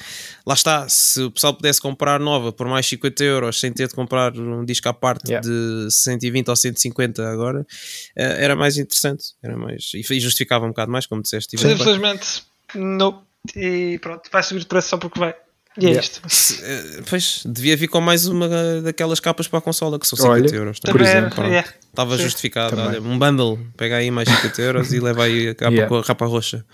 [0.45, 3.93] lá está, se o pessoal pudesse comprar nova por mais 50 euros sem ter de
[3.93, 5.47] comprar um disco à parte yeah.
[5.47, 7.65] de 120 ou 150 agora, uh,
[8.15, 11.57] era mais interessante, era mais, e justificava um bocado mais, como disseste.
[11.57, 12.43] Simplesmente,
[12.75, 13.25] não
[13.55, 15.35] e pronto, vai subir de preço só porque vai.
[15.79, 16.01] E é yeah.
[16.01, 16.21] isto.
[16.63, 18.49] Eh, pois, devia vir com mais uma
[18.81, 20.79] daquelas capas para a consola que são 50 olha, euros.
[20.79, 21.69] Por exemplo, yeah.
[21.87, 22.81] estava justificado.
[22.81, 25.87] Olha, um bundle, pega aí mais 50 euros e leva aí a capa yeah.
[25.87, 26.65] com a capa roxa.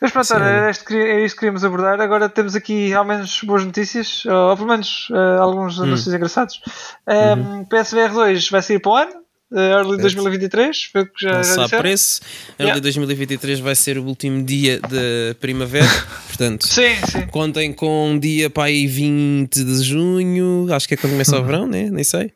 [0.00, 2.00] Mas pronto, era, isto, é isto que queríamos abordar.
[2.00, 5.82] Agora temos aqui ao menos boas notícias, ou, pelo menos uh, alguns hum.
[5.82, 6.60] anúncios engraçados.
[7.06, 7.64] Um, uhum.
[7.64, 9.12] PSVR 2 vai sair para o ano,
[9.50, 12.20] Early 2023, foi o que já, já preço.
[12.58, 12.80] Early yeah.
[12.80, 15.88] 2023 vai ser o último dia da primavera,
[16.28, 17.26] portanto, sim, sim.
[17.28, 21.44] contem com um dia para aí 20 de junho, acho que é quando começa o
[21.44, 21.88] verão, né?
[21.90, 22.32] nem sei.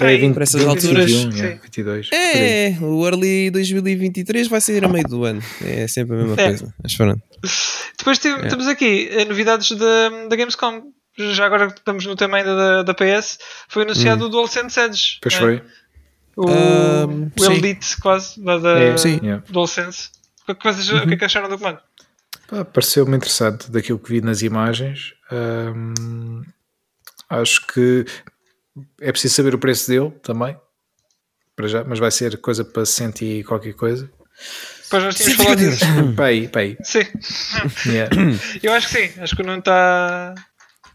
[0.00, 1.10] É, 20, para essas 20, alturas.
[1.10, 5.40] 21, yeah, 22, é, o Early 2023 vai sair a meio do ano.
[5.64, 6.46] É sempre a mesma é.
[6.46, 6.74] coisa.
[6.82, 7.22] Mas pronto.
[7.96, 8.48] Depois tem, é.
[8.48, 10.82] temos aqui eh, novidades da, da Gamescom.
[11.16, 13.38] Já agora estamos no tema ainda da, da PS.
[13.68, 14.26] Foi anunciado hum.
[14.26, 15.18] o DualSense Edge.
[15.22, 15.62] Pois foi.
[16.36, 19.20] O, um, o Elite, quase, da, da é, sim.
[19.48, 20.10] DualSense.
[20.48, 20.98] O que, vocês, uhum.
[20.98, 21.80] o que é que acharam do comando?
[22.72, 25.14] Pareceu-me interessante daquilo que vi nas imagens.
[25.32, 26.42] Um,
[27.30, 28.04] acho que
[29.00, 30.56] é preciso saber o preço dele também.
[31.56, 34.10] Para já, mas vai ser coisa para 100 e qualquer coisa.
[34.90, 35.84] Pois nós tínhamos falado disso.
[36.50, 36.76] para aí.
[36.82, 37.04] Sim.
[37.86, 38.14] Yeah.
[38.62, 39.20] Eu acho que sim.
[39.20, 40.34] Acho que não está.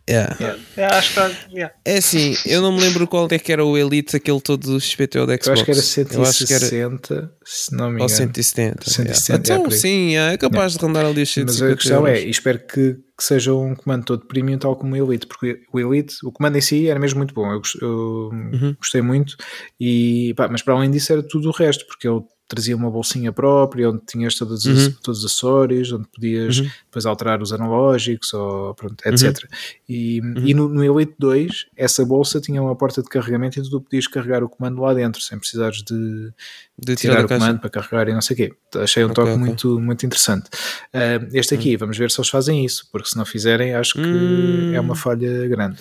[0.09, 0.35] Yeah.
[0.75, 0.97] Yeah.
[0.97, 1.49] acho que está.
[1.51, 1.75] Yeah.
[1.85, 5.27] É assim, eu não me lembro qual é que era o Elite, aquele todo XPTO
[5.27, 5.47] da Xbox.
[5.47, 7.31] Eu acho que era 160, era...
[7.45, 8.03] se não me engano.
[8.03, 8.89] Ou 170.
[8.89, 9.63] 170 yeah.
[9.63, 12.59] Então, sim, é capaz de rondar ali os 150 Mas a questão é, e espero
[12.59, 16.31] que, que, seja um comando todo premium, tal como o Elite, porque o Elite, o
[16.31, 17.51] comando em si era mesmo muito bom.
[17.51, 18.75] Eu, eu uhum.
[18.79, 19.35] gostei muito,
[19.79, 23.31] e, pá, mas para além disso era tudo o resto, porque ele trazia uma bolsinha
[23.31, 24.73] própria onde tinhas todos, uhum.
[24.73, 26.69] os, todos os acessórios, onde podias uhum.
[26.85, 29.23] depois alterar os analógicos, ou, pronto, etc.
[29.23, 29.49] Uhum.
[29.87, 33.79] E, e no, no, Elite 2, essa bolsa tinha uma porta de carregamento e tu
[33.79, 36.33] podias carregar o comando lá dentro, sem precisares de,
[36.75, 38.53] de tirar, tirar o comando para carregar e não sei o quê.
[38.75, 39.45] Achei um okay, toque okay.
[39.45, 40.49] Muito, muito interessante.
[40.91, 41.79] Uh, este aqui, uhum.
[41.81, 44.73] vamos ver se eles fazem isso, porque se não fizerem, acho que hum.
[44.73, 45.77] é uma falha grande.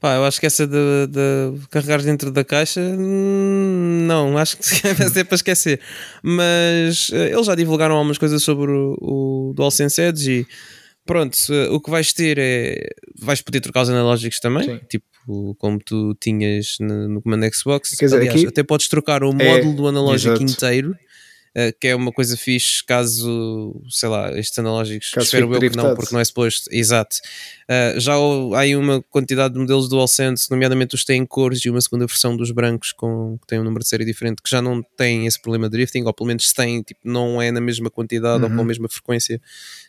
[0.00, 4.62] Pá, eu acho que essa de, de carregar dentro da caixa, hum, não, acho que
[5.10, 5.80] ser para esquecer.
[6.22, 10.46] Mas eh, eles já divulgaram algumas coisas sobre o, o DualSense Edge e
[11.04, 11.36] pronto,
[11.70, 12.88] o que vais ter é.
[13.20, 14.80] Vais poder trocar os analógicos também, Sim.
[14.88, 15.04] tipo
[15.58, 17.90] como tu tinhas no, no comando Xbox.
[17.96, 20.52] Quer dizer, Aliás, até podes trocar o é módulo é, do analógico exato.
[20.52, 20.94] inteiro
[21.60, 25.76] eh, que é uma coisa fixe caso, sei lá, estes analógicos, caso espero eu que
[25.76, 27.16] não, porque não é suposto, exato.
[27.68, 31.68] Uh, já há aí uma quantidade de modelos DualSense, nomeadamente os que têm cores e
[31.68, 34.62] uma segunda versão dos brancos com, que tem um número de série diferente, que já
[34.62, 37.60] não têm esse problema de drifting, ou pelo menos se têm, tipo, não é na
[37.60, 38.44] mesma quantidade uhum.
[38.44, 38.64] ou com a uhum.
[38.64, 39.40] mesma frequência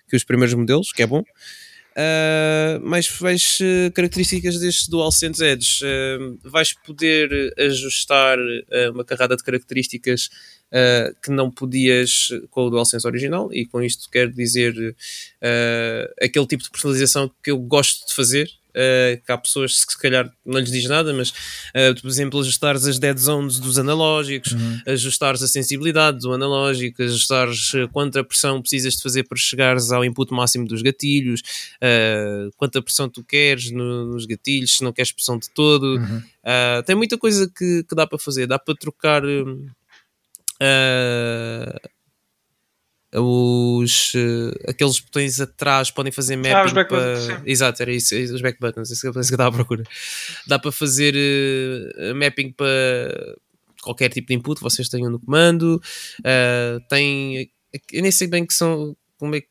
[0.10, 1.20] que os primeiros modelos, que é bom.
[1.20, 8.38] Uh, mas vais uh, características deste DualSense Edge uh, vais poder ajustar
[8.94, 10.30] uma carrada de características
[11.24, 14.96] que não podias com o DualSense original e com isto quero dizer
[16.22, 20.00] aquele tipo de personalização que eu gosto de fazer Uh, que há pessoas que se
[20.00, 24.52] calhar não lhes diz nada, mas uh, por exemplo, ajustares as dead zones dos analógicos,
[24.52, 24.82] uhum.
[24.86, 30.06] ajustares a sensibilidade do analógico, ajustares uh, quanta pressão precisas de fazer para chegares ao
[30.06, 31.42] input máximo dos gatilhos,
[31.82, 35.98] uh, quanta pressão tu queres no, nos gatilhos, se não queres pressão de todo.
[35.98, 36.22] Uhum.
[36.86, 39.26] tem muita coisa que, que, dá para fazer, dá para trocar.
[39.26, 39.68] Uh,
[43.16, 47.16] os uh, aqueles botões atrás podem fazer mapping ah, os back para...
[47.16, 49.84] buttons, exato, era isso, os back buttons, isso que eu estava à procura.
[50.46, 53.36] Dá para fazer uh, mapping para
[53.82, 55.82] qualquer tipo de input que vocês tenham no comando
[56.20, 57.50] uh, tem,
[57.92, 59.48] eu nem sei bem que são como é que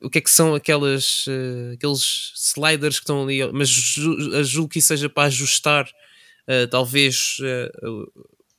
[0.00, 1.24] o que é que são aquelas
[1.72, 5.88] aqueles sliders que estão ali, mas julgo que isso seja para ajustar
[6.70, 7.38] talvez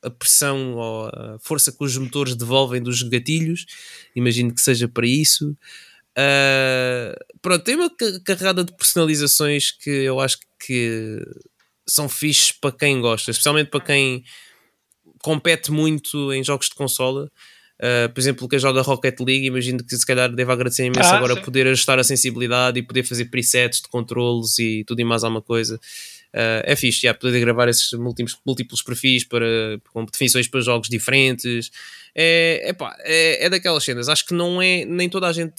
[0.05, 3.65] a pressão ou a força que os motores devolvem dos gatilhos,
[4.15, 5.57] imagino que seja para isso.
[6.17, 7.91] Uh, pronto, tem uma
[8.23, 11.21] carrada de personalizações que eu acho que
[11.87, 14.23] são fixes para quem gosta, especialmente para quem
[15.21, 17.29] compete muito em jogos de consola.
[17.77, 21.17] Uh, por exemplo, quem joga Rocket League, imagino que se calhar deve agradecer imenso ah,
[21.17, 21.41] agora sim.
[21.41, 25.41] poder ajustar a sensibilidade e poder fazer presets de controles e tudo e mais alguma
[25.41, 25.77] coisa.
[26.35, 29.45] Uh, é fixe, já poder gravar esses múltiplos, múltiplos perfis para,
[29.93, 31.71] com definições para jogos diferentes.
[32.13, 34.09] É, epá, é, é daquelas cenas.
[34.09, 35.53] Acho que não é, nem toda a gente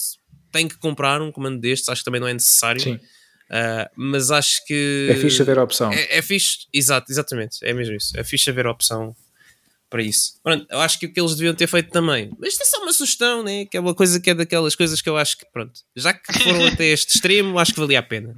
[0.51, 2.79] tem que comprar um comando destes, acho que também não é necessário.
[2.79, 2.93] Sim.
[2.93, 5.91] Uh, mas acho que é fixe haver a opção.
[5.91, 8.15] É, é fixe, exato, exatamente, é mesmo isso.
[8.15, 9.15] É fixe haver a opção
[9.89, 10.33] para isso.
[10.43, 12.83] Pronto, eu acho que o que eles deviam ter feito também, mas isto é só
[12.83, 13.65] uma sugestão, né?
[13.65, 16.33] que é uma coisa que é daquelas coisas que eu acho que, pronto, já que
[16.43, 18.35] foram até este extremo, acho que valia a pena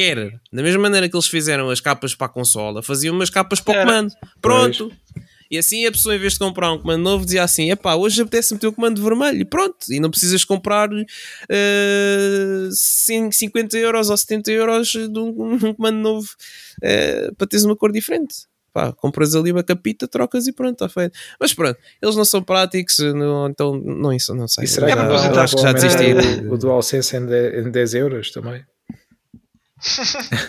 [0.00, 3.60] quer, da mesma maneira que eles fizeram as capas para a consola, faziam umas capas
[3.60, 4.12] para o comando.
[4.40, 4.88] Pronto.
[4.88, 5.20] Pois.
[5.50, 8.22] E assim a pessoa, em vez de comprar um comando novo, dizia assim: epá, hoje
[8.22, 9.40] apetece meter o comando vermelho.
[9.40, 9.76] E pronto.
[9.90, 11.04] E não precisas comprar uh,
[11.50, 16.28] eh, 50 euros ou 70 euros de um, um comando novo
[16.78, 18.48] uh, para teres uma cor diferente.
[18.72, 21.18] Pá, compras ali uma capita, trocas e pronto, está feito.
[21.40, 24.62] Mas pronto, eles não são práticos, não, então não, isso, não sei.
[24.62, 26.48] E será que, é, acho que já desistiram.
[26.48, 28.64] O, o DualSense em 10 euros também?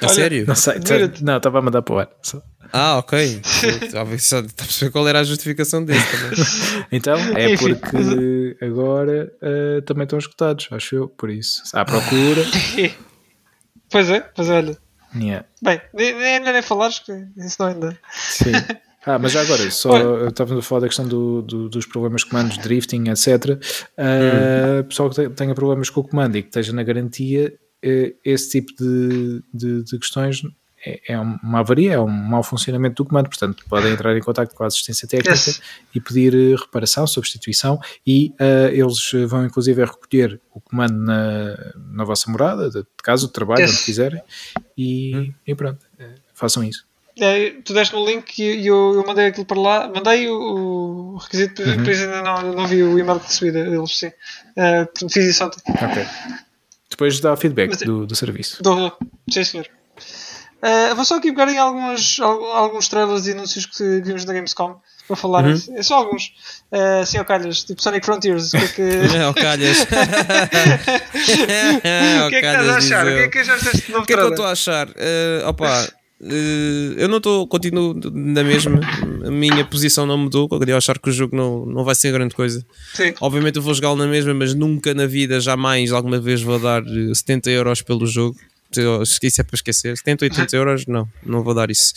[0.02, 0.46] A sério?
[0.46, 0.76] Não sei,
[1.22, 2.10] não, estava a mandar para o ar.
[2.74, 3.42] Ah, ok.
[3.84, 6.86] Estava a perceber qual era a justificação dele também.
[6.92, 11.64] então, é porque agora uh, também estão escutados, acho eu, por isso.
[11.74, 12.44] À procura.
[13.92, 14.78] pois é, pois é, olha.
[15.14, 15.46] Yeah.
[15.62, 18.00] Bem, ainda nem falares que isso não ainda.
[18.14, 18.54] Sim.
[19.06, 22.30] Ah, mas já agora, só estava a falar da questão do, do, dos problemas de
[22.30, 23.28] comandos, drifting, etc.
[23.28, 24.84] Uh, hum.
[24.88, 27.71] Pessoal que tenha problemas com o comando e que esteja na garantia, eh,
[28.24, 30.42] esse tipo de, de, de questões
[30.86, 34.56] é, é, uma avaria, é um mau funcionamento do comando, portanto podem entrar em contato
[34.56, 35.62] com a assistência técnica yes.
[35.94, 41.56] e pedir eh, reparação, substituição e uh, eles vão inclusive recolher o comando na,
[41.94, 43.72] na vossa morada, de, casa, de trabalho, yes.
[43.72, 44.22] onde quiserem
[44.76, 45.34] e, hum.
[45.46, 45.86] e pronto,
[46.34, 46.86] façam isso.
[47.20, 51.18] É, tu deste o link e eu, eu, mandei aquilo para lá, mandei o, o
[51.18, 51.84] requisito, uhum.
[51.84, 54.08] por isso ainda não, não vi o e-mail de recebida deles, sim.
[54.08, 55.62] Uh, fiz isso ontem.
[55.68, 56.06] Ok.
[56.92, 58.62] Depois dá feedback Mas, do, do serviço.
[58.62, 58.92] Do,
[59.32, 59.68] sim, senhor.
[60.62, 64.80] Uh, vou só aqui pegar em alguns, alguns trailers e anúncios que vimos da Gamescom
[65.08, 65.46] para falar.
[65.46, 65.56] Uhum.
[65.76, 66.28] É só alguns.
[66.72, 68.54] Uh, assim, ao calhas, tipo Sonic Frontiers.
[68.54, 68.82] O que é que.
[69.18, 69.80] É, ao calhas.
[69.82, 69.86] o
[72.30, 73.08] que é que estás a achar?
[73.08, 74.88] O que é que achaste deste novo O que é que eu estou a achar?
[74.90, 75.88] Uh, opa.
[76.24, 78.80] Uh, eu não estou, continuo na mesma.
[79.26, 80.48] A minha posição não mudou.
[80.68, 82.64] Eu achar que o jogo não, não vai ser grande coisa.
[82.94, 83.14] Sim.
[83.20, 86.84] Obviamente eu vou jogá-lo na mesma, mas nunca na vida, jamais, alguma vez vou dar
[86.86, 88.38] 70 euros pelo jogo.
[89.02, 89.98] Isso é para esquecer.
[89.98, 91.94] 70, 80 euros, não, não vou dar isso.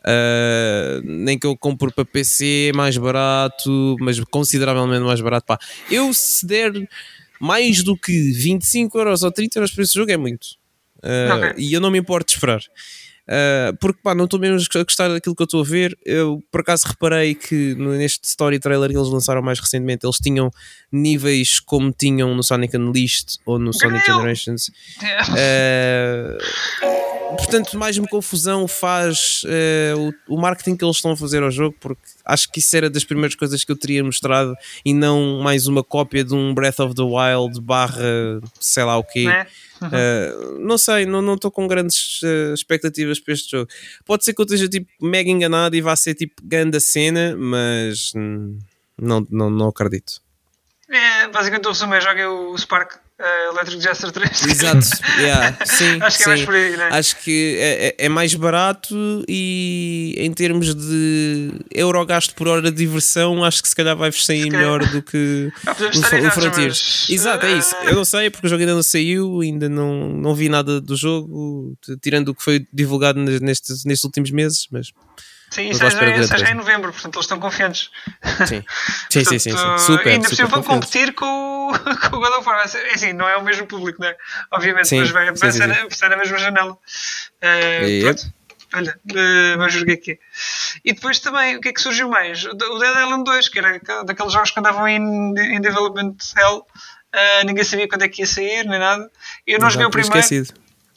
[0.00, 5.46] Uh, nem que eu compro para PC mais barato, mas consideravelmente mais barato.
[5.46, 5.58] Pá.
[5.88, 6.72] Eu se der
[7.40, 10.58] mais do que 25 euros ou 30 euros para esse jogo é muito.
[10.96, 11.64] Uh, okay.
[11.64, 12.60] E eu não me importo de esperar.
[13.28, 15.96] Uh, porque pá, não estou mesmo a gostar daquilo que eu estou a ver.
[16.04, 20.50] Eu por acaso reparei que neste story trailer que eles lançaram mais recentemente, eles tinham
[20.90, 24.70] níveis como tinham no Sonic Unleashed ou no Sonic Generations.
[25.30, 26.38] Uh,
[27.36, 31.50] portanto, mais uma confusão faz uh, o, o, marketing que eles estão a fazer ao
[31.50, 34.54] jogo, porque acho que isso era das primeiras coisas que eu teria mostrado
[34.84, 39.04] e não mais uma cópia de um Breath of the Wild barra sei lá o
[39.04, 39.26] quê.
[39.28, 39.46] É
[39.80, 43.70] Uh, não sei, não estou com grandes uh, expectativas para este jogo.
[44.04, 47.34] Pode ser que eu esteja tipo, mega enganado e vá ser tipo grande a cena,
[47.36, 48.58] mas hum,
[48.98, 50.20] não, não, não acredito.
[50.88, 54.46] É, basicamente o resumo é joguei o Spark Uh, Electric Jester 3.
[54.46, 54.86] Exato,
[55.20, 56.30] yeah, sim, acho que sim.
[56.30, 56.88] é mais por aí, né?
[56.90, 62.62] Acho que é, é, é, mais barato e em termos de euro gasto por hora
[62.62, 66.30] de diversão, acho que se calhar vai-vos sair Se melhor do que Ah, o, o
[66.30, 67.06] Frontiers.
[67.08, 67.74] mas- Exato, é isso.
[67.84, 70.96] Eu não sei porque o jogo ainda não saiu, ainda não, não vi nada do
[70.96, 74.92] jogo, tirando o que foi divulgado nes- nestes, nestes últimos meses, mas
[75.50, 77.90] Sim, isso é, de já- outra já é em novembro, portanto eles estão confiantes.
[78.46, 78.64] sim.
[79.10, 79.50] Sim, sim, sim, sim.
[79.50, 81.26] Portanto, Super, ainda por cima vão competir com,
[81.72, 81.72] o-
[82.10, 82.60] com o God of War.
[82.60, 84.14] É assim, não é o mesmo público, né?
[84.52, 85.80] Obviamente, Sim, mas vai, vai sim, sim, ser, sim.
[85.80, 86.78] vai ser na mesma janela.
[87.40, 88.02] Eh, Yep.
[88.20, 88.40] pronto.
[88.72, 90.18] Olha, uh, vamos ver o que é que é.
[90.84, 92.44] E depois também, o que é que surgiu mais?
[92.44, 96.64] O Dead Island 2, que era daqueles jogos que andavam em, em development hell,
[97.12, 99.10] eh, ninguém sabia quando é que ia sair, nem nada.
[99.44, 100.18] Eu não joguei o Exato, primeiro.
[100.20, 100.54] Esquecido.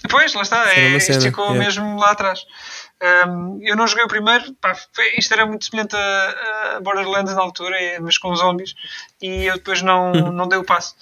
[0.08, 1.66] Pois, lá está, é, isto ficou yeah.
[1.66, 2.42] mesmo lá atrás.
[3.28, 7.36] Um, eu não joguei o primeiro, pá, foi- isto era muito semelhante a, a Borderlands
[7.36, 8.74] na altura, mas com zombies,
[9.22, 10.32] e eu depois não, Uhum.
[10.32, 10.96] não dei o passo.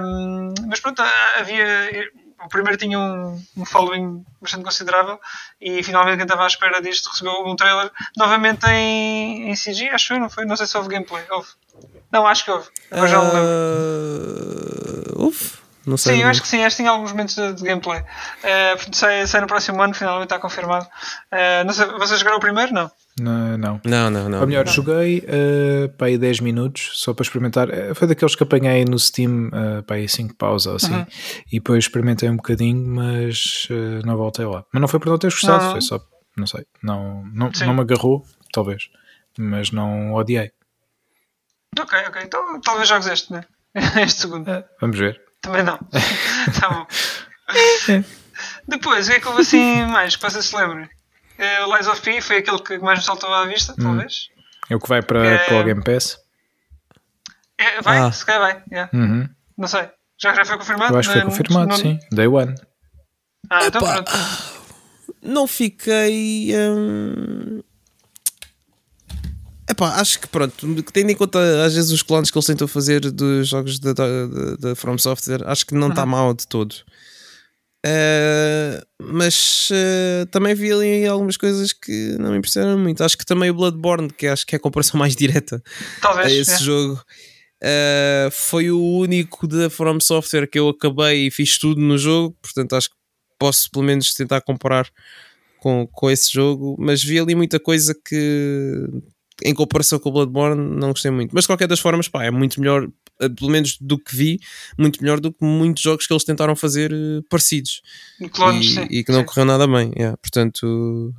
[0.00, 1.00] Um, mas pronto,
[1.38, 2.10] havia.
[2.44, 5.18] O primeiro tinha um, um following bastante considerável
[5.60, 10.14] e finalmente quem estava à espera disto recebeu um trailer novamente em, em CG, acho
[10.14, 10.44] eu, não foi?
[10.44, 11.24] Não sei se houve gameplay.
[11.30, 11.48] Houve.
[12.12, 12.68] Não, acho que houve.
[12.92, 15.18] Agora já não lembro.
[15.18, 15.57] Uh, uf,
[15.88, 16.14] não sei.
[16.14, 18.00] Sim, eu não acho que sim, acho que tinha alguns momentos de, de gameplay.
[18.00, 20.86] Uh, sai, sai no próximo ano, finalmente está confirmado.
[21.32, 22.72] Uh, não sei, vocês jogaram o primeiro?
[22.72, 22.90] Não.
[23.20, 23.80] Não, não.
[23.84, 24.40] Não, não, não.
[24.40, 27.68] Ou melhor, joguei uh, para aí 10 minutos só para experimentar.
[27.68, 30.94] Eh, Foi daqueles que apanhei no Steam uh, para aí 5 pausa ou assim.
[30.94, 31.06] Uhum.
[31.50, 34.64] E depois experimentei um bocadinho, mas uh, não voltei lá.
[34.72, 35.70] Mas não foi por não teres gostado, Não.
[35.72, 36.00] foi só,
[36.36, 37.66] não sei, não, não, Sim.
[37.66, 38.88] não me agarrou, talvez,
[39.36, 40.52] mas não odiei.
[41.78, 42.22] Ok, ok.
[42.22, 43.44] Então talvez jogues este, né?
[44.02, 44.48] Este segundo.
[44.48, 45.20] Eh, Vamos ver.
[45.40, 45.78] Também não.
[46.60, 46.86] tá bom.
[48.66, 50.84] Depois, o que é que houve assim mais que vocês se lembrem?
[51.38, 54.28] Uh, o Lies of P foi aquele que mais me saltou à vista, talvez.
[54.68, 55.38] É o que vai para, É.
[55.46, 56.18] para o Game Pass.
[57.56, 58.12] É, vai, Ah.
[58.12, 58.62] se calhar vai.
[58.70, 58.90] yeah.
[58.92, 59.28] Uhum.
[59.56, 59.88] Não sei.
[60.20, 60.94] Já, já foi confirmado?
[60.94, 61.98] Eu acho que foi confirmado, não- sim.
[62.12, 62.54] Day One.
[63.50, 64.02] Ah, então Opa.
[64.02, 64.12] pronto.
[65.22, 66.52] não fiquei.
[66.56, 67.62] hum,
[69.78, 73.00] Epá, acho que pronto, tendo em conta às vezes os clones que eles tentam fazer
[73.12, 73.94] dos jogos da,
[74.74, 76.74] From Software, acho que não está mal de todo.
[77.86, 83.04] Eh, mas eh, também vi ali algumas coisas que não me impressionaram muito.
[83.04, 85.62] Acho que também o Bloodborne, que acho que é a comparação mais direta
[86.02, 86.26] Talvez.
[86.26, 86.58] a esse é.
[86.58, 87.00] jogo.
[87.62, 92.36] Uh, foi o único da From Software que eu acabei e fiz tudo no jogo,
[92.42, 92.96] portanto acho que
[93.38, 94.88] posso pelo menos tentar comparar
[95.60, 98.88] com, com esse jogo, mas vi ali muita coisa que
[99.42, 102.30] em comparação com o Bloodborne não gostei muito, mas de qualquer das formas pá, é
[102.30, 104.40] muito melhor, uh, pelo menos do que vi,
[104.76, 107.82] muito melhor do que muitos jogos que eles tentaram fazer uh, parecidos
[108.32, 108.86] Clones, e, sim.
[108.90, 109.26] e que não sim.
[109.26, 111.14] correu nada bem, yeah, portanto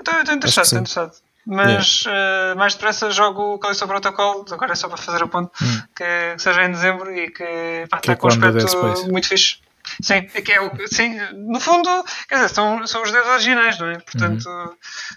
[0.00, 1.12] Então, eu estou interessado, estou interessado.
[1.44, 5.50] Mas eh, mais depressa jogo o Calixto Protocol, agora é só para fazer a ponto,
[5.94, 6.04] que,
[6.36, 9.28] que seja em dezembro e que pá, Que é está com um o aspecto muito
[9.28, 9.56] fixe.
[10.00, 11.88] Sim, é que é o, sim, no fundo,
[12.28, 13.98] quer dizer, são, são os dedos originais, não é?
[13.98, 14.48] Portanto,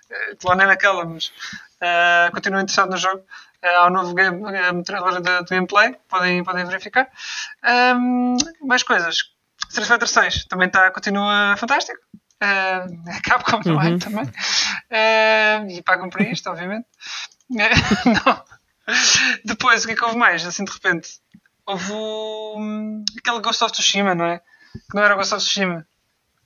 [0.10, 1.32] eh, lá nem naquela, mas
[1.82, 3.24] eh, continuo interessado no jogo.
[3.62, 4.42] Eh, há um novo game,
[4.74, 7.10] um trailer de, de gameplay, podem, podem verificar.
[7.64, 9.18] Ahm, mais coisas.
[9.70, 12.00] Street Fighter 6 também está, continua fantástico.
[12.42, 14.26] Uh, a Capcom também, também.
[14.26, 16.86] Uh, e pagam por isto, obviamente.
[17.50, 17.56] Uh,
[18.26, 18.44] não.
[19.44, 20.46] Depois, o que é que houve mais?
[20.46, 21.10] Assim, de repente,
[21.66, 24.40] houve o, hum, aquele Ghost of Tsushima, não é?
[24.90, 25.88] Que não era Ghost of Tsushima,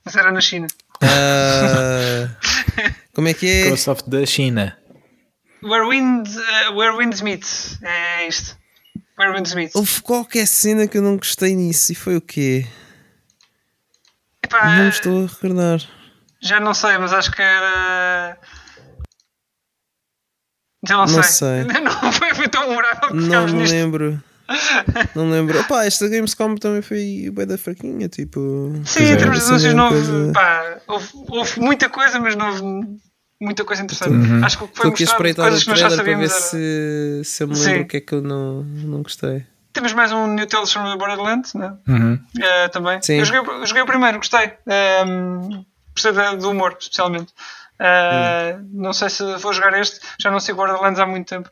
[0.04, 0.66] mas era na China.
[1.02, 2.30] uh,
[3.14, 3.68] como é que é?
[3.70, 4.79] Ghost of da China.
[5.62, 7.44] Where Wind, uh, Where Winds Meet,
[7.82, 8.56] é isto.
[9.18, 9.72] Where Winds Meet.
[9.74, 12.66] Houve qualquer cena que eu não gostei nisso e foi o quê?
[14.42, 15.80] Epá, Não me estou a recordar.
[16.42, 18.38] Já não sei, mas acho que era.
[20.88, 21.24] Já não, Não sei.
[21.24, 21.64] sei.
[21.82, 23.72] Não foi, foi tão memorável que Não me nisto.
[23.74, 24.22] lembro.
[25.14, 25.60] Não lembro.
[25.60, 28.72] Opá, esta Gamescom também foi bem da fraquinha, tipo.
[28.86, 32.34] Sim, em termos de assim, anúncios não houve, coisa- pá, houve, houve muita coisa, mas
[32.34, 32.62] não houve
[33.40, 34.12] muita coisa interessante.
[34.12, 34.44] Uhum.
[34.44, 36.28] Acho que o que foi Estou aqui mostrado, coisas que nós já trailer para ver
[36.28, 37.22] sabíamos era...
[37.22, 39.46] se, se eu me lembro o que é que eu não, não gostei.
[39.72, 41.74] Temos mais um New Tales from the Borderlands, né?
[41.88, 42.18] Uhum.
[42.40, 43.00] Eh, também.
[43.02, 43.14] Sim.
[43.18, 44.52] Eu joguei, eu joguei o primeiro, gostei.
[45.06, 45.64] Um,
[45.94, 47.32] gostei do humor, especialmente.
[47.78, 51.48] Eh, Não sei se vou jogar este, já não sei Borderlands há muito tempo.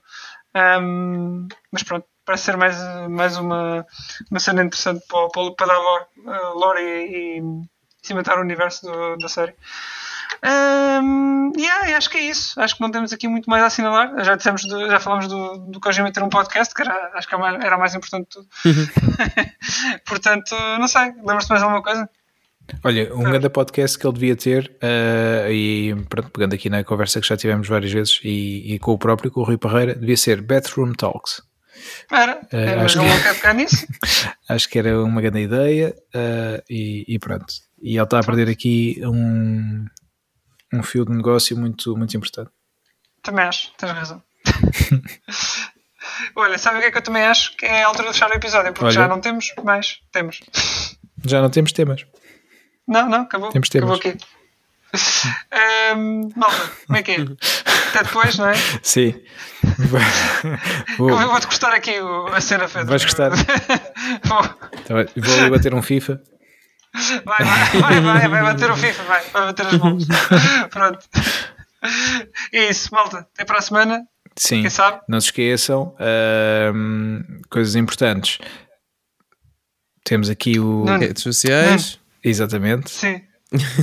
[0.82, 2.77] Um, mas pronto, parece ser mais,
[3.09, 3.86] mais uma,
[4.31, 7.43] uma cena interessante para, para, para dar lore, eh, lore e, e
[8.02, 9.55] cimentar o universo do- da série.
[10.45, 12.61] Um, yeah, e acho que é isso.
[12.61, 14.25] Acho que não temos aqui muito mais a assinalar.
[14.25, 17.35] Já dissemos, do- já falámos do, do Kojima ter um podcast, que era, acho que
[17.35, 18.49] era mais- era o mais importante de tudo.
[20.07, 21.13] Portanto, não sei.
[21.17, 22.09] Lembras-te de mais alguma coisa?
[22.85, 27.19] Olha, um grande podcast que ele devia ter, eh, e pronto, pegando aqui na conversa
[27.19, 30.19] que já tivemos várias vezes, e, e com o próprio, com o Rui Parreira, devia
[30.19, 31.41] ser Bathroom Talks.
[32.13, 33.87] Era, era acho, que, nisso.
[34.51, 37.47] acho que era uma grande ideia uh, e, e, pronto.
[37.81, 39.87] E ele está a perder aqui um,
[40.73, 42.51] um fio de negócio muito, muito importante.
[43.23, 44.23] Também acho, tens razão.
[46.35, 47.57] Olha, sabe o que é que eu também acho?
[47.57, 48.95] Que é a altura de fechar o episódio, porque Olha.
[48.95, 50.01] já não temos mais.
[50.12, 50.40] Temos.
[51.24, 52.07] Já não temos temas.
[52.86, 53.51] Não, não, acabou.
[53.51, 53.90] Temos temas.
[53.90, 54.24] Acabou aqui.
[55.95, 57.16] Um, malta, como é que é?
[57.89, 58.55] Até depois, não é?
[58.82, 59.20] Sim.
[60.97, 61.93] Vou, eu vou-te gostar aqui
[62.32, 62.86] a cena feita.
[62.89, 63.31] Vais gostar?
[64.24, 64.43] vou.
[64.73, 66.23] Então, vou ali bater um FIFA.
[67.24, 70.05] Vai, vai, vai, vai, vai bater o FIFA, vai, vai bater as mãos.
[70.70, 71.06] Pronto.
[72.52, 73.19] É isso, malta.
[73.19, 74.06] Até para a semana.
[74.36, 74.62] Sim.
[74.62, 75.01] Quem sabe?
[75.09, 75.94] Não se esqueçam.
[75.94, 78.39] Uh, coisas importantes.
[80.05, 80.85] Temos aqui o.
[80.85, 82.01] Redes sociais.
[82.24, 82.90] Exatamente.
[82.90, 83.23] Sim.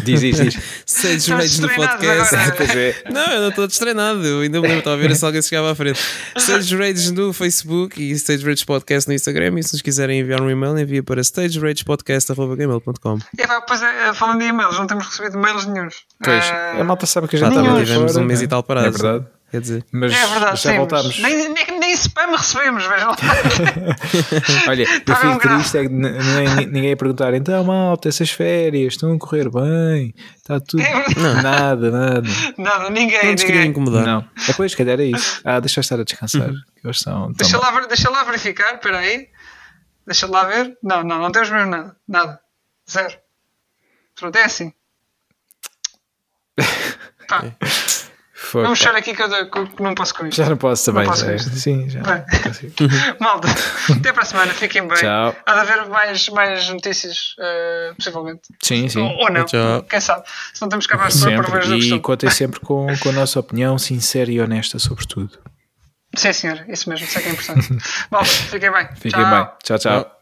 [0.03, 0.55] Diz, diz, diz.
[0.85, 2.35] Stage Rage no podcast.
[2.35, 3.03] É.
[3.11, 4.23] Não, eu não estou destreinado.
[4.23, 5.99] Eu ainda me lembro, estava a ver se alguém chegava à frente.
[6.37, 9.59] Stage Rage no Facebook e Stage Rage Podcast no Instagram.
[9.59, 13.17] E se nos quiserem enviar um e-mail, envia para stageragepodcast.gmail.com.
[13.37, 15.95] E pois, é, falando de e-mails, não temos recebido e-mails nenhums.
[16.23, 18.87] Pois, uh, a malta sabe que a gente estava tivemos um mês e tal parado.
[18.87, 19.25] É verdade.
[19.51, 21.19] Quer dizer, mas é verdade, já sim, voltámos.
[21.19, 21.74] Nem, nem
[22.07, 23.17] spam recebemos, vejam lá.
[24.69, 29.13] Olha, eu fico triste é que ninguém, ninguém a perguntar, então malta, essas férias estão
[29.13, 30.81] a correr bem, está tudo.
[30.81, 32.29] É não, nada, nada.
[32.57, 33.23] Nada, ninguém.
[33.23, 34.05] Não nos queria incomodar.
[34.05, 35.41] Não, depois, se calhar é isso.
[35.43, 36.51] Ah, deixa eu estar a descansar.
[36.83, 39.29] Eles são, deixa, lá, deixa lá verificar, espera aí.
[40.05, 40.77] Deixa lá ver.
[40.83, 41.95] Não, não, não temos mesmo nada.
[42.07, 42.39] Nada.
[42.89, 43.17] Zero.
[44.15, 44.71] Pronto, é assim.
[47.27, 47.43] Pá.
[48.55, 50.37] Foi, Vamos fechar aqui que eu, que não posso com isto.
[50.37, 51.03] Já não posso também.
[51.03, 51.99] Não posso já, sim, já.
[53.19, 53.49] Malta,
[53.93, 54.53] até para a semana.
[54.53, 54.97] Fiquem bem.
[54.97, 55.35] Tchau.
[55.45, 58.43] Há de haver mais, mais notícias, uh, possivelmente.
[58.63, 59.01] Sim, sim.
[59.01, 59.43] Ou, ou não.
[59.43, 59.83] Tchau.
[59.89, 60.23] Quem sabe?
[60.53, 63.77] Se não temos que acabar para ver E contem sempre com, com a nossa opinião
[63.77, 65.37] sincera e honesta sobre tudo.
[66.15, 66.63] Sim, senhor.
[66.69, 67.05] Isso mesmo.
[67.05, 67.67] Isso é que é importante.
[68.09, 68.87] Bom, fiquem bem.
[68.95, 69.47] Fiquem bem.
[69.65, 70.14] Tchau, tchau.